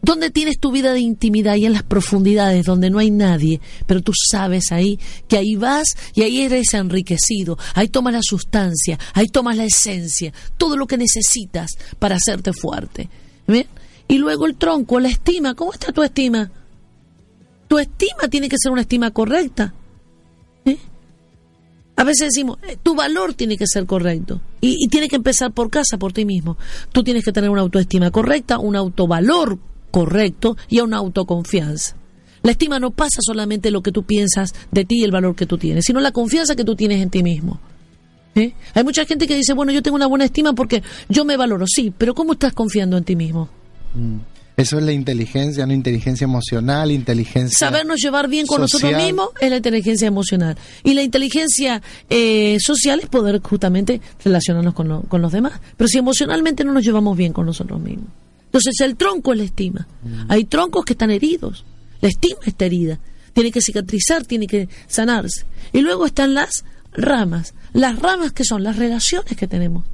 ¿Dónde 0.01 0.29
tienes 0.29 0.59
tu 0.59 0.71
vida 0.71 0.93
de 0.93 1.01
intimidad? 1.01 1.55
Y 1.55 1.65
en 1.65 1.73
las 1.73 1.83
profundidades 1.83 2.65
donde 2.65 2.89
no 2.89 2.99
hay 2.99 3.11
nadie, 3.11 3.59
pero 3.85 4.01
tú 4.01 4.13
sabes 4.13 4.71
ahí 4.71 4.97
que 5.27 5.37
ahí 5.37 5.55
vas 5.55 5.95
y 6.15 6.21
ahí 6.21 6.41
eres 6.41 6.73
enriquecido, 6.73 7.57
ahí 7.75 7.89
tomas 7.89 8.13
la 8.13 8.21
sustancia, 8.21 8.97
ahí 9.13 9.27
tomas 9.27 9.57
la 9.57 9.65
esencia, 9.65 10.33
todo 10.57 10.77
lo 10.77 10.87
que 10.87 10.97
necesitas 10.97 11.71
para 11.99 12.15
hacerte 12.15 12.53
fuerte. 12.53 13.09
Y 14.07 14.17
luego 14.17 14.45
el 14.45 14.55
tronco, 14.55 14.99
la 14.99 15.09
estima, 15.09 15.53
¿cómo 15.53 15.73
está 15.73 15.91
tu 15.91 16.01
estima? 16.01 16.49
Tu 17.69 17.77
estima 17.77 18.27
tiene 18.29 18.49
que 18.49 18.57
ser 18.57 18.71
una 18.71 18.81
estima 18.81 19.11
correcta. 19.11 19.75
¿eh? 20.65 20.77
A 21.95 22.03
veces 22.03 22.29
decimos, 22.29 22.57
eh, 22.67 22.77
tu 22.81 22.95
valor 22.95 23.35
tiene 23.35 23.57
que 23.57 23.67
ser 23.67 23.85
correcto. 23.85 24.41
Y, 24.59 24.87
tiene 24.87 25.07
que 25.07 25.15
empezar 25.15 25.51
por 25.51 25.69
casa, 25.69 25.99
por 25.99 26.11
ti 26.11 26.25
mismo. 26.25 26.57
Tú 26.91 27.03
tienes 27.03 27.23
que 27.23 27.31
tener 27.31 27.51
una 27.51 27.61
autoestima 27.61 28.09
correcta, 28.09 28.57
un 28.57 28.75
autovalor 28.75 29.59
correcto 29.91 30.57
y 30.67 30.79
una 30.79 30.97
autoconfianza. 30.97 31.95
La 32.41 32.51
estima 32.51 32.79
no 32.79 32.89
pasa 32.89 33.19
solamente 33.21 33.69
lo 33.69 33.83
que 33.83 33.91
tú 33.91 34.01
piensas 34.01 34.55
de 34.71 34.83
ti 34.83 35.01
y 35.01 35.03
el 35.03 35.11
valor 35.11 35.35
que 35.35 35.45
tú 35.45 35.59
tienes, 35.59 35.85
sino 35.85 35.99
la 35.99 36.11
confianza 36.11 36.55
que 36.55 36.63
tú 36.63 36.75
tienes 36.75 37.01
en 37.01 37.11
ti 37.11 37.21
mismo. 37.21 37.59
¿Eh? 38.33 38.53
Hay 38.73 38.83
mucha 38.83 39.05
gente 39.05 39.27
que 39.27 39.35
dice, 39.35 39.53
bueno, 39.53 39.71
yo 39.71 39.83
tengo 39.83 39.95
una 39.95 40.07
buena 40.07 40.25
estima 40.25 40.53
porque 40.53 40.81
yo 41.07 41.23
me 41.23 41.37
valoro, 41.37 41.65
sí, 41.67 41.93
pero 41.95 42.15
¿cómo 42.15 42.33
estás 42.33 42.53
confiando 42.53 42.97
en 42.97 43.03
ti 43.03 43.15
mismo? 43.15 43.47
Mm. 43.93 44.38
Eso 44.59 44.77
es 44.77 44.83
la 44.83 44.91
inteligencia, 44.91 45.65
no 45.65 45.73
inteligencia 45.73 46.25
emocional, 46.25 46.91
inteligencia. 46.91 47.57
Sabernos 47.57 48.01
llevar 48.01 48.27
bien 48.27 48.45
con 48.45 48.59
nosotros 48.59 48.93
mismos 48.93 49.29
es 49.39 49.49
la 49.49 49.55
inteligencia 49.55 50.05
emocional. 50.05 50.57
Y 50.83 50.95
la 50.95 51.01
inteligencia 51.01 51.81
eh, 52.09 52.57
social 52.59 52.99
es 52.99 53.07
poder 53.07 53.39
justamente 53.41 54.01
relacionarnos 54.21 54.73
con, 54.73 55.03
con, 55.03 55.21
los 55.21 55.31
demás. 55.31 55.53
Pero 55.77 55.87
si 55.87 55.97
emocionalmente 55.97 56.65
no 56.65 56.73
nos 56.73 56.83
llevamos 56.83 57.15
bien 57.15 57.31
con 57.31 57.45
nosotros 57.45 57.79
mismos. 57.79 58.09
Entonces 58.47 58.73
el 58.81 58.97
tronco 58.97 59.31
es 59.31 59.37
la 59.37 59.45
estima. 59.45 59.87
Mm. 60.03 60.29
Hay 60.31 60.43
troncos 60.43 60.83
que 60.83 60.91
están 60.91 61.11
heridos. 61.11 61.63
La 62.01 62.09
estima 62.09 62.41
está 62.45 62.65
herida. 62.65 62.99
Tiene 63.31 63.51
que 63.51 63.61
cicatrizar, 63.61 64.25
tiene 64.25 64.45
que 64.45 64.67
sanarse. 64.87 65.45
Y 65.71 65.79
luego 65.79 66.05
están 66.05 66.33
las 66.33 66.65
ramas. 66.91 67.53
Las 67.71 67.97
ramas 67.97 68.33
que 68.33 68.43
son 68.43 68.63
las 68.63 68.75
relaciones 68.75 69.37
que 69.37 69.47
tenemos. 69.47 69.85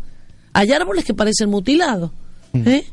Hay 0.53 0.71
árboles 0.71 1.05
que 1.05 1.13
parecen 1.13 1.51
mutilados. 1.51 2.09
Mm. 2.53 2.67
¿eh? 2.67 2.85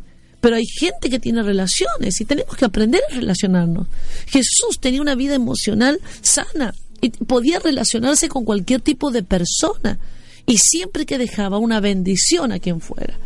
Pero 0.42 0.56
hay 0.56 0.66
gente 0.66 1.08
que 1.08 1.20
tiene 1.20 1.44
relaciones 1.44 2.20
y 2.20 2.24
tenemos 2.24 2.56
que 2.56 2.64
aprender 2.64 3.00
a 3.08 3.14
relacionarnos. 3.14 3.86
Jesús 4.26 4.80
tenía 4.80 5.00
una 5.00 5.14
vida 5.14 5.36
emocional 5.36 6.00
sana 6.20 6.74
y 7.00 7.10
podía 7.10 7.60
relacionarse 7.60 8.28
con 8.28 8.44
cualquier 8.44 8.80
tipo 8.80 9.12
de 9.12 9.22
persona 9.22 10.00
y 10.44 10.58
siempre 10.58 11.06
que 11.06 11.16
dejaba 11.16 11.58
una 11.58 11.78
bendición 11.78 12.50
a 12.50 12.58
quien 12.58 12.80
fuera. 12.80 13.16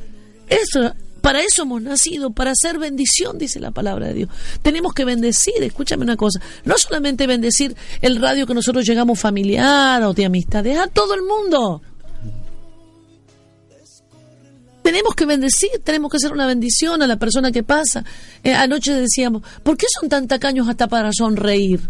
Para 1.22 1.40
eso 1.40 1.62
hemos 1.62 1.80
nacido, 1.80 2.30
para 2.30 2.50
hacer 2.50 2.78
bendición, 2.78 3.38
dice 3.38 3.60
la 3.60 3.70
palabra 3.70 4.08
de 4.08 4.14
Dios. 4.14 4.30
Tenemos 4.60 4.92
que 4.92 5.06
bendecir, 5.06 5.60
escúchame 5.62 6.04
una 6.04 6.18
cosa, 6.18 6.38
no 6.66 6.76
solamente 6.76 7.26
bendecir 7.26 7.74
el 8.02 8.20
radio 8.20 8.46
que 8.46 8.52
nosotros 8.52 8.86
llegamos 8.86 9.18
familiar 9.18 10.02
o 10.02 10.12
de 10.12 10.26
amistades, 10.26 10.78
a 10.78 10.86
todo 10.86 11.14
el 11.14 11.22
mundo. 11.22 11.80
Tenemos 14.86 15.16
que 15.16 15.26
bendecir, 15.26 15.80
tenemos 15.82 16.12
que 16.12 16.18
hacer 16.18 16.30
una 16.30 16.46
bendición 16.46 17.02
a 17.02 17.08
la 17.08 17.16
persona 17.16 17.50
que 17.50 17.64
pasa. 17.64 18.04
Eh, 18.44 18.54
anoche 18.54 18.94
decíamos, 18.94 19.42
¿por 19.64 19.76
qué 19.76 19.86
son 19.90 20.08
tan 20.08 20.28
tacaños 20.28 20.68
hasta 20.68 20.86
para 20.86 21.10
sonreír? 21.12 21.80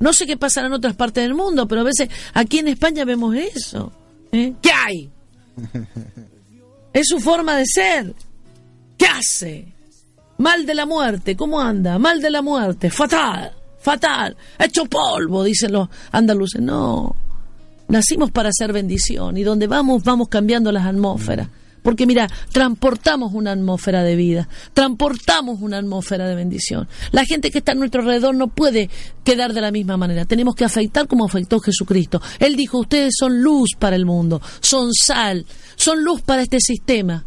No 0.00 0.14
sé 0.14 0.26
qué 0.26 0.38
pasará 0.38 0.68
en 0.68 0.72
otras 0.72 0.96
partes 0.96 1.24
del 1.24 1.34
mundo, 1.34 1.68
pero 1.68 1.82
a 1.82 1.84
veces 1.84 2.08
aquí 2.32 2.60
en 2.60 2.68
España 2.68 3.04
vemos 3.04 3.36
eso. 3.36 3.92
¿eh? 4.32 4.54
¿Qué 4.62 4.70
hay? 4.72 5.10
Es 6.94 7.08
su 7.08 7.20
forma 7.20 7.54
de 7.54 7.66
ser. 7.66 8.14
¿Qué 8.96 9.04
hace? 9.04 9.74
Mal 10.38 10.64
de 10.64 10.74
la 10.74 10.86
muerte, 10.86 11.36
¿cómo 11.36 11.60
anda? 11.60 11.98
Mal 11.98 12.22
de 12.22 12.30
la 12.30 12.40
muerte, 12.40 12.88
fatal, 12.88 13.52
fatal, 13.78 14.38
hecho 14.58 14.86
polvo, 14.86 15.44
dicen 15.44 15.72
los 15.72 15.86
andaluces. 16.12 16.62
No, 16.62 17.14
nacimos 17.88 18.30
para 18.30 18.48
hacer 18.48 18.72
bendición 18.72 19.36
y 19.36 19.42
donde 19.42 19.66
vamos, 19.66 20.02
vamos 20.02 20.28
cambiando 20.28 20.72
las 20.72 20.86
atmósferas. 20.86 21.48
Porque 21.82 22.06
mira, 22.06 22.28
transportamos 22.52 23.32
una 23.34 23.52
atmósfera 23.52 24.04
de 24.04 24.14
vida, 24.14 24.48
transportamos 24.72 25.60
una 25.60 25.78
atmósfera 25.78 26.28
de 26.28 26.36
bendición. 26.36 26.88
La 27.10 27.24
gente 27.24 27.50
que 27.50 27.58
está 27.58 27.72
a 27.72 27.74
nuestro 27.74 28.02
alrededor 28.02 28.34
no 28.36 28.48
puede 28.48 28.88
quedar 29.24 29.52
de 29.52 29.60
la 29.60 29.72
misma 29.72 29.96
manera. 29.96 30.24
Tenemos 30.24 30.54
que 30.54 30.64
afeitar 30.64 31.08
como 31.08 31.24
afectó 31.24 31.58
Jesucristo. 31.58 32.22
Él 32.38 32.54
dijo, 32.54 32.78
ustedes 32.78 33.14
son 33.18 33.42
luz 33.42 33.70
para 33.78 33.96
el 33.96 34.06
mundo, 34.06 34.40
son 34.60 34.92
sal, 34.94 35.44
son 35.74 36.04
luz 36.04 36.22
para 36.22 36.42
este 36.42 36.60
sistema, 36.60 37.26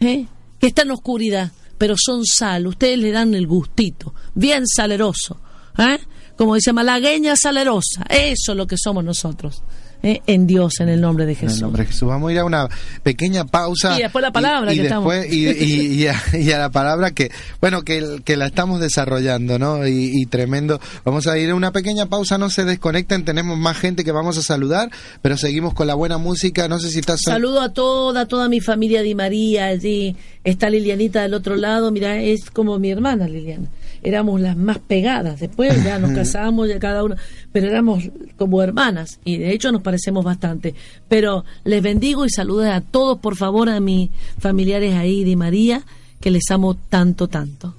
¿eh? 0.00 0.26
que 0.58 0.66
está 0.66 0.82
en 0.82 0.92
oscuridad, 0.92 1.52
pero 1.76 1.94
son 1.98 2.24
sal. 2.24 2.66
Ustedes 2.66 2.98
le 2.98 3.12
dan 3.12 3.34
el 3.34 3.46
gustito, 3.46 4.14
bien 4.34 4.66
saleroso. 4.66 5.40
¿eh? 5.78 5.98
Como 6.36 6.54
dice 6.54 6.72
malagueña 6.72 7.36
salerosa, 7.36 8.06
eso 8.08 8.52
es 8.52 8.56
lo 8.56 8.66
que 8.66 8.76
somos 8.78 9.04
nosotros. 9.04 9.62
Eh, 10.02 10.20
en 10.26 10.46
Dios, 10.46 10.80
en 10.80 10.88
el 10.88 11.00
nombre 11.00 11.26
de 11.26 11.32
En 11.32 11.38
Jesús. 11.38 11.56
el 11.56 11.62
nombre 11.62 11.82
de 11.82 11.88
Jesús. 11.88 12.08
Vamos 12.08 12.30
a 12.30 12.32
ir 12.32 12.38
a 12.38 12.44
una 12.44 12.68
pequeña 13.02 13.44
pausa. 13.44 13.98
Y 13.98 14.02
después 14.02 14.22
la 14.22 14.32
palabra 14.32 14.72
y, 14.72 14.76
que 14.76 14.82
estamos. 14.84 15.12
después, 15.12 15.32
y, 15.32 15.48
y- 16.02 16.06
a, 16.06 16.14
y 16.32 16.50
a 16.52 16.58
la 16.58 16.70
palabra 16.70 17.10
que, 17.10 17.30
bueno, 17.60 17.82
que, 17.82 18.20
que 18.24 18.36
la 18.36 18.46
estamos 18.46 18.80
desarrollando, 18.80 19.58
¿no? 19.58 19.86
Y, 19.86 20.26
tremendo. 20.26 20.80
Vamos 21.04 21.26
a 21.26 21.38
ir 21.38 21.50
a 21.50 21.54
una 21.54 21.72
pequeña 21.72 22.06
pausa, 22.06 22.38
no 22.38 22.50
se 22.50 22.64
desconecten, 22.64 23.24
tenemos 23.24 23.58
más 23.58 23.76
gente 23.76 24.04
que 24.04 24.12
vamos 24.12 24.38
a 24.38 24.42
saludar, 24.42 24.90
pero 25.22 25.36
seguimos 25.36 25.74
con 25.74 25.86
la 25.86 25.94
buena 25.94 26.18
música. 26.18 26.68
No 26.68 26.78
sé 26.78 26.90
si 26.90 27.00
estás... 27.00 27.20
Saludo 27.22 27.60
a 27.60 27.72
toda, 27.72 28.26
toda 28.26 28.48
mi 28.48 28.60
familia 28.60 29.02
Di 29.02 29.14
María, 29.14 29.66
allí 29.66 30.16
está 30.44 30.70
Lilianita 30.70 31.22
del 31.22 31.34
otro 31.34 31.56
lado, 31.56 31.90
mira, 31.90 32.16
es 32.20 32.50
como 32.50 32.78
mi 32.78 32.90
hermana 32.90 33.28
Liliana. 33.28 33.68
Éramos 34.02 34.40
las 34.40 34.56
más 34.56 34.78
pegadas, 34.78 35.40
después 35.40 35.84
ya 35.84 35.98
nos 35.98 36.12
casamos, 36.14 36.68
ya 36.68 36.78
cada 36.78 37.04
uno, 37.04 37.16
pero 37.52 37.68
éramos 37.68 38.04
como 38.38 38.62
hermanas 38.62 39.20
y 39.24 39.36
de 39.36 39.52
hecho 39.52 39.70
nos 39.72 39.82
parecemos 39.90 40.24
bastante. 40.24 40.74
Pero 41.08 41.44
les 41.64 41.82
bendigo 41.82 42.24
y 42.24 42.30
saludo 42.30 42.70
a 42.70 42.80
todos, 42.80 43.18
por 43.18 43.36
favor, 43.36 43.68
a 43.68 43.80
mis 43.80 44.08
familiares 44.38 44.94
ahí 44.94 45.24
Di 45.24 45.34
María, 45.34 45.82
que 46.20 46.30
les 46.30 46.44
amo 46.50 46.74
tanto, 46.74 47.26
tanto. 47.26 47.74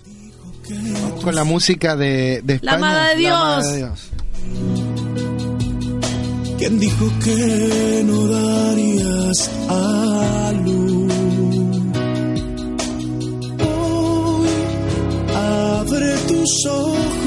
Vamos 0.69 1.23
con 1.23 1.33
la 1.35 1.43
música 1.45 1.95
de, 1.95 2.41
de 2.43 2.55
España. 2.55 2.75
amada 2.75 3.15
de 3.15 3.21
La 3.23 3.29
amada 3.37 3.61
Dios. 3.61 3.71
de 3.71 3.77
Dios. 3.77 4.09
¿Quién 6.59 6.79
dijo 6.79 7.05
que 7.23 8.03
no 8.05 8.27
darías 8.27 9.49
a 9.69 10.53
luz? 10.63 11.13
Hoy 13.65 14.49
abre 15.33 16.15
tus 16.27 16.65
ojos. 16.69 17.20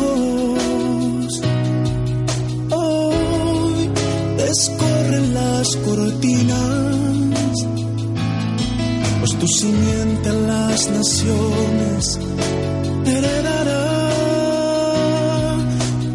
Descorren 4.55 5.35
las 5.35 5.77
cortinas. 5.77 7.57
Pues 9.21 9.39
tu 9.39 9.49
simiente 9.49 10.29
en 10.29 10.47
las 10.47 10.91
naciones 10.91 12.19
heredará 13.07 13.85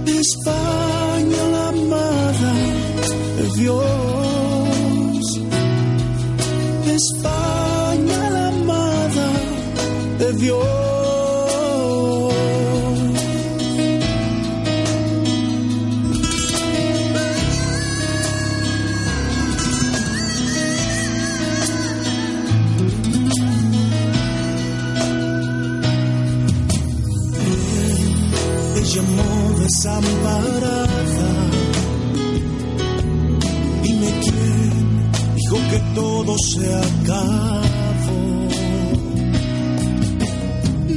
España 0.05 1.41
la 1.51 1.67
amada 1.69 2.53
de 3.37 3.45
Dios. 3.59 5.23
España 7.01 8.29
la 8.29 8.47
amada 8.47 9.27
de 10.19 10.33
Dios. 10.33 10.88
Desamparada. 29.80 31.30
Dime 33.82 34.09
quién 34.21 35.11
dijo 35.36 35.57
que 35.71 35.80
todo 35.95 36.36
se 36.38 36.75
acabó. 36.75 38.19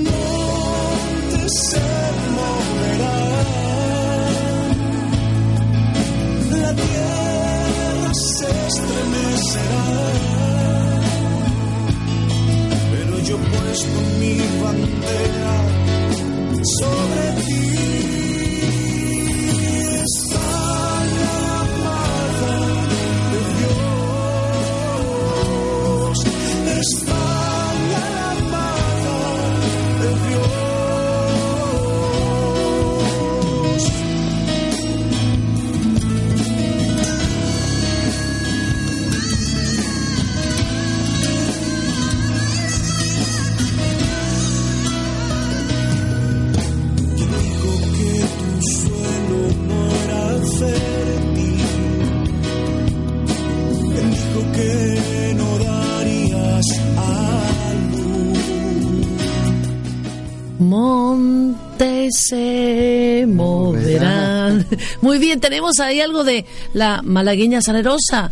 No 0.09 0.25
te 1.31 1.49
se 1.49 1.85
moverá. 2.37 3.19
La 6.61 6.75
tierra 6.75 8.15
se 8.15 8.49
estremecerá. 8.67 9.87
Pero 12.91 13.19
yo 13.21 13.37
puesto 13.37 13.99
mi 14.19 14.37
bandera 14.61 15.57
sobre 16.79 17.43
ti. 17.47 18.02
España 26.83 27.22
Muy 65.03 65.19
bien, 65.19 65.41
tenemos 65.41 65.79
ahí 65.81 66.01
algo 66.01 66.25
de 66.25 66.47
la 66.73 67.03
malagueña 67.03 67.61
salerosa. 67.61 68.31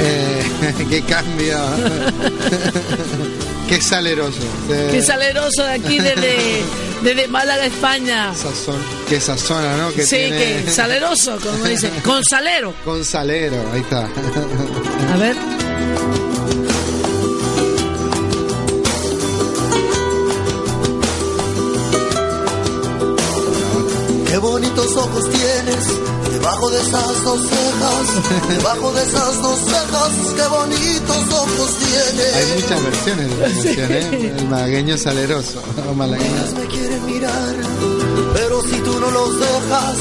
Eh, 0.00 0.42
qué 0.90 1.02
cambio. 1.02 1.58
qué 3.68 3.80
saleroso. 3.80 4.38
Eh, 4.70 4.88
Qué 4.92 5.02
saleroso 5.02 5.64
de 5.64 5.72
aquí 5.72 5.98
desde, 5.98 6.62
desde 7.02 7.28
Málaga, 7.28 7.66
España. 7.66 8.32
sazón, 8.34 8.76
qué 9.08 9.20
sazona, 9.20 9.76
¿no? 9.76 9.92
Que 9.92 10.04
sí, 10.04 10.16
tiene- 10.16 10.64
que 10.64 10.70
saleroso, 10.70 11.38
como 11.42 11.64
dice, 11.64 11.90
con 12.02 12.22
salero. 12.24 12.74
Con 12.84 13.04
salero, 13.04 13.56
ahí 13.72 13.80
está. 13.80 14.08
A 15.12 15.16
ver. 15.18 15.36
Bonitos 24.56 24.96
ojos 24.96 25.24
tienes 25.28 25.86
debajo 26.32 26.70
de 26.70 26.80
esas 26.80 27.24
dos 27.24 27.40
cejas, 27.42 28.48
debajo 28.56 28.92
de 28.92 29.02
esas 29.02 29.42
dos 29.42 29.58
cejas, 29.58 30.12
qué 30.34 30.46
bonitos 30.48 31.32
ojos 31.34 31.76
tienes. 31.76 32.34
Hay 32.36 32.62
muchas 32.62 32.82
versiones 32.82 33.30
de 33.30 33.36
la 33.36 33.46
canción, 33.48 33.92
¿eh? 33.92 34.34
El 34.38 34.48
malagueño 34.48 34.96
saleroso. 34.96 35.62
O 35.90 35.94
malagueño. 35.94 36.42
Me 36.58 36.66
quieren 36.68 37.04
mirar, 37.04 37.54
pero 38.32 38.62
si 38.62 38.76
tú 38.80 38.98
no 38.98 39.10
los 39.10 39.40
dejas, 39.40 39.96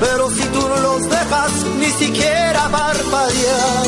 pero 0.00 0.30
si 0.30 0.44
tú 0.54 0.60
no 0.60 0.76
los 0.80 1.02
dejas, 1.02 1.50
ni 1.78 1.90
siquiera 1.90 2.68
parpadear. 2.70 3.86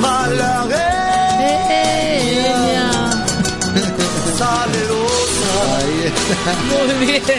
Malagueña, 0.00 0.99
Muy 6.70 7.06
bien. 7.06 7.22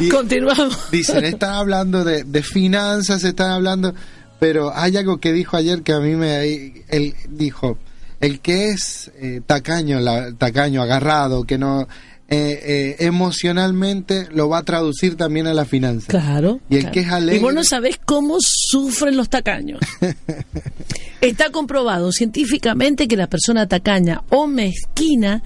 Y 0.00 0.08
Continuamos. 0.08 0.90
dicen, 0.90 1.24
están 1.24 1.54
hablando 1.54 2.02
de, 2.04 2.24
de 2.24 2.42
finanzas, 2.42 3.22
están 3.22 3.50
hablando, 3.52 3.94
pero 4.40 4.72
hay 4.74 4.96
algo 4.96 5.18
que 5.18 5.32
dijo 5.32 5.56
ayer 5.56 5.82
que 5.82 5.92
a 5.92 6.00
mí 6.00 6.16
me... 6.16 6.42
Él 6.88 7.14
dijo, 7.28 7.78
el 8.20 8.40
que 8.40 8.70
es 8.70 9.12
eh, 9.20 9.40
tacaño, 9.46 10.00
la- 10.00 10.32
tacaño, 10.32 10.82
agarrado, 10.82 11.44
que 11.44 11.58
no... 11.58 11.86
eh, 12.28 12.60
eh, 12.64 12.96
emocionalmente 13.00 14.28
lo 14.32 14.48
va 14.48 14.58
a 14.58 14.62
traducir 14.62 15.16
también 15.16 15.46
a 15.46 15.54
la 15.54 15.64
finanza. 15.64 16.06
Claro. 16.08 16.60
Y 16.70 16.76
el 16.76 16.80
claro. 16.82 16.92
que 16.94 17.00
es 17.00 17.08
alegre- 17.08 17.36
Y 17.36 17.42
vos 17.42 17.54
no 17.54 17.64
sabés 17.64 17.98
cómo 18.04 18.38
sufren 18.40 19.16
los 19.16 19.28
tacaños. 19.28 19.80
Está 21.20 21.50
comprobado 21.50 22.12
científicamente 22.12 23.08
que 23.08 23.16
la 23.16 23.28
persona 23.28 23.66
tacaña 23.66 24.22
o 24.30 24.46
mezquina 24.46 25.42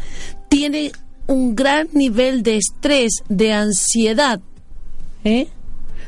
tiene 0.49 0.93
un 1.27 1.55
gran 1.55 1.89
nivel 1.93 2.43
de 2.43 2.57
estrés, 2.57 3.23
de 3.29 3.53
ansiedad. 3.53 4.41
¿eh? 5.25 5.49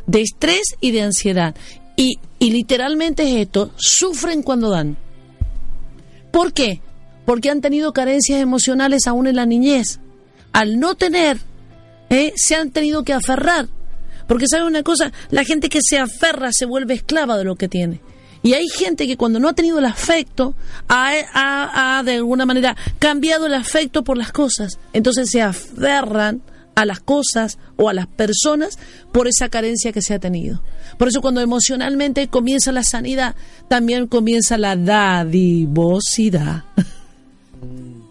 De 0.06 0.22
estrés 0.22 0.62
y 0.80 0.90
de 0.92 1.02
ansiedad. 1.02 1.54
Y, 1.96 2.18
y 2.38 2.50
literalmente 2.52 3.22
es 3.24 3.42
esto, 3.46 3.70
sufren 3.76 4.42
cuando 4.42 4.70
dan. 4.70 4.96
¿Por 6.32 6.52
qué? 6.52 6.80
Porque 7.26 7.50
han 7.50 7.60
tenido 7.60 7.92
carencias 7.92 8.40
emocionales 8.40 9.06
aún 9.06 9.26
en 9.26 9.36
la 9.36 9.46
niñez. 9.46 10.00
Al 10.52 10.78
no 10.80 10.94
tener, 10.94 11.38
¿eh? 12.08 12.32
se 12.36 12.54
han 12.56 12.70
tenido 12.70 13.04
que 13.04 13.12
aferrar. 13.12 13.68
Porque 14.26 14.46
sabe 14.48 14.64
una 14.64 14.82
cosa, 14.82 15.12
la 15.30 15.44
gente 15.44 15.68
que 15.68 15.80
se 15.82 15.98
aferra 15.98 16.50
se 16.52 16.64
vuelve 16.66 16.94
esclava 16.94 17.36
de 17.36 17.44
lo 17.44 17.56
que 17.56 17.68
tiene. 17.68 18.00
Y 18.42 18.54
hay 18.54 18.68
gente 18.68 19.06
que 19.06 19.16
cuando 19.16 19.38
no 19.38 19.48
ha 19.48 19.52
tenido 19.54 19.78
el 19.80 19.84
afecto, 19.84 20.54
ha, 20.88 21.12
ha- 21.34 21.98
ha, 21.98 22.02
de 22.04 22.14
alguna 22.14 22.46
manera 22.46 22.76
cambiado 22.98 23.46
el 23.46 23.54
afecto 23.54 24.02
por 24.04 24.16
las 24.16 24.32
cosas. 24.32 24.78
Entonces 24.92 25.30
se 25.30 25.42
aferran 25.42 26.40
a 26.76 26.86
las 26.86 27.00
cosas 27.00 27.58
o 27.76 27.88
a 27.88 27.92
las 27.92 28.06
personas 28.06 28.78
por 29.12 29.26
esa 29.28 29.48
carencia 29.50 29.92
que 29.92 30.00
se 30.00 30.14
ha 30.14 30.18
tenido. 30.20 30.62
Por 30.96 31.08
eso 31.08 31.20
cuando 31.20 31.40
emocionalmente 31.42 32.28
comienza 32.28 32.72
la 32.72 32.84
sanidad, 32.84 33.34
también 33.68 34.06
comienza 34.06 34.56
la 34.56 34.74
dadivosidad. 34.76 36.64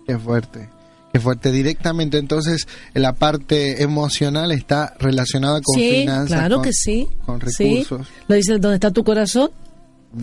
Qué 0.05 0.17
fuerte. 0.19 0.69
Qué 1.13 1.19
fuerte. 1.19 1.51
Directamente, 1.51 2.17
entonces, 2.19 2.67
la 2.93 3.13
parte 3.13 3.81
emocional 3.81 4.51
está 4.51 4.93
relacionada 4.99 5.59
con 5.63 5.75
sí, 5.75 6.01
finanzas. 6.01 6.27
claro 6.39 6.55
con- 6.57 6.65
que 6.65 6.71
sí. 6.73 7.07
Con 7.25 7.41
Sí. 7.49 7.81
recursos. 7.83 8.07
Lo 8.27 8.35
dice, 8.35 8.51
¿dónde 8.59 8.75
está 8.75 8.91
tu 8.91 9.03
corazón? 9.03 9.49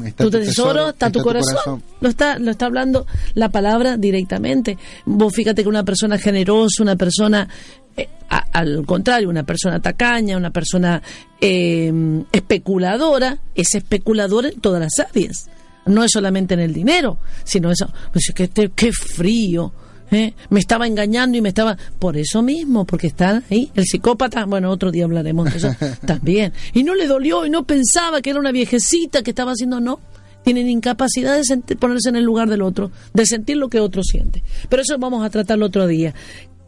Está 0.04 0.24
tu 0.24 0.30
tesoro, 0.30 0.88
está, 0.90 1.10
tu 1.12 1.22
corazón. 1.22 1.80
Lo 2.00 2.08
está, 2.08 2.38
lo 2.40 2.50
está 2.50 2.66
hablando 2.66 3.06
la 3.34 3.50
palabra 3.50 3.96
directamente. 3.96 4.78
Vos 5.04 5.32
fíjate 5.32 5.62
que 5.62 5.68
una 5.68 5.84
persona 5.84 6.18
generosa, 6.18 6.82
una 6.82 6.96
persona, 6.96 7.48
eh, 7.96 8.08
a- 8.28 8.46
al 8.52 8.84
contrario, 8.84 9.28
una 9.28 9.44
persona 9.44 9.80
tacaña, 9.80 10.36
una 10.36 10.50
persona 10.50 11.00
eh, 11.40 11.92
especuladora, 12.32 13.38
es 13.54 13.74
especulador 13.74 14.46
en 14.46 14.60
todas 14.60 14.80
las 14.80 15.08
áreas. 15.08 15.46
No 15.86 16.02
es 16.02 16.10
solamente 16.12 16.54
en 16.54 16.60
el 16.60 16.72
dinero, 16.72 17.18
sino 17.44 17.70
eso. 17.70 17.88
Pues 18.12 18.28
es 18.28 18.34
que 18.34 18.44
este- 18.44 18.70
qué 18.74 18.90
frío. 18.92 19.72
¿Eh? 20.10 20.34
Me 20.50 20.60
estaba 20.60 20.86
engañando 20.86 21.36
y 21.36 21.40
me 21.40 21.48
estaba. 21.50 21.76
Por 21.98 22.16
eso 22.16 22.42
mismo, 22.42 22.84
porque 22.84 23.06
está 23.06 23.42
ahí. 23.50 23.70
El 23.74 23.84
psicópata, 23.84 24.44
bueno, 24.44 24.70
otro 24.70 24.90
día 24.90 25.04
hablaremos 25.04 25.50
de 25.50 25.56
eso 25.58 25.74
también. 26.06 26.52
Y 26.74 26.82
no 26.84 26.94
le 26.94 27.06
dolió 27.06 27.46
y 27.46 27.50
no 27.50 27.64
pensaba 27.64 28.20
que 28.22 28.30
era 28.30 28.40
una 28.40 28.52
viejecita 28.52 29.22
que 29.22 29.30
estaba 29.30 29.52
haciendo, 29.52 29.80
no. 29.80 30.00
Tienen 30.44 30.68
incapacidad 30.68 31.36
de 31.40 31.76
ponerse 31.76 32.08
en 32.08 32.16
el 32.16 32.22
lugar 32.24 32.48
del 32.48 32.62
otro, 32.62 32.92
de 33.12 33.26
sentir 33.26 33.56
lo 33.56 33.68
que 33.68 33.80
otro 33.80 34.02
siente. 34.04 34.44
Pero 34.68 34.82
eso 34.82 34.96
vamos 34.98 35.24
a 35.24 35.30
tratarlo 35.30 35.66
otro 35.66 35.86
día. 35.88 36.14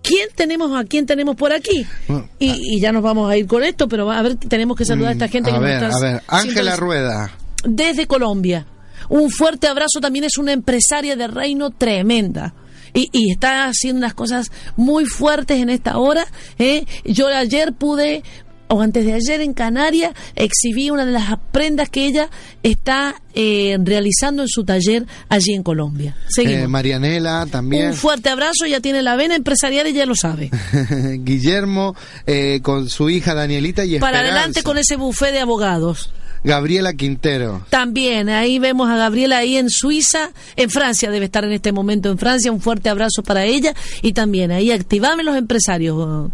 ¿Quién 0.02 0.28
tenemos 0.34 0.76
a 0.76 0.84
quién 0.84 1.06
tenemos 1.06 1.36
por 1.36 1.52
aquí? 1.52 1.86
Bueno, 2.08 2.28
Y, 2.40 2.76
y 2.76 2.80
ya 2.80 2.90
nos 2.92 3.02
vamos 3.02 3.30
a 3.30 3.36
ir 3.36 3.46
con 3.46 3.62
esto, 3.62 3.86
pero 3.88 4.10
a 4.10 4.20
ver, 4.22 4.36
tenemos 4.36 4.76
que 4.76 4.84
saludar 4.84 5.10
a 5.10 5.12
esta 5.12 5.28
gente 5.28 5.52
Mm, 5.52 5.54
a 5.54 5.58
que 5.58 5.64
ver, 5.64 5.82
nos 5.82 5.82
a 5.82 5.96
está 5.96 6.12
ver, 6.12 6.22
Ángela 6.26 6.76
Rueda. 6.76 7.30
desde 7.64 8.06
Colombia. 8.06 8.66
Un 9.10 9.30
fuerte 9.30 9.68
abrazo 9.68 10.00
también 10.00 10.24
es 10.24 10.38
una 10.38 10.52
empresaria 10.52 11.14
de 11.16 11.28
reino 11.28 11.70
tremenda. 11.70 12.54
Y, 12.94 13.08
y 13.12 13.30
está 13.30 13.66
haciendo 13.66 13.98
unas 13.98 14.14
cosas 14.14 14.50
muy 14.76 15.04
fuertes 15.04 15.60
en 15.60 15.70
esta 15.70 15.98
hora. 15.98 16.26
¿eh? 16.58 16.84
Yo 17.04 17.28
ayer 17.28 17.72
pude, 17.72 18.22
o 18.68 18.80
antes 18.82 19.04
de 19.06 19.14
ayer 19.14 19.40
en 19.40 19.54
Canarias, 19.54 20.12
exhibí 20.36 20.90
una 20.90 21.06
de 21.06 21.12
las 21.12 21.38
prendas 21.52 21.88
que 21.88 22.06
ella 22.06 22.28
está 22.62 23.14
eh, 23.34 23.76
realizando 23.82 24.42
en 24.42 24.48
su 24.48 24.64
taller 24.64 25.06
allí 25.28 25.54
en 25.54 25.62
Colombia. 25.62 26.16
Seguimos. 26.28 26.64
Eh, 26.64 26.68
Marianela 26.68 27.46
también. 27.50 27.88
Un 27.88 27.94
fuerte 27.94 28.28
abrazo, 28.28 28.66
ya 28.66 28.80
tiene 28.80 29.02
la 29.02 29.16
vena 29.16 29.36
empresarial 29.36 29.86
y 29.86 29.92
ya 29.92 30.06
lo 30.06 30.14
sabe. 30.16 30.50
Guillermo 31.20 31.94
eh, 32.26 32.60
con 32.62 32.88
su 32.88 33.08
hija 33.10 33.34
Danielita 33.34 33.84
y 33.84 33.98
Para 33.98 34.18
Esperanza. 34.18 34.34
adelante 34.38 34.62
con 34.62 34.76
ese 34.78 34.96
buffet 34.96 35.32
de 35.32 35.40
abogados. 35.40 36.10
Gabriela 36.44 36.92
Quintero. 36.94 37.66
También, 37.70 38.28
ahí 38.28 38.58
vemos 38.58 38.88
a 38.88 38.96
Gabriela 38.96 39.38
ahí 39.38 39.56
en 39.56 39.70
Suiza, 39.70 40.30
en 40.56 40.70
Francia, 40.70 41.10
debe 41.10 41.26
estar 41.26 41.44
en 41.44 41.52
este 41.52 41.72
momento 41.72 42.10
en 42.10 42.18
Francia, 42.18 42.52
un 42.52 42.60
fuerte 42.60 42.88
abrazo 42.88 43.22
para 43.22 43.44
ella 43.44 43.74
y 44.02 44.12
también 44.12 44.50
ahí 44.50 44.70
activame 44.70 45.22
los 45.24 45.36
empresarios, 45.36 46.30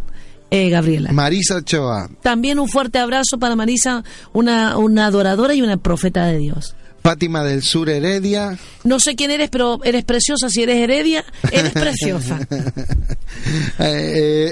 eh, 0.50 0.68
Gabriela. 0.70 1.12
Marisa 1.12 1.56
Ochoa. 1.56 2.08
También 2.22 2.58
un 2.58 2.68
fuerte 2.68 2.98
abrazo 2.98 3.38
para 3.38 3.56
Marisa, 3.56 4.04
una, 4.32 4.76
una 4.76 5.06
adoradora 5.06 5.54
y 5.54 5.62
una 5.62 5.76
profeta 5.76 6.26
de 6.26 6.38
Dios. 6.38 6.74
Fátima 7.04 7.44
del 7.44 7.62
Sur 7.62 7.90
Heredia. 7.90 8.56
No 8.82 8.98
sé 8.98 9.14
quién 9.14 9.30
eres, 9.30 9.50
pero 9.50 9.78
eres 9.84 10.04
preciosa. 10.04 10.48
Si 10.48 10.62
eres 10.62 10.76
heredia, 10.76 11.22
eres 11.52 11.72
preciosa. 11.74 12.40
Eh, 13.78 13.84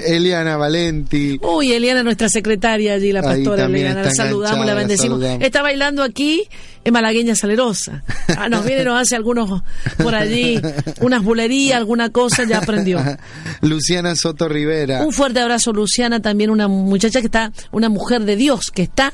eh, 0.05 0.15
Eliana 0.15 0.55
Valenti. 0.55 1.39
Uy, 1.41 1.73
Eliana, 1.73 2.03
nuestra 2.03 2.29
secretaria 2.29 2.93
allí, 2.93 3.11
la 3.11 3.23
pastora 3.23 3.65
Eliana, 3.65 4.03
la 4.03 4.11
saludamos, 4.11 4.67
la 4.67 4.75
bendecimos. 4.75 5.17
saludamos. 5.17 5.43
Está 5.43 5.63
bailando 5.63 6.03
aquí 6.03 6.43
en 6.83 6.93
Malagueña 6.93 7.33
Salerosa. 7.35 8.03
Ah, 8.37 8.49
nos 8.49 8.63
viene, 8.63 8.83
nos 8.83 9.01
hace 9.01 9.15
algunos 9.15 9.63
por 9.97 10.13
allí, 10.13 10.61
unas 11.01 11.23
bulerías, 11.23 11.77
alguna 11.77 12.11
cosa, 12.11 12.43
ya 12.47 12.59
aprendió. 12.59 13.01
Luciana 13.61 14.15
Soto 14.15 14.47
Rivera. 14.47 15.03
Un 15.03 15.11
fuerte 15.11 15.39
abrazo, 15.39 15.73
Luciana, 15.73 16.21
también 16.21 16.51
una 16.51 16.67
muchacha 16.67 17.19
que 17.19 17.25
está, 17.25 17.51
una 17.71 17.89
mujer 17.89 18.25
de 18.25 18.35
Dios, 18.35 18.69
que 18.69 18.83
está 18.83 19.11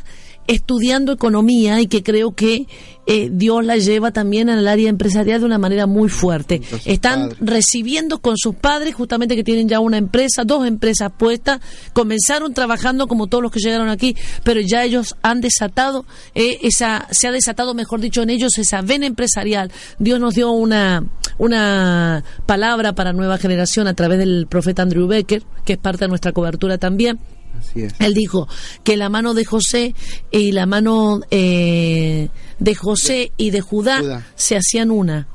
estudiando 0.50 1.12
economía 1.12 1.80
y 1.80 1.86
que 1.86 2.02
creo 2.02 2.34
que 2.34 2.66
eh, 3.06 3.30
Dios 3.32 3.64
la 3.64 3.78
lleva 3.78 4.10
también 4.12 4.50
al 4.50 4.68
área 4.68 4.90
empresarial 4.90 5.40
de 5.40 5.46
una 5.46 5.60
manera 5.60 5.86
muy 5.86 6.10
fuerte. 6.10 6.62
Están 6.86 7.30
recibiendo 7.40 8.18
con 8.18 8.36
sus 8.36 8.56
padres, 8.56 8.96
justamente 8.96 9.36
que 9.36 9.44
tienen 9.44 9.70
ya 9.70 9.80
una 9.80 9.98
empresa, 9.98 10.44
dos 10.46 10.66
empresas 10.66 11.12
puestas, 11.16 11.60
comenzaron 11.94 12.56
trabajando 12.56 13.08
como 13.08 13.28
todos 13.28 13.44
los 13.44 13.52
que 13.52 13.60
llegaron 13.60 13.90
aquí, 13.90 14.16
pero 14.44 14.60
ya 14.60 14.84
ellos 14.84 15.16
han 15.22 15.40
desatado, 15.40 16.06
eh, 16.34 16.58
esa, 16.64 17.08
se 17.12 17.28
ha 17.28 17.32
desatado, 17.32 17.76
mejor 17.76 18.00
dicho, 18.00 18.24
en 18.24 18.32
ellos 18.32 18.58
esa 18.58 18.82
vena 18.82 19.06
empresarial. 19.06 19.72
Dios 20.00 20.20
nos 20.20 20.34
dio 20.34 20.50
una, 20.50 21.04
una 21.38 22.24
palabra 22.48 22.94
para 22.94 23.14
nueva 23.14 23.38
generación 23.38 23.88
a 23.88 23.94
través 23.94 24.18
del 24.18 24.48
profeta 24.50 24.82
Andrew 24.82 25.06
Becker, 25.06 25.44
que 25.64 25.74
es 25.74 25.80
parte 25.80 26.06
de 26.06 26.10
nuestra 26.10 26.32
cobertura 26.32 26.80
también. 26.80 27.20
Así 27.58 27.84
es. 27.84 27.94
Él 28.00 28.14
dijo 28.14 28.48
que 28.84 28.98
la 28.98 29.10
mano 29.10 29.34
de 29.34 29.46
José 29.46 29.96
y 30.32 30.52
la 30.52 30.66
mano 30.66 31.22
eh, 31.32 32.30
de 32.60 32.76
José 32.76 33.32
y 33.38 33.52
de 33.52 33.62
Judá, 33.62 34.00
Judá. 34.00 34.28
se 34.36 34.56
hacían 34.56 34.92
una. 34.92 35.28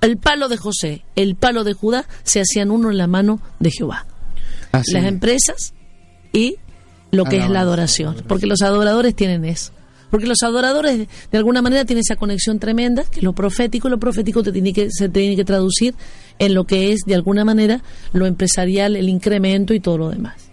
El 0.00 0.16
palo 0.16 0.48
de 0.48 0.56
José, 0.56 1.04
el 1.14 1.36
palo 1.36 1.62
de 1.64 1.74
Judá 1.74 2.06
se 2.22 2.40
hacían 2.40 2.70
uno 2.70 2.90
en 2.90 2.96
la 2.96 3.06
mano 3.06 3.40
de 3.58 3.70
Jehová. 3.70 4.06
Así 4.72 4.92
Las 4.92 5.02
es. 5.02 5.08
empresas 5.08 5.74
y 6.32 6.56
lo 7.10 7.24
que 7.24 7.38
es 7.38 7.50
la 7.50 7.60
adoración. 7.60 8.16
Porque 8.26 8.46
los 8.46 8.62
adoradores 8.62 9.14
tienen 9.14 9.44
eso. 9.44 9.72
Porque 10.10 10.26
los 10.26 10.42
adoradores 10.42 11.06
de 11.30 11.38
alguna 11.38 11.62
manera 11.62 11.84
tienen 11.84 12.02
esa 12.04 12.16
conexión 12.16 12.58
tremenda, 12.58 13.04
que 13.04 13.22
lo 13.22 13.32
profético, 13.32 13.86
y 13.88 13.92
lo 13.92 13.98
profético 13.98 14.42
te 14.42 14.50
tiene 14.52 14.72
que, 14.72 14.88
se 14.90 15.08
tiene 15.08 15.36
que 15.36 15.44
traducir 15.44 15.94
en 16.38 16.54
lo 16.54 16.64
que 16.64 16.92
es 16.92 17.00
de 17.06 17.14
alguna 17.14 17.44
manera 17.44 17.82
lo 18.12 18.26
empresarial, 18.26 18.96
el 18.96 19.08
incremento 19.08 19.72
y 19.72 19.80
todo 19.80 19.98
lo 19.98 20.10
demás. 20.10 20.49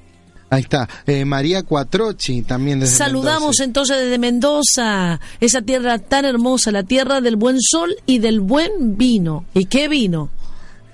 Ahí 0.49 0.61
está. 0.61 0.87
Eh, 1.05 1.25
María 1.25 1.63
Cuatrochi 1.63 2.41
también 2.41 2.79
desde 2.79 2.95
Saludamos 2.95 3.41
Mendoza. 3.41 3.63
entonces 3.63 3.97
desde 3.97 4.17
Mendoza, 4.17 5.19
esa 5.41 5.61
tierra 5.61 5.99
tan 5.99 6.25
hermosa, 6.25 6.71
la 6.71 6.83
tierra 6.83 7.19
del 7.19 7.35
buen 7.35 7.57
sol 7.59 7.95
y 8.05 8.19
del 8.19 8.39
buen 8.39 8.97
vino. 8.97 9.45
¿Y 9.53 9.65
qué 9.65 9.87
vino? 9.87 10.29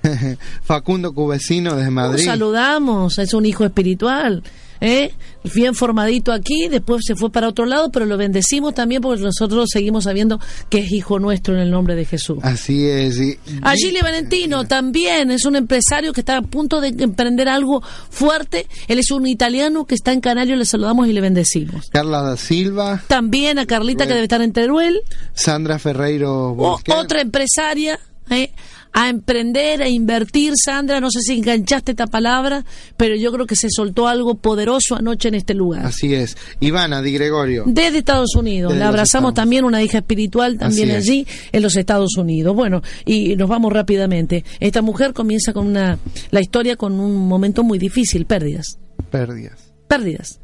Facundo 0.62 1.12
Cubecino 1.12 1.74
desde 1.74 1.86
Lo 1.90 1.92
Madrid. 1.92 2.24
saludamos, 2.24 3.18
es 3.18 3.34
un 3.34 3.46
hijo 3.46 3.64
espiritual. 3.64 4.42
¿eh? 4.80 5.12
Bien 5.54 5.74
formadito 5.74 6.30
aquí, 6.32 6.68
después 6.68 7.02
se 7.06 7.14
fue 7.14 7.30
para 7.30 7.48
otro 7.48 7.64
lado, 7.64 7.90
pero 7.90 8.04
lo 8.04 8.18
bendecimos 8.18 8.74
también 8.74 9.00
porque 9.00 9.22
nosotros 9.22 9.68
seguimos 9.72 10.04
sabiendo 10.04 10.38
que 10.68 10.78
es 10.78 10.92
hijo 10.92 11.18
nuestro 11.18 11.54
en 11.54 11.60
el 11.60 11.70
nombre 11.70 11.94
de 11.94 12.04
Jesús. 12.04 12.38
Así 12.42 12.86
es. 12.86 13.18
y- 13.18 13.38
A 13.62 13.72
Gili 13.74 14.00
Valentino 14.02 14.64
también 14.66 15.30
es 15.30 15.46
un 15.46 15.56
empresario 15.56 16.12
que 16.12 16.20
está 16.20 16.36
a 16.38 16.42
punto 16.42 16.80
de 16.82 16.88
emprender 17.02 17.48
algo 17.48 17.82
fuerte. 18.10 18.66
Él 18.88 18.98
es 18.98 19.10
un 19.10 19.26
italiano 19.26 19.86
que 19.86 19.94
está 19.94 20.12
en 20.12 20.20
Canario, 20.20 20.56
le 20.56 20.64
saludamos 20.66 21.08
y 21.08 21.12
le 21.14 21.20
bendecimos. 21.22 21.86
Carla 21.90 22.20
da 22.22 22.36
Silva. 22.36 23.02
También 23.06 23.58
a 23.58 23.66
Carlita 23.66 24.06
que 24.06 24.12
debe 24.12 24.24
estar 24.24 24.42
en 24.42 24.52
Teruel. 24.52 25.00
Sandra 25.34 25.78
Ferreiro 25.78 26.50
O- 26.52 26.78
otra 26.94 27.20
empresaria 27.22 27.98
¿eh? 28.30 28.50
A 28.96 29.08
emprender, 29.08 29.82
a 29.82 29.88
invertir, 29.88 30.52
Sandra, 30.56 31.00
no 31.00 31.10
sé 31.10 31.20
si 31.20 31.32
enganchaste 31.38 31.90
esta 31.90 32.06
palabra, 32.06 32.64
pero 32.96 33.16
yo 33.16 33.32
creo 33.32 33.44
que 33.44 33.56
se 33.56 33.68
soltó 33.68 34.06
algo 34.06 34.36
poderoso 34.36 34.94
anoche 34.94 35.28
en 35.28 35.34
este 35.34 35.52
lugar. 35.52 35.84
Así 35.84 36.14
es. 36.14 36.36
Ivana 36.60 37.02
Di 37.02 37.12
Gregorio. 37.12 37.64
Desde 37.66 37.98
Estados 37.98 38.34
Unidos, 38.36 38.70
Desde 38.72 38.80
la 38.84 38.88
abrazamos 38.88 39.30
Estados. 39.30 39.34
también, 39.44 39.64
una 39.64 39.82
hija 39.82 39.98
espiritual 39.98 40.58
también 40.58 40.90
Así 40.92 40.98
es. 40.98 41.04
allí 41.08 41.26
en 41.52 41.62
los 41.62 41.76
Estados 41.76 42.16
Unidos. 42.16 42.54
Bueno, 42.54 42.82
y 43.04 43.34
nos 43.36 43.48
vamos 43.48 43.72
rápidamente. 43.72 44.44
Esta 44.60 44.80
mujer 44.80 45.12
comienza 45.12 45.52
con 45.52 45.66
una, 45.66 45.98
la 46.30 46.40
historia 46.40 46.76
con 46.76 47.00
un 47.00 47.16
momento 47.26 47.64
muy 47.64 47.78
difícil, 47.80 48.26
pérdidas, 48.26 48.78
Pérdidas. 49.10 49.72
pérdidas. 49.88 50.38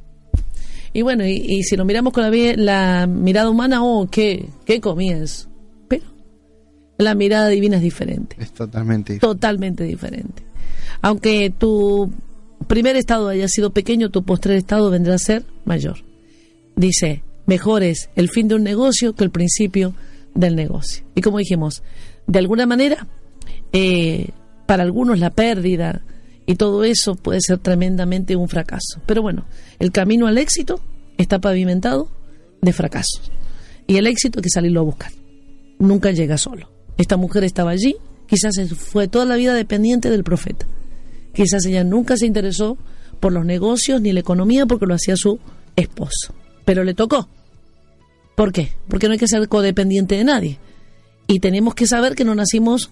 Y 0.92 1.02
bueno, 1.02 1.24
y, 1.24 1.34
y 1.36 1.62
si 1.62 1.76
lo 1.76 1.84
miramos 1.84 2.12
con 2.12 2.24
la 2.24 3.06
mirada 3.06 3.48
humana, 3.48 3.84
oh, 3.84 4.08
qué, 4.10 4.48
qué 4.66 4.80
comienzo. 4.80 5.48
La 7.00 7.14
mirada 7.14 7.48
divina 7.48 7.76
es 7.76 7.82
diferente, 7.82 8.36
Es 8.38 8.52
totalmente 8.52 9.14
diferente. 9.14 9.34
totalmente 9.34 9.84
diferente. 9.84 10.42
Aunque 11.00 11.50
tu 11.56 12.12
primer 12.66 12.96
estado 12.96 13.28
haya 13.28 13.48
sido 13.48 13.70
pequeño, 13.70 14.10
tu 14.10 14.22
postrer 14.22 14.56
estado 14.56 14.90
vendrá 14.90 15.14
a 15.14 15.18
ser 15.18 15.44
mayor. 15.64 15.98
Dice, 16.76 17.22
mejor 17.46 17.82
es 17.82 18.10
el 18.16 18.28
fin 18.28 18.48
de 18.48 18.56
un 18.56 18.62
negocio 18.64 19.14
que 19.14 19.24
el 19.24 19.30
principio 19.30 19.94
del 20.34 20.56
negocio. 20.56 21.04
Y 21.14 21.22
como 21.22 21.38
dijimos, 21.38 21.82
de 22.26 22.38
alguna 22.38 22.66
manera, 22.66 23.06
eh, 23.72 24.28
para 24.66 24.82
algunos 24.82 25.18
la 25.18 25.30
pérdida 25.30 26.02
y 26.46 26.56
todo 26.56 26.84
eso 26.84 27.14
puede 27.14 27.40
ser 27.40 27.58
tremendamente 27.58 28.36
un 28.36 28.48
fracaso. 28.48 29.00
Pero 29.06 29.22
bueno, 29.22 29.46
el 29.78 29.90
camino 29.90 30.26
al 30.26 30.36
éxito 30.36 30.80
está 31.16 31.38
pavimentado 31.38 32.10
de 32.60 32.72
fracasos. 32.72 33.32
Y 33.86 33.96
el 33.96 34.06
éxito 34.06 34.38
hay 34.38 34.42
que 34.42 34.50
salirlo 34.50 34.80
a 34.80 34.84
buscar. 34.84 35.12
Nunca 35.78 36.10
llega 36.10 36.36
solo. 36.36 36.68
Esta 37.00 37.16
mujer 37.16 37.44
estaba 37.44 37.70
allí, 37.70 37.96
quizás 38.26 38.52
fue 38.76 39.08
toda 39.08 39.24
la 39.24 39.36
vida 39.36 39.54
dependiente 39.54 40.10
del 40.10 40.22
profeta. 40.22 40.66
Quizás 41.32 41.64
ella 41.64 41.82
nunca 41.82 42.18
se 42.18 42.26
interesó 42.26 42.76
por 43.20 43.32
los 43.32 43.46
negocios 43.46 44.02
ni 44.02 44.12
la 44.12 44.20
economía 44.20 44.66
porque 44.66 44.84
lo 44.84 44.92
hacía 44.92 45.16
su 45.16 45.38
esposo. 45.76 46.34
Pero 46.66 46.84
le 46.84 46.92
tocó. 46.92 47.26
¿Por 48.34 48.52
qué? 48.52 48.72
Porque 48.86 49.06
no 49.06 49.14
hay 49.14 49.18
que 49.18 49.28
ser 49.28 49.48
codependiente 49.48 50.14
de 50.14 50.24
nadie. 50.24 50.58
Y 51.26 51.40
tenemos 51.40 51.74
que 51.74 51.86
saber 51.86 52.14
que 52.14 52.26
no 52.26 52.34
nacimos, 52.34 52.90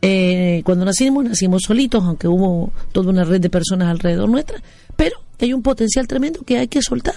eh, 0.00 0.62
cuando 0.64 0.84
nacimos, 0.84 1.24
nacimos 1.24 1.62
solitos, 1.66 2.04
aunque 2.04 2.28
hubo 2.28 2.72
toda 2.92 3.10
una 3.10 3.24
red 3.24 3.40
de 3.40 3.50
personas 3.50 3.88
alrededor 3.88 4.28
nuestra, 4.28 4.62
pero 4.94 5.16
hay 5.40 5.54
un 5.54 5.62
potencial 5.62 6.06
tremendo 6.06 6.42
que 6.42 6.58
hay 6.58 6.68
que 6.68 6.82
soltar. 6.82 7.16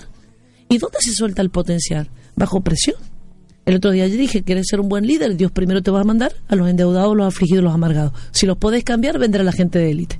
¿Y 0.67 0.79
dónde 0.79 0.97
se 0.99 1.13
suelta 1.13 1.43
el 1.43 1.51
potencial? 1.51 2.09
Bajo 2.35 2.61
presión. 2.61 3.12
El 3.65 3.75
otro 3.75 3.91
día 3.91 4.07
yo 4.07 4.17
dije, 4.17 4.43
quieres 4.43 4.65
ser 4.69 4.79
un 4.81 4.89
buen 4.89 5.07
líder, 5.07 5.37
Dios 5.37 5.51
primero 5.51 5.81
te 5.81 5.91
va 5.91 6.01
a 6.01 6.03
mandar 6.03 6.33
a 6.47 6.55
los 6.55 6.69
endeudados, 6.69 7.15
los 7.15 7.27
afligidos, 7.27 7.63
los 7.63 7.73
amargados. 7.73 8.11
Si 8.31 8.45
los 8.45 8.57
podés 8.57 8.83
cambiar, 8.83 9.19
vendrá 9.19 9.43
la 9.43 9.53
gente 9.53 9.79
de 9.79 9.91
élite. 9.91 10.19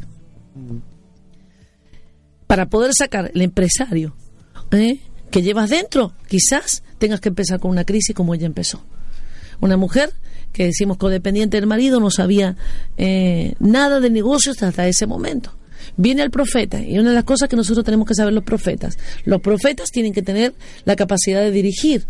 Para 2.47 2.67
poder 2.67 2.91
sacar 2.97 3.31
el 3.33 3.41
empresario 3.41 4.15
¿eh? 4.71 4.99
que 5.29 5.41
llevas 5.41 5.69
dentro, 5.69 6.13
quizás 6.27 6.83
tengas 6.99 7.19
que 7.19 7.29
empezar 7.29 7.59
con 7.59 7.71
una 7.71 7.83
crisis 7.83 8.15
como 8.15 8.33
ella 8.33 8.45
empezó. 8.45 8.83
Una 9.59 9.75
mujer 9.75 10.13
que 10.53 10.65
decimos 10.65 10.97
codependiente 10.97 11.57
del 11.57 11.67
marido 11.67 11.99
no 11.99 12.11
sabía 12.11 12.55
eh, 12.97 13.55
nada 13.59 13.99
de 13.99 14.09
negocios 14.09 14.61
hasta 14.63 14.87
ese 14.87 15.07
momento. 15.07 15.53
Viene 15.97 16.23
el 16.23 16.31
profeta 16.31 16.81
y 16.81 16.97
una 16.97 17.09
de 17.09 17.15
las 17.15 17.23
cosas 17.23 17.49
que 17.49 17.55
nosotros 17.55 17.85
tenemos 17.85 18.07
que 18.07 18.15
saber 18.15 18.33
los 18.33 18.43
profetas, 18.43 18.97
los 19.25 19.41
profetas 19.41 19.91
tienen 19.91 20.13
que 20.13 20.21
tener 20.21 20.53
la 20.85 20.95
capacidad 20.95 21.41
de 21.41 21.51
dirigir 21.51 22.05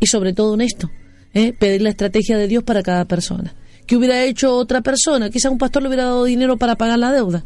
y 0.00 0.06
sobre 0.06 0.32
todo 0.32 0.54
en 0.54 0.62
esto, 0.62 0.90
¿eh? 1.34 1.52
pedir 1.52 1.82
la 1.82 1.90
estrategia 1.90 2.36
de 2.36 2.48
Dios 2.48 2.64
para 2.64 2.82
cada 2.82 3.04
persona. 3.04 3.54
¿Qué 3.86 3.96
hubiera 3.96 4.22
hecho 4.24 4.54
otra 4.54 4.82
persona? 4.82 5.30
Quizá 5.30 5.50
un 5.50 5.58
pastor 5.58 5.82
le 5.82 5.88
hubiera 5.88 6.04
dado 6.04 6.24
dinero 6.24 6.58
para 6.58 6.76
pagar 6.76 6.98
la 6.98 7.12
deuda. 7.12 7.44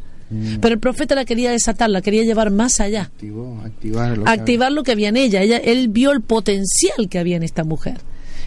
Pero 0.61 0.75
el 0.75 0.81
profeta 0.81 1.15
la 1.15 1.27
quería 1.27 1.51
desatar, 1.51 1.91
la 1.91 2.01
quería 2.01 2.25
llevar 2.25 2.51
más 2.51 2.81
allá. 2.81 3.03
Activó, 3.03 3.61
activar 3.65 4.17
lo 4.17 4.25
que 4.25 4.31
activar 4.31 4.73
lo 4.73 4.83
que 4.83 4.93
había 4.93 5.11
en 5.11 5.19
ella. 5.19 5.43
ella. 5.43 5.59
Él 5.59 5.89
vio 5.89 6.11
el 6.11 6.23
potencial 6.23 7.09
que 7.11 7.19
había 7.19 7.37
en 7.37 7.43
esta 7.43 7.65
mujer. 7.65 7.99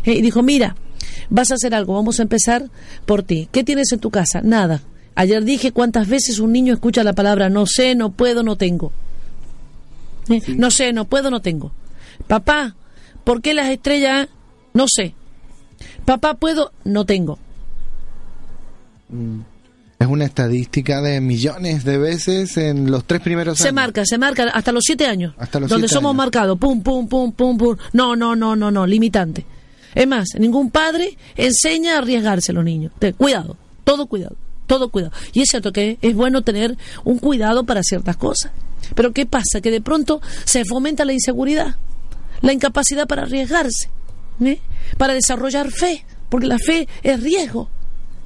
Eh, 0.04 0.14
y 0.14 0.22
dijo, 0.22 0.42
mira, 0.42 0.76
vas 1.30 1.52
a 1.52 1.56
hacer 1.56 1.76
algo, 1.76 1.94
vamos 1.94 2.20
a 2.20 2.24
empezar 2.24 2.70
por 3.06 3.24
ti. 3.24 3.48
¿Qué 3.52 3.64
tienes 3.64 3.92
en 3.92 4.00
tu 4.00 4.10
casa? 4.10 4.42
Nada. 4.42 4.82
Ayer 5.16 5.44
dije 5.46 5.72
cuántas 5.72 6.08
veces 6.08 6.40
un 6.40 6.52
niño 6.52 6.74
escucha 6.74 7.04
la 7.04 7.14
palabra 7.14 7.50
no 7.50 7.66
sé, 7.66 7.96
no 7.96 8.12
puedo, 8.12 8.44
no 8.44 8.56
tengo. 8.58 8.92
Eh, 10.30 10.42
No 10.56 10.72
sé, 10.72 10.92
no 10.94 11.06
puedo, 11.06 11.30
no 11.32 11.42
tengo. 11.42 11.72
Papá, 12.28 12.76
¿por 13.24 13.42
qué 13.42 13.54
las 13.54 13.70
estrellas? 13.70 14.28
No 14.74 14.86
sé. 14.88 15.14
Papá, 16.06 16.34
¿puedo? 16.36 16.72
No 16.84 17.06
tengo. 17.06 17.40
Es 20.00 20.08
una 20.08 20.26
estadística 20.26 21.02
de 21.02 21.22
millones 21.22 21.84
de 21.86 21.98
veces 21.98 22.58
en 22.58 22.92
los 22.92 23.06
tres 23.06 23.22
primeros 23.22 23.58
Se 23.58 23.66
años. 23.70 23.76
marca, 23.76 24.06
se 24.06 24.18
marca 24.18 24.44
hasta 24.54 24.72
los 24.72 24.84
siete 24.86 25.06
años. 25.08 25.34
Hasta 25.38 25.60
los 25.60 25.70
donde 25.70 25.88
siete 25.88 25.96
somos 25.96 26.10
años. 26.10 26.18
marcados. 26.18 26.60
Pum, 26.60 26.82
pum, 26.82 27.08
pum, 27.08 27.32
pum, 27.32 27.58
pum. 27.58 27.78
No, 27.94 28.16
no, 28.16 28.36
no, 28.36 28.56
no, 28.56 28.72
no. 28.72 28.86
Limitante. 28.86 29.46
Es 29.94 30.08
más, 30.08 30.28
ningún 30.38 30.72
padre 30.72 31.18
enseña 31.38 31.96
a 31.96 31.98
arriesgarse 32.00 32.52
a 32.52 32.56
los 32.56 32.66
niños. 32.66 32.92
Cuidado, 33.18 33.56
todo 33.86 34.08
cuidado, 34.08 34.36
todo 34.66 34.90
cuidado. 34.90 35.14
Y 35.34 35.42
es 35.42 35.50
cierto 35.50 35.72
que 35.72 35.98
es 36.02 36.16
bueno 36.16 36.44
tener 36.44 36.78
un 37.04 37.20
cuidado 37.20 37.66
para 37.66 37.84
ciertas 37.84 38.18
cosas. 38.18 38.52
Pero 38.94 39.14
¿qué 39.14 39.26
pasa? 39.26 39.62
Que 39.62 39.72
de 39.72 39.82
pronto 39.82 40.22
se 40.44 40.64
fomenta 40.66 41.06
la 41.06 41.14
inseguridad, 41.14 41.76
la 42.42 42.54
incapacidad 42.54 43.08
para 43.08 43.24
arriesgarse, 43.24 43.90
¿eh? 44.42 44.60
para 44.98 45.14
desarrollar 45.14 45.72
fe, 45.72 46.06
porque 46.30 46.48
la 46.48 46.60
fe 46.60 46.88
es 47.04 47.22
riesgo. 47.22 47.70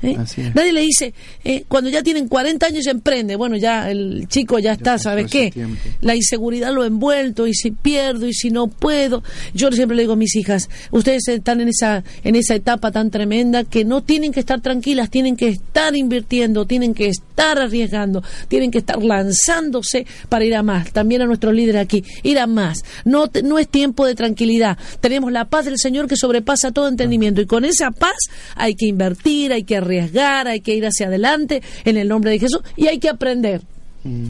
¿Eh? 0.02 0.18
Nadie 0.54 0.74
le 0.74 0.82
dice, 0.82 1.14
eh, 1.44 1.64
cuando 1.68 1.90
ya 1.90 2.04
tienen 2.04 2.28
40 2.28 2.66
años 2.66 2.84
se 2.84 2.92
emprende, 2.92 3.36
bueno, 3.36 3.58
ya 3.58 3.90
el 3.90 4.28
chico 4.28 4.60
ya 4.60 4.74
está, 4.74 4.98
¿sabes 4.98 5.30
qué? 5.30 5.52
tiempo. 5.52 5.82
La 6.02 6.16
inseguridad 6.16 6.74
lo 6.74 6.84
ha 6.84 6.88
envuelto 6.88 7.48
y 7.48 7.54
si 7.54 7.72
pierdo 7.72 8.28
y 8.28 8.34
si 8.34 8.50
no 8.50 8.68
puedo. 8.68 9.24
Yo 9.54 9.72
siempre 9.72 9.96
le 9.96 10.04
digo 10.04 10.14
a 10.14 10.18
mis 10.18 10.36
hijas, 10.36 10.70
ustedes 10.92 11.28
están 11.28 11.62
en 11.62 11.70
esa, 11.70 12.04
en 12.24 12.36
esa 12.36 12.56
etapa 12.56 12.92
tan 12.92 13.12
tremenda 13.12 13.64
que 13.64 13.86
no 13.86 14.02
tienen 14.02 14.32
que 14.32 14.40
estar 14.40 14.62
tranquilas, 14.62 15.10
tienen 15.10 15.36
que 15.36 15.50
estar 15.50 15.96
invirtiendo, 15.96 16.66
tienen 16.66 16.94
que 16.94 17.08
estar 17.08 17.60
arriesgando, 17.60 18.24
tienen 18.48 18.72
que 18.72 18.80
estar 18.80 19.02
lanzándose 19.04 20.06
para 20.30 20.46
ir 20.46 20.56
a 20.56 20.64
más. 20.64 20.92
También 20.92 21.22
a 21.22 21.26
nuestros 21.26 21.54
líderes 21.54 21.82
aquí, 21.82 22.04
ir 22.24 22.40
a 22.40 22.48
más. 22.48 22.84
No, 23.06 23.30
no 23.44 23.60
es 23.60 23.68
tiempo 23.68 24.06
de 24.06 24.16
tranquilidad. 24.16 24.78
Tenemos 25.00 25.32
la 25.32 25.46
paz 25.46 25.66
del 25.66 25.78
Señor 25.78 26.08
que 26.08 26.16
sobrepasa 26.16 26.72
todo 26.72 26.88
entendimiento 26.88 27.42
y 27.42 27.46
con 27.46 27.66
esa 27.66 27.92
paz 27.92 28.18
hay 28.56 28.76
que 28.76 28.88
invertir, 28.88 29.54
hay 29.54 29.64
que 29.64 29.80
arriesgar, 29.98 30.48
hay 30.48 30.62
que 30.62 30.76
ir 30.76 30.86
hacia 30.86 31.08
adelante 31.08 31.62
en 31.86 31.98
el 31.98 32.08
nombre 32.08 32.32
de 32.32 32.40
Jesús 32.40 32.62
y 32.76 32.88
hay 32.88 33.00
que 33.00 33.10
aprender. 33.10 33.62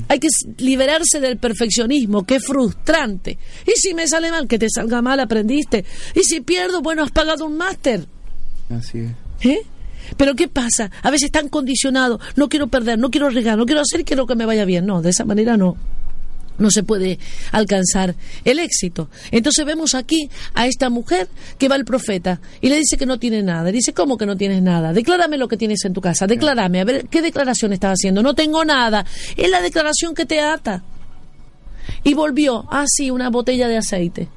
Hay 0.08 0.20
que 0.20 0.30
liberarse 0.58 1.20
del 1.20 1.38
perfeccionismo, 1.38 2.26
que 2.26 2.38
es 2.38 2.46
frustrante. 2.46 3.38
Y 3.68 3.80
si 3.80 3.94
me 3.94 4.08
sale 4.08 4.32
mal, 4.32 4.48
que 4.48 4.58
te 4.58 4.68
salga 4.68 5.02
mal, 5.02 5.20
aprendiste. 5.20 5.86
Y 6.16 6.24
si 6.24 6.42
pierdo, 6.42 6.82
bueno, 6.82 7.04
has 7.04 7.12
pagado 7.12 7.46
un 7.46 7.56
máster. 7.56 8.06
Así 8.70 9.00
es. 9.00 9.12
¿Eh? 9.46 9.62
Pero 10.18 10.36
¿qué 10.36 10.48
pasa? 10.48 10.90
A 11.04 11.12
veces 11.12 11.28
están 11.28 11.50
condicionados. 11.50 12.20
No 12.36 12.50
quiero 12.50 12.68
perder, 12.68 12.98
no 12.98 13.12
quiero 13.12 13.28
arriesgar, 13.28 13.58
no 13.58 13.66
quiero 13.66 13.82
hacer 13.82 14.04
quiero 14.04 14.26
que 14.26 14.36
me 14.36 14.46
vaya 14.46 14.66
bien. 14.66 14.86
No, 14.88 15.02
de 15.02 15.12
esa 15.12 15.24
manera 15.24 15.56
no. 15.56 15.78
No 16.60 16.70
se 16.72 16.84
puede 16.84 17.20
alcanzar 17.52 18.16
el 18.46 18.60
éxito. 18.60 19.10
Entonces 19.32 19.66
vemos 19.66 19.96
aquí 19.96 20.30
a 20.54 20.68
esta 20.68 20.90
mujer 20.90 21.30
que 21.58 21.68
va 21.68 21.76
al 21.76 21.86
profeta 21.86 22.42
y 22.62 22.70
le 22.70 22.78
dice 22.78 22.98
que 22.98 23.06
no 23.06 23.18
tiene 23.18 23.42
nada. 23.42 23.72
Dice, 23.72 23.94
¿cómo 23.94 24.18
que 24.18 24.26
no 24.26 24.38
tienes 24.38 24.62
nada? 24.62 24.94
Declárame 24.94 25.38
lo 25.38 25.48
que 25.48 25.58
tienes 25.58 25.84
en 25.86 25.94
tu 25.94 26.02
casa. 26.02 26.28
Declárame. 26.28 26.82
A 26.82 26.84
ver, 26.84 27.08
¿qué 27.08 27.22
declaración 27.22 27.74
estás 27.74 27.94
haciendo? 27.94 28.22
No 28.22 28.36
tengo 28.36 28.64
nada. 28.66 29.06
Es 29.36 29.50
la 29.50 29.62
declaración 29.62 30.14
que 30.14 30.26
te 30.26 30.42
ata. 30.42 30.84
Y 32.04 32.14
volvió, 32.14 32.66
ah, 32.70 32.86
sí, 32.88 33.10
una 33.12 33.30
botella 33.30 33.68
de 33.68 33.78
aceite. 33.78 34.30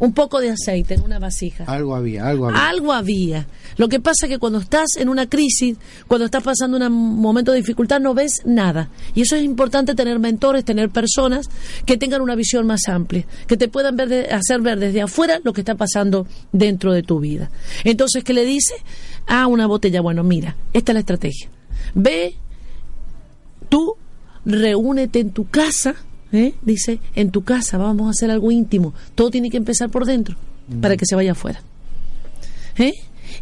Un 0.00 0.12
poco 0.12 0.40
de 0.40 0.50
aceite 0.50 0.94
en 0.94 1.02
una 1.02 1.18
vasija. 1.18 1.64
Algo 1.64 1.94
había, 1.96 2.26
algo 2.28 2.46
había. 2.48 2.68
Algo 2.68 2.92
había. 2.92 3.46
Lo 3.78 3.88
que 3.88 3.98
pasa 3.98 4.26
es 4.26 4.28
que 4.30 4.38
cuando 4.38 4.58
estás 4.60 4.96
en 4.96 5.08
una 5.08 5.28
crisis, 5.28 5.76
cuando 6.06 6.24
estás 6.24 6.42
pasando 6.42 6.76
un 6.76 6.92
momento 7.20 7.50
de 7.52 7.58
dificultad, 7.58 7.98
no 8.00 8.14
ves 8.14 8.42
nada. 8.44 8.90
Y 9.14 9.22
eso 9.22 9.34
es 9.34 9.42
importante 9.42 9.94
tener 9.96 10.18
mentores, 10.20 10.64
tener 10.64 10.90
personas 10.90 11.48
que 11.84 11.96
tengan 11.96 12.20
una 12.22 12.36
visión 12.36 12.66
más 12.66 12.86
amplia, 12.88 13.24
que 13.48 13.56
te 13.56 13.68
puedan 13.68 13.96
ver 13.96 14.08
de- 14.08 14.28
hacer 14.30 14.60
ver 14.60 14.78
desde 14.78 15.02
afuera 15.02 15.40
lo 15.42 15.52
que 15.52 15.62
está 15.62 15.74
pasando 15.74 16.26
dentro 16.52 16.92
de 16.92 17.02
tu 17.02 17.18
vida. 17.18 17.50
Entonces, 17.84 18.22
¿qué 18.22 18.32
le 18.34 18.44
dice? 18.44 18.74
Ah, 19.26 19.46
una 19.48 19.66
botella. 19.66 20.00
Bueno, 20.00 20.22
mira, 20.22 20.56
esta 20.72 20.92
es 20.92 20.94
la 20.94 21.00
estrategia. 21.00 21.48
Ve, 21.94 22.34
tú 23.68 23.94
reúnete 24.44 25.20
en 25.20 25.30
tu 25.32 25.46
casa, 25.48 25.94
¿eh? 26.32 26.54
dice, 26.62 27.00
en 27.14 27.30
tu 27.30 27.42
casa, 27.42 27.78
vamos 27.78 28.06
a 28.06 28.10
hacer 28.10 28.30
algo 28.30 28.50
íntimo. 28.50 28.94
Todo 29.14 29.30
tiene 29.30 29.50
que 29.50 29.56
empezar 29.56 29.90
por 29.90 30.04
dentro 30.04 30.36
para 30.80 30.96
que 30.96 31.04
se 31.06 31.14
vaya 31.14 31.32
afuera. 31.32 31.60
¿eh? 32.76 32.92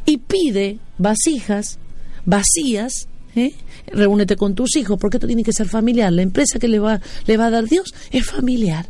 Y 0.04 0.18
pide 0.18 0.78
vasijas 0.98 1.78
vacías. 2.24 3.08
¿eh? 3.34 3.52
Reúnete 3.92 4.36
con 4.36 4.54
tus 4.54 4.76
hijos, 4.76 4.98
porque 5.00 5.16
esto 5.18 5.26
tiene 5.26 5.44
que 5.44 5.52
ser 5.52 5.68
familiar. 5.68 6.12
La 6.12 6.22
empresa 6.22 6.58
que 6.58 6.68
le 6.68 6.78
va, 6.78 7.00
le 7.26 7.36
va 7.36 7.46
a 7.46 7.50
dar 7.50 7.66
Dios 7.66 7.92
es 8.10 8.26
familiar. 8.26 8.86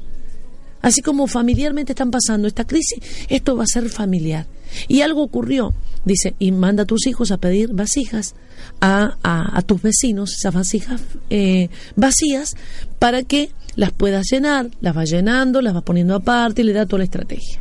Así 0.83 1.01
como 1.03 1.27
familiarmente 1.27 1.93
están 1.93 2.11
pasando 2.11 2.47
esta 2.47 2.65
crisis, 2.65 3.01
esto 3.29 3.57
va 3.57 3.65
a 3.65 3.67
ser 3.67 3.89
familiar. 3.89 4.47
Y 4.87 5.01
algo 5.01 5.23
ocurrió, 5.23 5.75
dice, 6.05 6.35
y 6.39 6.53
manda 6.53 6.85
a 6.85 6.87
tus 6.87 7.07
hijos 7.07 7.33
a 7.33 7.39
pedir 7.39 7.73
vasijas 7.73 8.35
a, 8.81 9.17
a- 9.23 9.57
a 9.59 9.63
tus 9.63 9.83
vecinos, 9.83 10.35
esas 10.39 10.55
vasijas 10.55 11.01
eh, 11.31 11.71
vacías, 11.97 12.55
para 13.01 13.23
que 13.25 13.51
las 13.77 13.93
puedas 13.93 14.27
llenar, 14.31 14.71
las 14.81 14.97
va 14.97 15.05
llenando, 15.05 15.61
las 15.63 15.77
va 15.77 15.83
poniendo 15.83 16.15
aparte 16.15 16.63
y 16.63 16.65
le 16.65 16.73
da 16.73 16.87
toda 16.87 16.99
la 16.99 17.05
estrategia. 17.05 17.61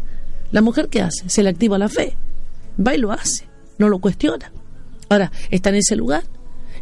La 0.51 0.61
mujer, 0.61 0.87
¿qué 0.87 1.01
hace? 1.01 1.29
Se 1.29 1.43
le 1.43 1.49
activa 1.49 1.77
la 1.77 1.89
fe, 1.89 2.15
va 2.85 2.95
y 2.95 2.97
lo 2.97 3.11
hace, 3.11 3.45
no 3.77 3.89
lo 3.89 3.99
cuestiona. 3.99 4.51
Ahora, 5.09 5.31
está 5.51 5.69
en 5.69 5.75
ese 5.75 5.95
lugar, 5.95 6.23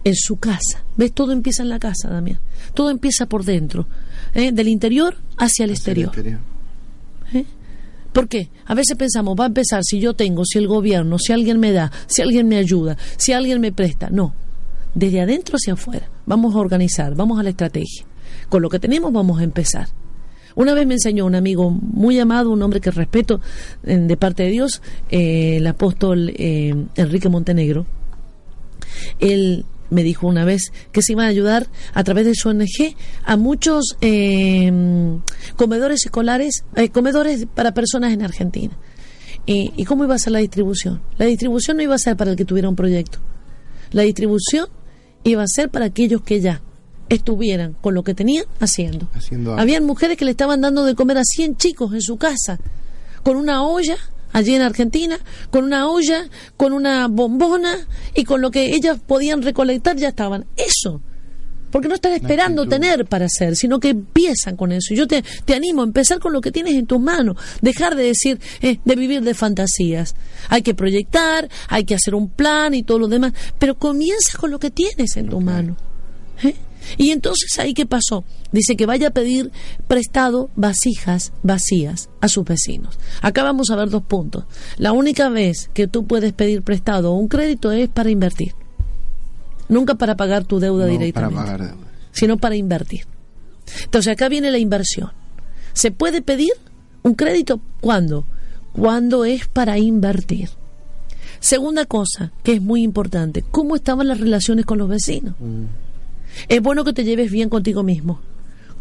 en 0.03 0.15
su 0.15 0.37
casa. 0.37 0.85
¿Ves? 0.95 1.11
Todo 1.13 1.31
empieza 1.31 1.63
en 1.63 1.69
la 1.69 1.79
casa, 1.79 2.09
Damián. 2.09 2.39
Todo 2.73 2.91
empieza 2.91 3.25
por 3.25 3.43
dentro, 3.43 3.87
¿eh? 4.33 4.51
del 4.51 4.67
interior 4.67 5.17
hacia 5.37 5.65
el 5.65 5.71
exterior. 5.71 6.09
Exterior. 6.09 6.39
¿eh? 7.33 7.45
¿Por 8.11 8.27
qué? 8.27 8.49
A 8.65 8.75
veces 8.75 8.95
pensamos, 8.95 9.35
va 9.37 9.45
a 9.45 9.47
empezar 9.47 9.81
si 9.83 9.99
yo 9.99 10.13
tengo, 10.13 10.45
si 10.45 10.59
el 10.59 10.67
gobierno, 10.67 11.17
si 11.17 11.33
alguien 11.33 11.59
me 11.59 11.71
da, 11.71 11.91
si 12.05 12.21
alguien 12.21 12.47
me 12.47 12.57
ayuda, 12.57 12.95
si 13.17 13.33
alguien 13.33 13.59
me 13.59 13.71
presta. 13.71 14.09
No, 14.11 14.35
desde 14.93 15.21
adentro 15.21 15.55
hacia 15.55 15.73
afuera. 15.73 16.07
Vamos 16.27 16.53
a 16.55 16.59
organizar, 16.59 17.15
vamos 17.15 17.39
a 17.39 17.43
la 17.43 17.49
estrategia. 17.49 18.05
Con 18.49 18.61
lo 18.61 18.69
que 18.69 18.79
tenemos 18.79 19.11
vamos 19.11 19.39
a 19.39 19.43
empezar. 19.43 19.87
Una 20.55 20.73
vez 20.73 20.85
me 20.85 20.93
enseñó 20.93 21.25
un 21.25 21.35
amigo 21.35 21.71
muy 21.71 22.19
amado, 22.19 22.51
un 22.51 22.61
hombre 22.61 22.79
que 22.79 22.91
respeto 22.91 23.41
de 23.81 24.17
parte 24.17 24.43
de 24.43 24.49
Dios, 24.49 24.81
eh, 25.09 25.57
el 25.57 25.67
apóstol 25.67 26.31
eh, 26.35 26.75
Enrique 26.95 27.29
Montenegro. 27.29 27.87
Él 29.19 29.65
me 29.89 30.03
dijo 30.03 30.27
una 30.27 30.43
vez 30.43 30.73
que 30.91 31.01
se 31.01 31.13
iba 31.13 31.23
a 31.23 31.27
ayudar 31.27 31.67
a 31.93 32.03
través 32.03 32.25
de 32.25 32.35
su 32.35 32.49
ONG 32.49 32.95
a 33.23 33.37
muchos 33.37 33.97
eh, 34.01 34.71
comedores 35.55 36.05
escolares, 36.05 36.65
eh, 36.75 36.89
comedores 36.89 37.45
para 37.53 37.73
personas 37.73 38.11
en 38.13 38.23
Argentina. 38.23 38.77
¿Y, 39.45 39.73
¿Y 39.75 39.85
cómo 39.85 40.03
iba 40.03 40.15
a 40.15 40.19
ser 40.19 40.33
la 40.33 40.39
distribución? 40.39 41.01
La 41.17 41.25
distribución 41.25 41.77
no 41.77 41.83
iba 41.83 41.95
a 41.95 41.99
ser 41.99 42.17
para 42.17 42.31
el 42.31 42.37
que 42.37 42.45
tuviera 42.45 42.69
un 42.69 42.75
proyecto. 42.75 43.19
La 43.91 44.03
distribución 44.03 44.67
iba 45.23 45.43
a 45.43 45.47
ser 45.47 45.69
para 45.69 45.85
aquellos 45.85 46.21
que 46.21 46.41
ya 46.41 46.61
estuvieran 47.09 47.75
con 47.81 47.93
lo 47.93 48.03
que 48.03 48.13
tenían 48.13 48.45
haciendo. 48.59 49.07
Haciendo 49.13 49.51
algo. 49.51 49.61
Habían 49.61 49.85
mujeres 49.85 50.17
que 50.17 50.25
le 50.25 50.31
estaban 50.31 50.61
dando 50.61 50.85
de 50.85 50.95
comer 50.95 51.17
a 51.17 51.23
100 51.23 51.57
chicos 51.57 51.93
en 51.93 52.01
su 52.01 52.17
casa, 52.17 52.59
con 53.23 53.37
una 53.37 53.63
olla 53.63 53.97
allí 54.33 54.55
en 54.55 54.61
Argentina, 54.61 55.17
con 55.49 55.63
una 55.63 55.87
olla, 55.87 56.27
con 56.57 56.73
una 56.73 57.07
bombona 57.07 57.87
y 58.13 58.25
con 58.25 58.41
lo 58.41 58.51
que 58.51 58.75
ellas 58.75 58.99
podían 59.05 59.41
recolectar 59.41 59.95
ya 59.95 60.09
estaban. 60.09 60.45
Eso. 60.57 61.01
Porque 61.71 61.87
no 61.87 61.95
están 61.95 62.11
esperando 62.11 62.67
tener 62.67 63.07
para 63.07 63.25
hacer, 63.25 63.55
sino 63.55 63.79
que 63.79 63.89
empiezan 63.89 64.55
con 64.55 64.71
eso. 64.71 64.93
Yo 64.93 65.07
te, 65.07 65.23
te 65.43 65.55
animo 65.55 65.81
a 65.81 65.85
empezar 65.85 66.19
con 66.19 66.31
lo 66.31 66.39
que 66.39 66.51
tienes 66.51 66.75
en 66.75 66.85
tus 66.85 66.99
manos. 66.99 67.35
Dejar 67.63 67.95
de 67.95 68.03
decir, 68.03 68.39
eh, 68.61 68.77
de 68.85 68.95
vivir 68.95 69.23
de 69.23 69.33
fantasías. 69.33 70.13
Hay 70.49 70.61
que 70.61 70.75
proyectar, 70.75 71.49
hay 71.69 71.83
que 71.83 71.95
hacer 71.95 72.13
un 72.13 72.29
plan 72.29 72.75
y 72.75 72.83
todo 72.83 72.99
lo 72.99 73.07
demás. 73.07 73.33
Pero 73.57 73.73
comienza 73.73 74.37
con 74.37 74.51
lo 74.51 74.59
que 74.59 74.69
tienes 74.69 75.17
en 75.17 75.29
tu 75.29 75.41
mano. 75.41 75.75
¿Eh? 76.43 76.53
Y 76.97 77.11
entonces 77.11 77.57
ahí 77.59 77.73
qué 77.73 77.85
pasó? 77.85 78.23
Dice 78.51 78.75
que 78.75 78.85
vaya 78.85 79.07
a 79.09 79.11
pedir 79.11 79.51
prestado 79.87 80.49
vasijas 80.55 81.31
vacías 81.43 82.09
a 82.21 82.27
sus 82.27 82.43
vecinos. 82.45 82.99
Acá 83.21 83.43
vamos 83.43 83.69
a 83.69 83.75
ver 83.75 83.89
dos 83.89 84.03
puntos. 84.03 84.45
La 84.77 84.91
única 84.91 85.29
vez 85.29 85.69
que 85.73 85.87
tú 85.87 86.05
puedes 86.05 86.33
pedir 86.33 86.61
prestado 86.61 87.11
o 87.13 87.17
un 87.17 87.27
crédito 87.27 87.71
es 87.71 87.89
para 87.89 88.09
invertir. 88.09 88.53
Nunca 89.69 89.95
para 89.95 90.15
pagar 90.15 90.43
tu 90.43 90.59
deuda 90.59 90.83
No, 90.85 90.87
para 90.89 90.97
directamente, 90.99 91.35
pagar 91.35 91.61
deudas. 91.61 91.77
sino 92.11 92.37
para 92.37 92.55
invertir. 92.55 93.05
Entonces 93.85 94.11
acá 94.13 94.29
viene 94.29 94.51
la 94.51 94.59
inversión. 94.59 95.11
¿Se 95.73 95.91
puede 95.91 96.21
pedir 96.21 96.51
un 97.01 97.15
crédito 97.15 97.59
cuándo? 97.81 98.25
Cuando 98.73 99.23
es 99.25 99.47
para 99.47 99.77
invertir. 99.77 100.49
Segunda 101.39 101.85
cosa, 101.85 102.31
que 102.43 102.53
es 102.53 102.61
muy 102.61 102.83
importante, 102.83 103.43
¿cómo 103.51 103.75
estaban 103.75 104.07
las 104.07 104.19
relaciones 104.19 104.65
con 104.65 104.77
los 104.77 104.87
vecinos? 104.89 105.35
Es 106.47 106.61
bueno 106.61 106.83
que 106.83 106.93
te 106.93 107.03
lleves 107.03 107.31
bien 107.31 107.49
contigo 107.49 107.83
mismo, 107.83 108.19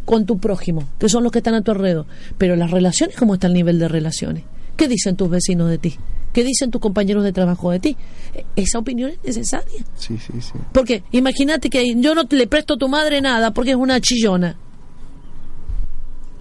con 0.05 0.26
tu 0.26 0.38
prójimo, 0.38 0.88
que 0.98 1.09
son 1.09 1.22
los 1.22 1.32
que 1.32 1.38
están 1.38 1.55
a 1.55 1.62
tu 1.62 1.70
alrededor. 1.70 2.07
Pero 2.38 2.57
las 2.57 2.70
relaciones, 2.70 3.16
¿cómo 3.16 3.34
está 3.34 3.46
el 3.46 3.55
nivel 3.55 3.78
de 3.78 3.88
relaciones? 3.88 4.44
¿Qué 4.76 4.88
dicen 4.88 5.16
tus 5.16 5.28
vecinos 5.30 5.68
de 5.70 5.78
ti? 5.78 5.96
¿Qué 6.32 6.42
dicen 6.44 6.70
tus 6.70 6.80
compañeros 6.80 7.24
de 7.24 7.32
trabajo 7.32 7.70
de 7.70 7.78
ti? 7.78 7.96
E- 8.34 8.44
Esa 8.57 8.78
opinión 8.78 9.11
es 9.11 9.18
necesaria. 9.36 9.84
Sí, 9.98 10.16
sí, 10.16 10.32
sí. 10.40 10.53
Porque 10.72 11.03
imagínate 11.12 11.68
que 11.68 11.94
yo 11.94 12.14
no 12.14 12.24
te 12.26 12.36
le 12.36 12.46
presto 12.46 12.74
a 12.74 12.78
tu 12.78 12.88
madre 12.88 13.20
nada 13.20 13.50
porque 13.53 13.72
es 13.72 13.76
una 13.76 14.00
chillona. 14.00 14.57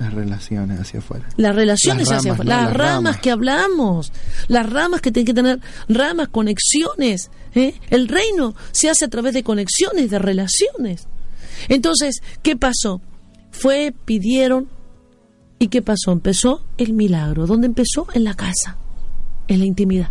Las 0.02 0.14
relaciones 0.14 0.80
hacia 0.80 1.00
afuera. 1.00 1.28
Las 1.38 1.56
relaciones 1.56 2.10
Las 2.10 2.18
hacia 2.20 2.32
ramas, 2.34 2.40
afuera. 2.42 2.56
¿no? 2.56 2.62
las, 2.62 2.70
Las 2.70 2.78
ramas, 2.78 2.96
ramas. 3.04 3.22
que 3.22 3.32
hablamos, 3.32 4.14
las 4.48 4.70
ramas 4.70 5.02
que 5.02 5.12
tienen 5.12 5.26
que 5.28 5.34
tener, 5.34 5.60
ramas, 5.88 6.28
conexiones. 6.30 7.30
¿eh? 7.54 7.76
El 7.90 8.08
reino 8.08 8.56
se 8.72 8.90
hace 8.90 9.06
a 9.06 9.10
través 9.10 9.34
de 9.34 9.44
conexiones, 9.44 10.10
de 10.10 10.20
relaciones. 10.20 11.08
Entonces, 11.70 12.22
¿qué 12.42 12.56
pasó? 12.56 13.00
Fue, 13.52 13.94
pidieron, 14.06 14.70
¿y 15.60 15.68
qué 15.68 15.82
pasó? 15.82 16.12
Empezó 16.12 16.66
el 16.78 16.94
milagro. 16.94 17.46
¿Dónde 17.46 17.68
empezó? 17.68 18.08
En 18.14 18.24
la 18.24 18.34
casa, 18.34 18.78
en 19.48 19.60
la 19.60 19.66
intimidad. 19.66 20.10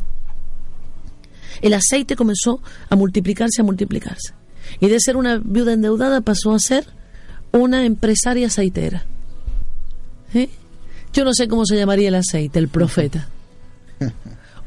El 1.62 1.74
aceite 1.74 2.14
comenzó 2.16 2.62
a 2.88 2.96
multiplicarse, 2.96 3.60
a 3.60 3.64
multiplicarse. 3.64 4.34
Y 4.78 4.86
de 4.88 5.00
ser 5.00 5.16
una 5.16 5.38
viuda 5.38 5.72
endeudada 5.72 6.20
pasó 6.20 6.54
a 6.54 6.58
ser 6.60 6.86
una 7.52 7.84
empresaria 7.84 8.46
aceitera. 8.46 9.04
¿Eh? 10.34 10.48
Yo 11.12 11.24
no 11.24 11.32
sé 11.34 11.48
cómo 11.48 11.66
se 11.66 11.76
llamaría 11.76 12.08
el 12.08 12.14
aceite, 12.14 12.58
el 12.58 12.68
profeta. 12.68 13.28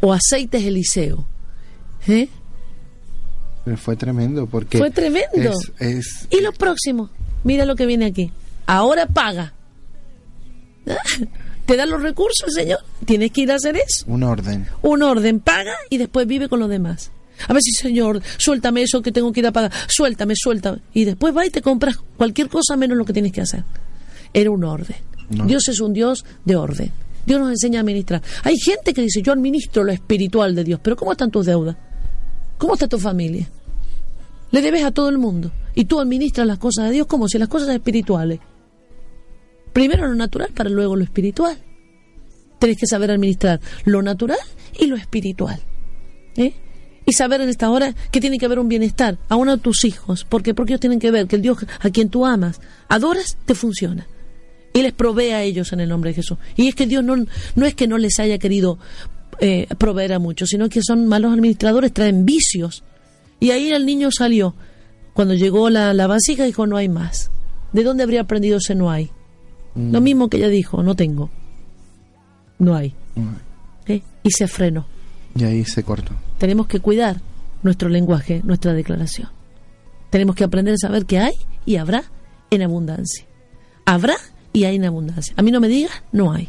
O 0.01 0.11
aceites 0.13 0.63
Eliseo. 0.63 1.25
¿Eh? 2.07 2.27
Pero 3.63 3.77
fue 3.77 3.95
tremendo 3.95 4.45
porque... 4.47 4.77
Fue 4.77 4.91
tremendo. 4.91 5.51
Es, 5.51 5.71
es- 5.79 6.27
Y 6.29 6.41
lo 6.41 6.51
próximo, 6.51 7.09
mira 7.43 7.65
lo 7.65 7.75
que 7.75 7.85
viene 7.85 8.05
aquí. 8.05 8.31
Ahora 8.65 9.05
paga. 9.07 9.53
¿Te 11.65 11.77
da 11.77 11.85
los 11.85 12.01
recursos 12.01 12.53
Señor? 12.53 12.79
Tienes 13.05 13.31
que 13.31 13.41
ir 13.41 13.51
a 13.51 13.55
hacer 13.55 13.77
eso. 13.77 14.03
un 14.07 14.23
orden. 14.23 14.67
Un 14.81 15.01
orden, 15.01 15.39
paga 15.39 15.73
y 15.89 15.97
después 15.97 16.27
vive 16.27 16.49
con 16.49 16.59
los 16.59 16.69
demás. 16.69 17.11
A 17.47 17.53
ver 17.53 17.61
si, 17.63 17.71
Señor, 17.71 18.21
suéltame 18.37 18.83
eso 18.83 19.01
que 19.01 19.11
tengo 19.11 19.31
que 19.31 19.39
ir 19.39 19.47
a 19.47 19.51
pagar. 19.51 19.71
Suéltame, 19.87 20.33
suéltame. 20.35 20.79
Y 20.93 21.05
después 21.05 21.35
va 21.35 21.45
y 21.45 21.49
te 21.49 21.61
compras 21.61 21.97
cualquier 22.17 22.47
cosa 22.49 22.75
menos 22.75 22.97
lo 22.97 23.05
que 23.05 23.13
tienes 23.13 23.31
que 23.31 23.41
hacer. 23.41 23.63
Era 24.33 24.51
un 24.51 24.63
orden. 24.63 24.97
Dios 25.29 25.67
es 25.67 25.79
un 25.79 25.93
Dios 25.93 26.25
de 26.45 26.55
orden. 26.55 26.91
Dios 27.25 27.39
nos 27.39 27.51
enseña 27.51 27.79
a 27.79 27.81
administrar. 27.81 28.21
Hay 28.43 28.57
gente 28.57 28.93
que 28.93 29.01
dice, 29.01 29.21
yo 29.21 29.31
administro 29.31 29.83
lo 29.83 29.91
espiritual 29.91 30.55
de 30.55 30.63
Dios, 30.63 30.79
pero 30.83 30.95
¿cómo 30.95 31.11
están 31.11 31.31
tus 31.31 31.45
deudas? 31.45 31.75
¿Cómo 32.57 32.73
está 32.73 32.87
tu 32.87 32.99
familia? 32.99 33.47
Le 34.51 34.61
debes 34.61 34.83
a 34.83 34.91
todo 34.91 35.09
el 35.09 35.17
mundo. 35.17 35.51
Y 35.75 35.85
tú 35.85 35.99
administras 35.99 36.45
las 36.45 36.59
cosas 36.59 36.85
de 36.85 36.91
Dios 36.91 37.07
como 37.07 37.27
si 37.27 37.37
las 37.37 37.47
cosas 37.47 37.69
espirituales. 37.69 38.39
Primero 39.71 40.07
lo 40.07 40.15
natural 40.15 40.49
para 40.53 40.69
luego 40.69 40.95
lo 40.95 41.03
espiritual. 41.03 41.57
Tienes 42.59 42.77
que 42.77 42.85
saber 42.85 43.11
administrar 43.11 43.59
lo 43.85 44.01
natural 44.01 44.37
y 44.79 44.85
lo 44.85 44.95
espiritual. 44.95 45.59
¿eh? 46.37 46.53
Y 47.05 47.13
saber 47.13 47.41
en 47.41 47.49
esta 47.49 47.69
hora 47.69 47.95
que 48.11 48.21
tiene 48.21 48.37
que 48.37 48.45
haber 48.45 48.59
un 48.59 48.69
bienestar, 48.69 49.17
aún 49.29 49.49
a 49.49 49.57
tus 49.57 49.83
hijos. 49.83 50.23
¿Por 50.23 50.43
qué? 50.43 50.53
Porque 50.53 50.73
ellos 50.73 50.81
tienen 50.81 50.99
que 50.99 51.11
ver 51.11 51.27
que 51.27 51.37
el 51.37 51.41
Dios 51.41 51.57
a 51.79 51.89
quien 51.89 52.09
tú 52.09 52.25
amas, 52.25 52.61
adoras, 52.87 53.37
te 53.45 53.55
funciona. 53.55 54.07
Y 54.73 54.81
les 54.81 54.93
provee 54.93 55.31
a 55.31 55.43
ellos 55.43 55.71
en 55.71 55.81
el 55.81 55.89
nombre 55.89 56.09
de 56.11 56.15
Jesús. 56.15 56.37
Y 56.55 56.67
es 56.67 56.75
que 56.75 56.87
Dios 56.87 57.03
no, 57.03 57.15
no 57.55 57.65
es 57.65 57.75
que 57.75 57.87
no 57.87 57.97
les 57.97 58.19
haya 58.19 58.39
querido 58.39 58.79
eh, 59.39 59.67
proveer 59.77 60.13
a 60.13 60.19
muchos, 60.19 60.49
sino 60.49 60.69
que 60.69 60.81
son 60.81 61.07
malos 61.07 61.33
administradores, 61.33 61.93
traen 61.93 62.25
vicios. 62.25 62.83
Y 63.39 63.51
ahí 63.51 63.69
el 63.69 63.85
niño 63.85 64.09
salió. 64.11 64.55
Cuando 65.13 65.35
llegó 65.35 65.69
la, 65.69 65.93
la 65.93 66.07
vasija 66.07 66.43
dijo, 66.43 66.65
no 66.65 66.77
hay 66.77 66.89
más. 66.89 67.29
¿De 67.71 67.83
dónde 67.83 68.03
habría 68.03 68.21
aprendido 68.21 68.57
ese 68.57 68.75
no 68.75 68.89
hay? 68.89 69.11
Lo 69.75 70.01
mismo 70.01 70.29
que 70.29 70.37
ella 70.37 70.49
dijo, 70.49 70.83
no 70.83 70.95
tengo. 70.95 71.31
No 72.59 72.75
hay. 72.75 72.93
¿eh? 73.87 74.01
Y 74.21 74.31
se 74.31 74.47
frenó. 74.47 74.85
Y 75.35 75.43
ahí 75.43 75.65
se 75.65 75.83
cortó. 75.83 76.13
Tenemos 76.37 76.67
que 76.67 76.79
cuidar 76.79 77.21
nuestro 77.63 77.89
lenguaje, 77.89 78.41
nuestra 78.43 78.73
declaración. 78.73 79.29
Tenemos 80.11 80.35
que 80.35 80.43
aprender 80.43 80.75
a 80.75 80.77
saber 80.77 81.05
que 81.05 81.17
hay 81.17 81.33
y 81.65 81.77
habrá 81.77 82.03
en 82.51 82.61
abundancia. 82.61 83.25
Habrá 83.85 84.15
y 84.53 84.63
hay 84.65 84.75
en 84.75 84.85
abundancia. 84.85 85.33
A 85.35 85.41
mí 85.41 85.51
no 85.51 85.59
me 85.59 85.67
digas, 85.67 85.91
no 86.11 86.31
hay. 86.31 86.47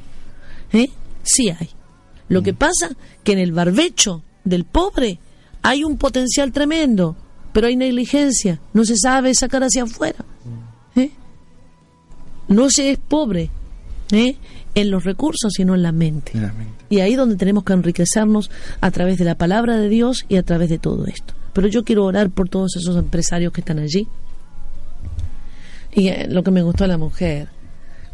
¿Eh? 0.72 0.90
Sí 1.22 1.48
hay. 1.48 1.70
Lo 2.28 2.42
que 2.42 2.54
pasa 2.54 2.90
que 3.22 3.32
en 3.32 3.38
el 3.38 3.52
barbecho 3.52 4.22
del 4.44 4.64
pobre 4.64 5.18
hay 5.62 5.82
un 5.82 5.96
potencial 5.96 6.52
tremendo, 6.52 7.16
pero 7.52 7.66
hay 7.66 7.76
negligencia. 7.76 8.60
No 8.72 8.84
se 8.84 8.96
sabe 8.96 9.34
sacar 9.34 9.62
hacia 9.62 9.84
afuera. 9.84 10.24
¿Eh? 10.94 11.10
No 12.48 12.68
se 12.70 12.90
es 12.90 12.98
pobre 12.98 13.50
¿eh? 14.12 14.36
en 14.74 14.90
los 14.90 15.04
recursos, 15.04 15.52
sino 15.56 15.74
en 15.74 15.82
la 15.82 15.92
mente. 15.92 16.32
Claramente. 16.32 16.84
Y 16.90 17.00
ahí 17.00 17.14
donde 17.14 17.36
tenemos 17.36 17.64
que 17.64 17.72
enriquecernos 17.72 18.50
a 18.80 18.90
través 18.90 19.18
de 19.18 19.24
la 19.24 19.36
palabra 19.36 19.76
de 19.78 19.88
Dios 19.88 20.26
y 20.28 20.36
a 20.36 20.42
través 20.42 20.68
de 20.68 20.78
todo 20.78 21.06
esto. 21.06 21.34
Pero 21.54 21.68
yo 21.68 21.84
quiero 21.84 22.04
orar 22.04 22.30
por 22.30 22.48
todos 22.48 22.76
esos 22.76 22.96
empresarios 22.96 23.52
que 23.52 23.60
están 23.60 23.78
allí. 23.78 24.06
Y 25.92 26.08
eh, 26.08 26.26
lo 26.28 26.42
que 26.42 26.50
me 26.50 26.62
gustó 26.62 26.84
a 26.84 26.88
la 26.88 26.98
mujer, 26.98 27.48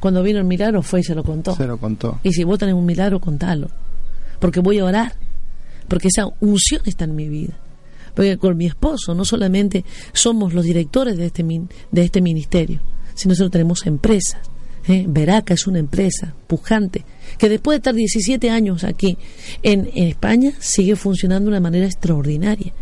cuando 0.00 0.22
vino 0.22 0.38
el 0.38 0.44
milagro 0.44 0.82
fue 0.82 1.00
y 1.00 1.04
se 1.04 1.14
lo 1.14 1.22
contó. 1.22 1.54
Se 1.54 1.66
lo 1.66 1.78
contó. 1.78 2.18
Y 2.22 2.32
si 2.32 2.42
vos 2.44 2.58
tenés 2.58 2.74
un 2.74 2.86
milagro, 2.86 3.20
contalo. 3.20 3.70
Porque 4.38 4.60
voy 4.60 4.78
a 4.78 4.84
orar. 4.84 5.12
Porque 5.88 6.08
esa 6.08 6.26
unción 6.40 6.82
está 6.86 7.04
en 7.04 7.14
mi 7.14 7.28
vida. 7.28 7.54
Porque 8.14 8.38
con 8.38 8.56
mi 8.56 8.66
esposo 8.66 9.14
no 9.14 9.24
solamente 9.24 9.84
somos 10.12 10.52
los 10.54 10.64
directores 10.64 11.16
de 11.16 11.26
este, 11.26 11.42
min- 11.44 11.68
de 11.92 12.02
este 12.04 12.20
ministerio, 12.20 12.80
sino 13.14 13.32
nosotros 13.32 13.52
tenemos 13.52 13.86
empresas. 13.86 14.40
¿eh? 14.88 15.04
Veraca 15.06 15.54
es 15.54 15.66
una 15.66 15.78
empresa 15.78 16.34
pujante 16.46 17.04
que 17.38 17.48
después 17.48 17.74
de 17.74 17.78
estar 17.78 17.94
17 17.94 18.50
años 18.50 18.82
aquí 18.82 19.16
en, 19.62 19.88
en 19.94 20.08
España 20.08 20.52
sigue 20.58 20.96
funcionando 20.96 21.50
de 21.50 21.56
una 21.56 21.60
manera 21.60 21.86
extraordinaria. 21.86 22.72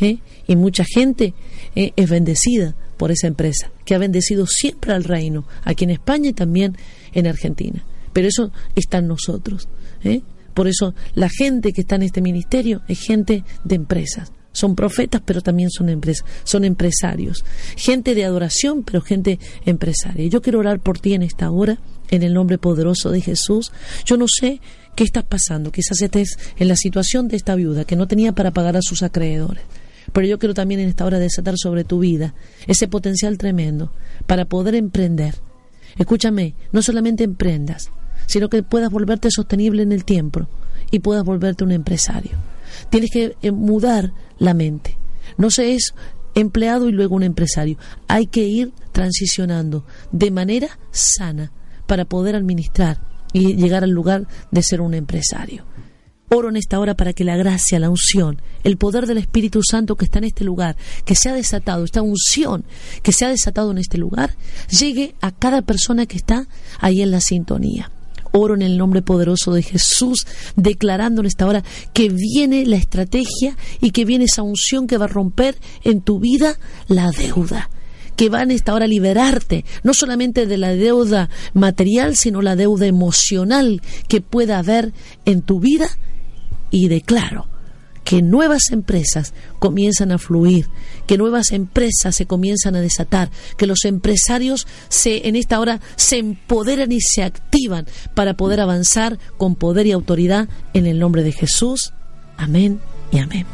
¿eh? 0.00 0.18
Y 0.46 0.56
mucha 0.56 0.84
gente 0.84 1.34
eh, 1.74 1.92
es 1.96 2.08
bendecida 2.08 2.74
por 2.98 3.10
esa 3.10 3.28
empresa, 3.28 3.70
que 3.86 3.94
ha 3.94 3.98
bendecido 3.98 4.46
siempre 4.46 4.92
al 4.92 5.04
reino, 5.04 5.46
aquí 5.64 5.84
en 5.84 5.90
España 5.90 6.28
y 6.28 6.34
también 6.34 6.76
en 7.12 7.26
Argentina. 7.26 7.84
Pero 8.12 8.28
eso 8.28 8.52
está 8.74 8.98
en 8.98 9.08
nosotros. 9.08 9.68
¿eh? 10.04 10.20
Por 10.52 10.68
eso 10.68 10.94
la 11.14 11.28
gente 11.30 11.72
que 11.72 11.80
está 11.80 11.94
en 11.94 12.02
este 12.02 12.20
ministerio 12.20 12.82
es 12.88 13.00
gente 13.00 13.44
de 13.64 13.76
empresas. 13.76 14.32
Son 14.52 14.74
profetas, 14.74 15.22
pero 15.24 15.40
también 15.40 15.70
son 15.70 15.88
empresas, 15.88 16.26
son 16.42 16.64
empresarios. 16.64 17.44
Gente 17.76 18.16
de 18.16 18.24
adoración, 18.24 18.82
pero 18.82 19.00
gente 19.00 19.38
empresaria. 19.64 20.26
Yo 20.26 20.42
quiero 20.42 20.58
orar 20.58 20.80
por 20.80 20.98
ti 20.98 21.14
en 21.14 21.22
esta 21.22 21.50
hora, 21.50 21.78
en 22.10 22.24
el 22.24 22.34
nombre 22.34 22.58
poderoso 22.58 23.10
de 23.10 23.20
Jesús. 23.20 23.70
Yo 24.04 24.16
no 24.16 24.26
sé 24.26 24.60
qué 24.96 25.04
estás 25.04 25.22
pasando. 25.22 25.70
Quizás 25.70 26.02
estés 26.02 26.38
en 26.56 26.66
la 26.66 26.74
situación 26.74 27.28
de 27.28 27.36
esta 27.36 27.54
viuda 27.54 27.84
que 27.84 27.94
no 27.94 28.08
tenía 28.08 28.32
para 28.32 28.50
pagar 28.50 28.76
a 28.76 28.82
sus 28.82 29.04
acreedores. 29.04 29.62
Pero 30.12 30.26
yo 30.26 30.38
quiero 30.38 30.54
también 30.54 30.80
en 30.80 30.88
esta 30.88 31.04
hora 31.04 31.18
desatar 31.18 31.54
sobre 31.56 31.84
tu 31.84 32.00
vida 32.00 32.34
ese 32.66 32.88
potencial 32.88 33.38
tremendo 33.38 33.92
para 34.26 34.46
poder 34.46 34.74
emprender. 34.74 35.36
Escúchame, 35.96 36.54
no 36.72 36.82
solamente 36.82 37.24
emprendas, 37.24 37.90
sino 38.26 38.48
que 38.48 38.62
puedas 38.62 38.90
volverte 38.90 39.30
sostenible 39.30 39.82
en 39.82 39.92
el 39.92 40.04
tiempo 40.04 40.48
y 40.90 41.00
puedas 41.00 41.24
volverte 41.24 41.64
un 41.64 41.72
empresario. 41.72 42.32
Tienes 42.90 43.10
que 43.10 43.36
eh, 43.42 43.50
mudar 43.50 44.12
la 44.38 44.54
mente. 44.54 44.96
No 45.36 45.50
se 45.50 45.74
es 45.74 45.94
empleado 46.34 46.88
y 46.88 46.92
luego 46.92 47.16
un 47.16 47.22
empresario. 47.22 47.78
Hay 48.06 48.26
que 48.26 48.46
ir 48.46 48.72
transicionando 48.92 49.84
de 50.12 50.30
manera 50.30 50.78
sana 50.90 51.52
para 51.86 52.04
poder 52.04 52.36
administrar 52.36 53.00
y 53.32 53.56
llegar 53.56 53.84
al 53.84 53.90
lugar 53.90 54.26
de 54.50 54.62
ser 54.62 54.80
un 54.80 54.94
empresario. 54.94 55.64
Oro 56.30 56.50
en 56.50 56.56
esta 56.56 56.78
hora 56.78 56.94
para 56.94 57.14
que 57.14 57.24
la 57.24 57.36
gracia, 57.36 57.78
la 57.78 57.88
unción, 57.88 58.42
el 58.62 58.76
poder 58.76 59.06
del 59.06 59.16
Espíritu 59.16 59.60
Santo 59.62 59.96
que 59.96 60.04
está 60.04 60.18
en 60.18 60.24
este 60.24 60.44
lugar, 60.44 60.76
que 61.06 61.14
se 61.14 61.30
ha 61.30 61.34
desatado, 61.34 61.84
esta 61.84 62.02
unción 62.02 62.64
que 63.02 63.12
se 63.12 63.24
ha 63.24 63.28
desatado 63.28 63.70
en 63.70 63.78
este 63.78 63.96
lugar, 63.96 64.36
llegue 64.68 65.14
a 65.22 65.32
cada 65.32 65.62
persona 65.62 66.04
que 66.04 66.18
está 66.18 66.46
ahí 66.80 67.00
en 67.00 67.12
la 67.12 67.22
sintonía. 67.22 67.90
Oro 68.32 68.54
en 68.54 68.60
el 68.60 68.76
nombre 68.76 69.00
poderoso 69.00 69.54
de 69.54 69.62
Jesús, 69.62 70.26
declarando 70.54 71.22
en 71.22 71.26
esta 71.28 71.46
hora 71.46 71.64
que 71.94 72.10
viene 72.10 72.66
la 72.66 72.76
estrategia 72.76 73.56
y 73.80 73.92
que 73.92 74.04
viene 74.04 74.26
esa 74.26 74.42
unción 74.42 74.86
que 74.86 74.98
va 74.98 75.06
a 75.06 75.08
romper 75.08 75.56
en 75.82 76.02
tu 76.02 76.20
vida 76.20 76.58
la 76.88 77.10
deuda 77.10 77.70
que 78.16 78.30
va 78.30 78.42
en 78.42 78.50
esta 78.50 78.74
hora 78.74 78.86
a 78.86 78.88
liberarte, 78.88 79.64
no 79.84 79.94
solamente 79.94 80.46
de 80.46 80.58
la 80.58 80.74
deuda 80.74 81.30
material, 81.54 82.16
sino 82.16 82.42
la 82.42 82.56
deuda 82.56 82.86
emocional 82.86 83.80
que 84.08 84.20
pueda 84.20 84.58
haber 84.58 84.92
en 85.24 85.40
tu 85.42 85.60
vida 85.60 85.88
y 86.70 86.88
declaro 86.88 87.48
que 88.08 88.22
nuevas 88.22 88.70
empresas 88.70 89.34
comienzan 89.58 90.12
a 90.12 90.18
fluir, 90.18 90.66
que 91.06 91.18
nuevas 91.18 91.52
empresas 91.52 92.16
se 92.16 92.24
comienzan 92.24 92.74
a 92.74 92.80
desatar, 92.80 93.30
que 93.58 93.66
los 93.66 93.84
empresarios 93.84 94.66
se 94.88 95.28
en 95.28 95.36
esta 95.36 95.60
hora 95.60 95.82
se 95.96 96.16
empoderan 96.16 96.90
y 96.90 97.02
se 97.02 97.22
activan 97.22 97.86
para 98.14 98.34
poder 98.34 98.60
avanzar 98.60 99.18
con 99.36 99.56
poder 99.56 99.86
y 99.86 99.92
autoridad 99.92 100.48
en 100.72 100.86
el 100.86 100.98
nombre 100.98 101.22
de 101.22 101.32
Jesús. 101.32 101.92
Amén 102.38 102.80
y 103.12 103.18
amén. 103.18 103.44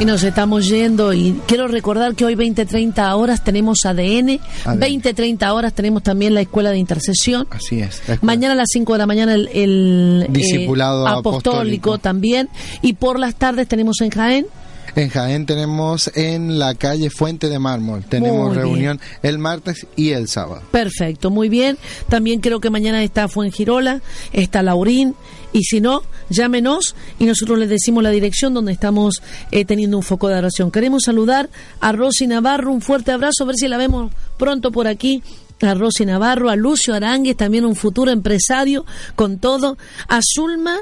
Y 0.00 0.04
nos 0.04 0.22
estamos 0.22 0.68
yendo 0.68 1.12
y 1.12 1.40
quiero 1.48 1.66
recordar 1.66 2.14
que 2.14 2.24
hoy 2.24 2.36
20-30 2.36 3.16
horas 3.16 3.42
tenemos 3.42 3.84
ADN, 3.84 4.38
ADN. 4.64 4.80
20-30 4.80 5.52
horas 5.52 5.72
tenemos 5.72 6.04
también 6.04 6.34
la 6.34 6.40
escuela 6.40 6.70
de 6.70 6.78
intercesión. 6.78 7.48
Así 7.50 7.80
es. 7.80 8.00
Mañana 8.22 8.54
a 8.54 8.56
las 8.56 8.68
5 8.72 8.92
de 8.92 8.98
la 8.98 9.06
mañana 9.06 9.34
el, 9.34 9.48
el, 9.48 10.26
eh, 10.28 10.30
Discipulado 10.30 11.04
apostólico, 11.04 11.50
apostólico. 11.50 11.98
también. 11.98 12.48
Y 12.80 12.92
por 12.92 13.18
las 13.18 13.34
tardes 13.34 13.66
tenemos 13.66 14.00
en 14.00 14.10
Jaén. 14.10 14.46
En 14.94 15.10
Jaén 15.10 15.46
tenemos 15.46 16.10
en 16.14 16.58
la 16.60 16.74
calle 16.74 17.10
Fuente 17.10 17.48
de 17.48 17.58
Mármol. 17.58 18.04
Tenemos 18.04 18.54
reunión 18.54 19.00
el 19.22 19.38
martes 19.38 19.86
y 19.96 20.10
el 20.10 20.28
sábado. 20.28 20.62
Perfecto, 20.70 21.30
muy 21.30 21.48
bien. 21.48 21.76
También 22.08 22.40
creo 22.40 22.60
que 22.60 22.70
mañana 22.70 23.02
está 23.02 23.26
Fuengirola, 23.28 24.00
está 24.32 24.62
Laurín. 24.62 25.14
Y 25.52 25.62
si 25.64 25.80
no, 25.80 26.02
llámenos 26.28 26.94
y 27.18 27.24
nosotros 27.24 27.58
les 27.58 27.68
decimos 27.68 28.02
la 28.02 28.10
dirección 28.10 28.54
donde 28.54 28.72
estamos 28.72 29.22
eh, 29.50 29.64
teniendo 29.64 29.96
un 29.96 30.02
foco 30.02 30.28
de 30.28 30.36
oración. 30.36 30.70
Queremos 30.70 31.04
saludar 31.04 31.48
a 31.80 31.92
Rosy 31.92 32.26
Navarro, 32.26 32.72
un 32.72 32.80
fuerte 32.80 33.12
abrazo, 33.12 33.44
a 33.44 33.46
ver 33.46 33.56
si 33.56 33.68
la 33.68 33.78
vemos 33.78 34.12
pronto 34.36 34.70
por 34.70 34.86
aquí. 34.86 35.22
A 35.60 35.74
Rosy 35.74 36.06
Navarro, 36.06 36.50
a 36.50 36.56
Lucio 36.56 36.94
Arangues, 36.94 37.36
también 37.36 37.64
un 37.64 37.74
futuro 37.74 38.12
empresario 38.12 38.86
con 39.16 39.38
todo. 39.38 39.76
A 40.06 40.20
Zulma 40.22 40.78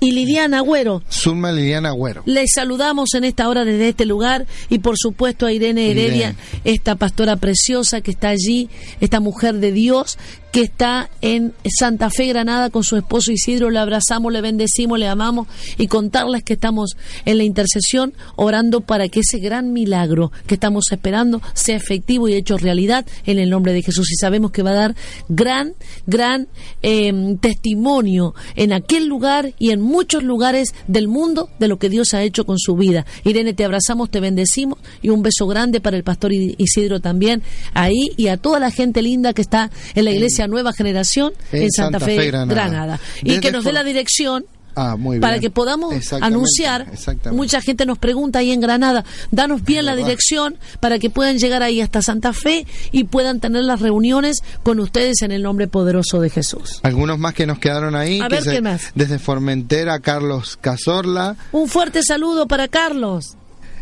y 0.00 0.12
Lidiana 0.12 0.58
Agüero. 0.58 1.02
Zulma 1.10 1.50
Liliana 1.52 1.90
Agüero. 1.90 2.22
Les 2.24 2.52
saludamos 2.54 3.14
en 3.14 3.24
esta 3.24 3.48
hora 3.48 3.64
desde 3.64 3.88
este 3.88 4.06
lugar 4.06 4.46
y 4.68 4.78
por 4.78 4.96
supuesto 4.96 5.46
a 5.46 5.52
Irene 5.52 5.90
Heredia, 5.90 6.30
Irene. 6.30 6.36
esta 6.64 6.94
pastora 6.94 7.36
preciosa 7.36 8.00
que 8.00 8.10
está 8.10 8.28
allí, 8.28 8.68
esta 9.00 9.20
mujer 9.20 9.56
de 9.56 9.72
Dios 9.72 10.18
que 10.52 10.62
está 10.62 11.10
en 11.20 11.52
Santa 11.64 12.10
Fe, 12.10 12.26
Granada, 12.26 12.70
con 12.70 12.84
su 12.84 12.96
esposo 12.96 13.32
Isidro. 13.32 13.70
Le 13.70 13.78
abrazamos, 13.78 14.32
le 14.32 14.40
bendecimos, 14.40 14.98
le 14.98 15.08
amamos 15.08 15.48
y 15.76 15.88
contarles 15.88 16.42
que 16.42 16.54
estamos 16.54 16.96
en 17.24 17.38
la 17.38 17.44
intercesión 17.44 18.14
orando 18.36 18.80
para 18.80 19.08
que 19.08 19.20
ese 19.20 19.38
gran 19.38 19.72
milagro 19.72 20.32
que 20.46 20.54
estamos 20.54 20.86
esperando 20.90 21.42
sea 21.54 21.76
efectivo 21.76 22.28
y 22.28 22.34
hecho 22.34 22.56
realidad 22.56 23.06
en 23.26 23.38
el 23.38 23.50
nombre 23.50 23.72
de 23.72 23.82
Jesús. 23.82 24.10
Y 24.10 24.16
sabemos 24.16 24.50
que 24.50 24.62
va 24.62 24.70
a 24.70 24.74
dar 24.74 24.96
gran, 25.28 25.74
gran 26.06 26.48
eh, 26.82 27.36
testimonio 27.40 28.34
en 28.56 28.72
aquel 28.72 29.06
lugar 29.06 29.52
y 29.58 29.70
en 29.70 29.80
muchos 29.80 30.22
lugares 30.22 30.74
del 30.86 31.08
mundo 31.08 31.50
de 31.58 31.68
lo 31.68 31.78
que 31.78 31.90
Dios 31.90 32.14
ha 32.14 32.22
hecho 32.22 32.46
con 32.46 32.58
su 32.58 32.74
vida. 32.76 33.04
Irene, 33.24 33.52
te 33.52 33.64
abrazamos, 33.64 34.10
te 34.10 34.20
bendecimos 34.20 34.78
y 35.02 35.10
un 35.10 35.22
beso 35.22 35.46
grande 35.46 35.80
para 35.80 35.96
el 35.96 36.04
pastor 36.04 36.32
Isidro 36.32 37.00
también 37.00 37.42
ahí 37.74 38.12
y 38.16 38.28
a 38.28 38.36
toda 38.36 38.60
la 38.60 38.70
gente 38.70 39.02
linda 39.02 39.32
que 39.32 39.42
está 39.42 39.70
en 39.94 40.04
la 40.04 40.10
iglesia 40.10 40.37
Nueva 40.46 40.72
Generación 40.72 41.32
en, 41.52 41.62
en 41.64 41.70
Santa, 41.72 41.98
Santa 41.98 42.06
Fe, 42.06 42.16
Fe, 42.18 42.26
Granada. 42.28 42.54
Granada. 42.54 43.00
Y 43.22 43.28
Desde 43.30 43.40
que 43.40 43.52
nos 43.52 43.64
dé 43.64 43.72
la 43.72 43.82
dirección 43.84 44.44
Ah, 44.80 44.94
muy 44.96 45.18
para 45.18 45.32
bien. 45.34 45.40
que 45.40 45.50
podamos 45.50 45.92
Exactamente, 45.92 46.26
anunciar. 46.36 46.82
exactamente. 46.92 47.30
Mucha 47.36 47.60
gente 47.60 47.84
nos 47.84 47.98
pregunta 47.98 48.38
ahí 48.38 48.52
en 48.52 48.60
Granada, 48.60 49.04
danos 49.32 49.64
bien 49.64 49.84
la 49.84 49.92
verdad. 49.94 50.06
dirección 50.06 50.56
para 50.78 51.00
que 51.00 51.10
puedan 51.10 51.36
llegar 51.38 51.64
ahí 51.64 51.80
hasta 51.80 52.00
Santa 52.00 52.32
Fe 52.32 52.64
y 52.92 53.02
puedan 53.04 53.40
tener 53.40 53.64
las 53.64 53.80
reuniones 53.80 54.36
con 54.62 54.78
ustedes 54.78 55.22
en 55.22 55.32
el 55.32 55.42
nombre 55.42 55.66
poderoso 55.66 56.20
de 56.20 56.30
Jesús. 56.30 56.78
Algunos 56.84 57.18
más 57.18 57.34
que 57.34 57.44
nos 57.44 57.58
quedaron 57.58 57.96
ahí. 57.96 58.20
A 58.20 58.28
que 58.28 58.36
ver, 58.36 58.44
¿quién 58.44 58.62
más? 58.64 58.92
Desde 58.94 59.18
Formentera, 59.18 59.98
Carlos 59.98 60.56
Cazorla. 60.60 61.34
Un 61.50 61.66
fuerte 61.68 62.04
saludo 62.04 62.46
para 62.46 62.68
Carlos. 62.68 63.36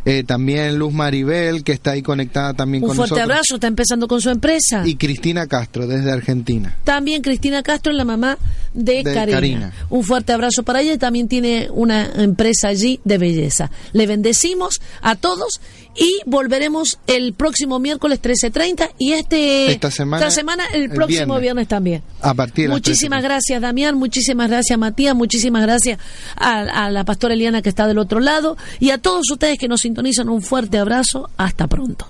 Eh, 0.07 0.23
también 0.25 0.79
Luz 0.79 0.95
Maribel, 0.95 1.63
que 1.65 1.73
está 1.73 1.91
ahí 1.91 2.01
conectada 2.03 2.55
también 2.55 2.83
Un 2.83 2.89
con 2.89 2.97
fuerte 2.97 3.17
nosotros. 3.17 3.31
abrazo, 3.37 3.55
está 3.57 3.67
empezando 3.67 4.09
con 4.09 4.21
su 4.23 4.31
empresa. 4.31 4.83
Y 4.87 4.95
Cristina 4.95 5.47
Castro, 5.47 5.87
desde 5.87 6.11
Argentina. 6.13 6.77
También 6.85 7.21
Cristina 7.23 7.63
Castro 7.63 7.93
es 7.93 7.99
la 7.99 8.05
mamá 8.05 8.39
de, 8.73 9.03
De 9.03 9.15
Karina. 9.15 9.37
Karina. 9.37 9.73
Un 9.91 10.05
fuerte 10.05 10.33
abrazo 10.33 10.63
para 10.63 10.81
ella. 10.81 10.97
También 10.97 11.29
tiene 11.29 11.69
una 11.73 12.07
empresa 12.23 12.69
allí 12.69 13.01
de 13.05 13.19
belleza. 13.19 13.71
Le 13.93 14.07
bendecimos 14.07 14.81
a 15.03 15.17
todos 15.17 15.61
y 15.99 16.21
volveremos 16.27 16.99
el 17.07 17.33
próximo 17.33 17.79
miércoles 17.79 18.21
13.30 18.21 18.91
y 18.99 19.13
este 19.15 19.73
Esta 19.73 19.91
semana, 19.91 20.27
esta 20.27 20.31
semana 20.31 20.65
el, 20.75 20.83
el 20.85 20.91
próximo 20.91 21.25
viernes. 21.39 21.41
viernes, 21.41 21.69
también. 21.69 22.03
A 22.21 22.35
partir 22.35 22.69
de 22.69 22.75
Muchísimas 22.75 23.21
13:30. 23.21 23.23
gracias 23.25 23.63
Damián, 23.63 23.97
muchísimas 23.97 24.51
gracias 24.51 24.79
Matías, 24.79 25.15
muchísimas 25.17 25.63
gracias 25.63 25.99
a, 26.37 26.85
a 26.85 26.91
la 26.91 27.05
pastora 27.05 27.33
Eliana 27.35 27.63
que 27.63 27.71
está 27.71 27.87
del 27.89 27.99
otro 27.99 28.21
lado 28.21 28.59
y 28.79 28.91
a 28.91 28.99
todos 28.99 29.31
ustedes 29.31 29.59
que 29.59 29.69
nos 29.69 29.87
sintonizan 29.97 30.29
un 30.29 30.43
fuerte 30.43 30.79
abrazo. 30.79 31.31
Hasta 31.39 31.67
pronto. 31.69 32.07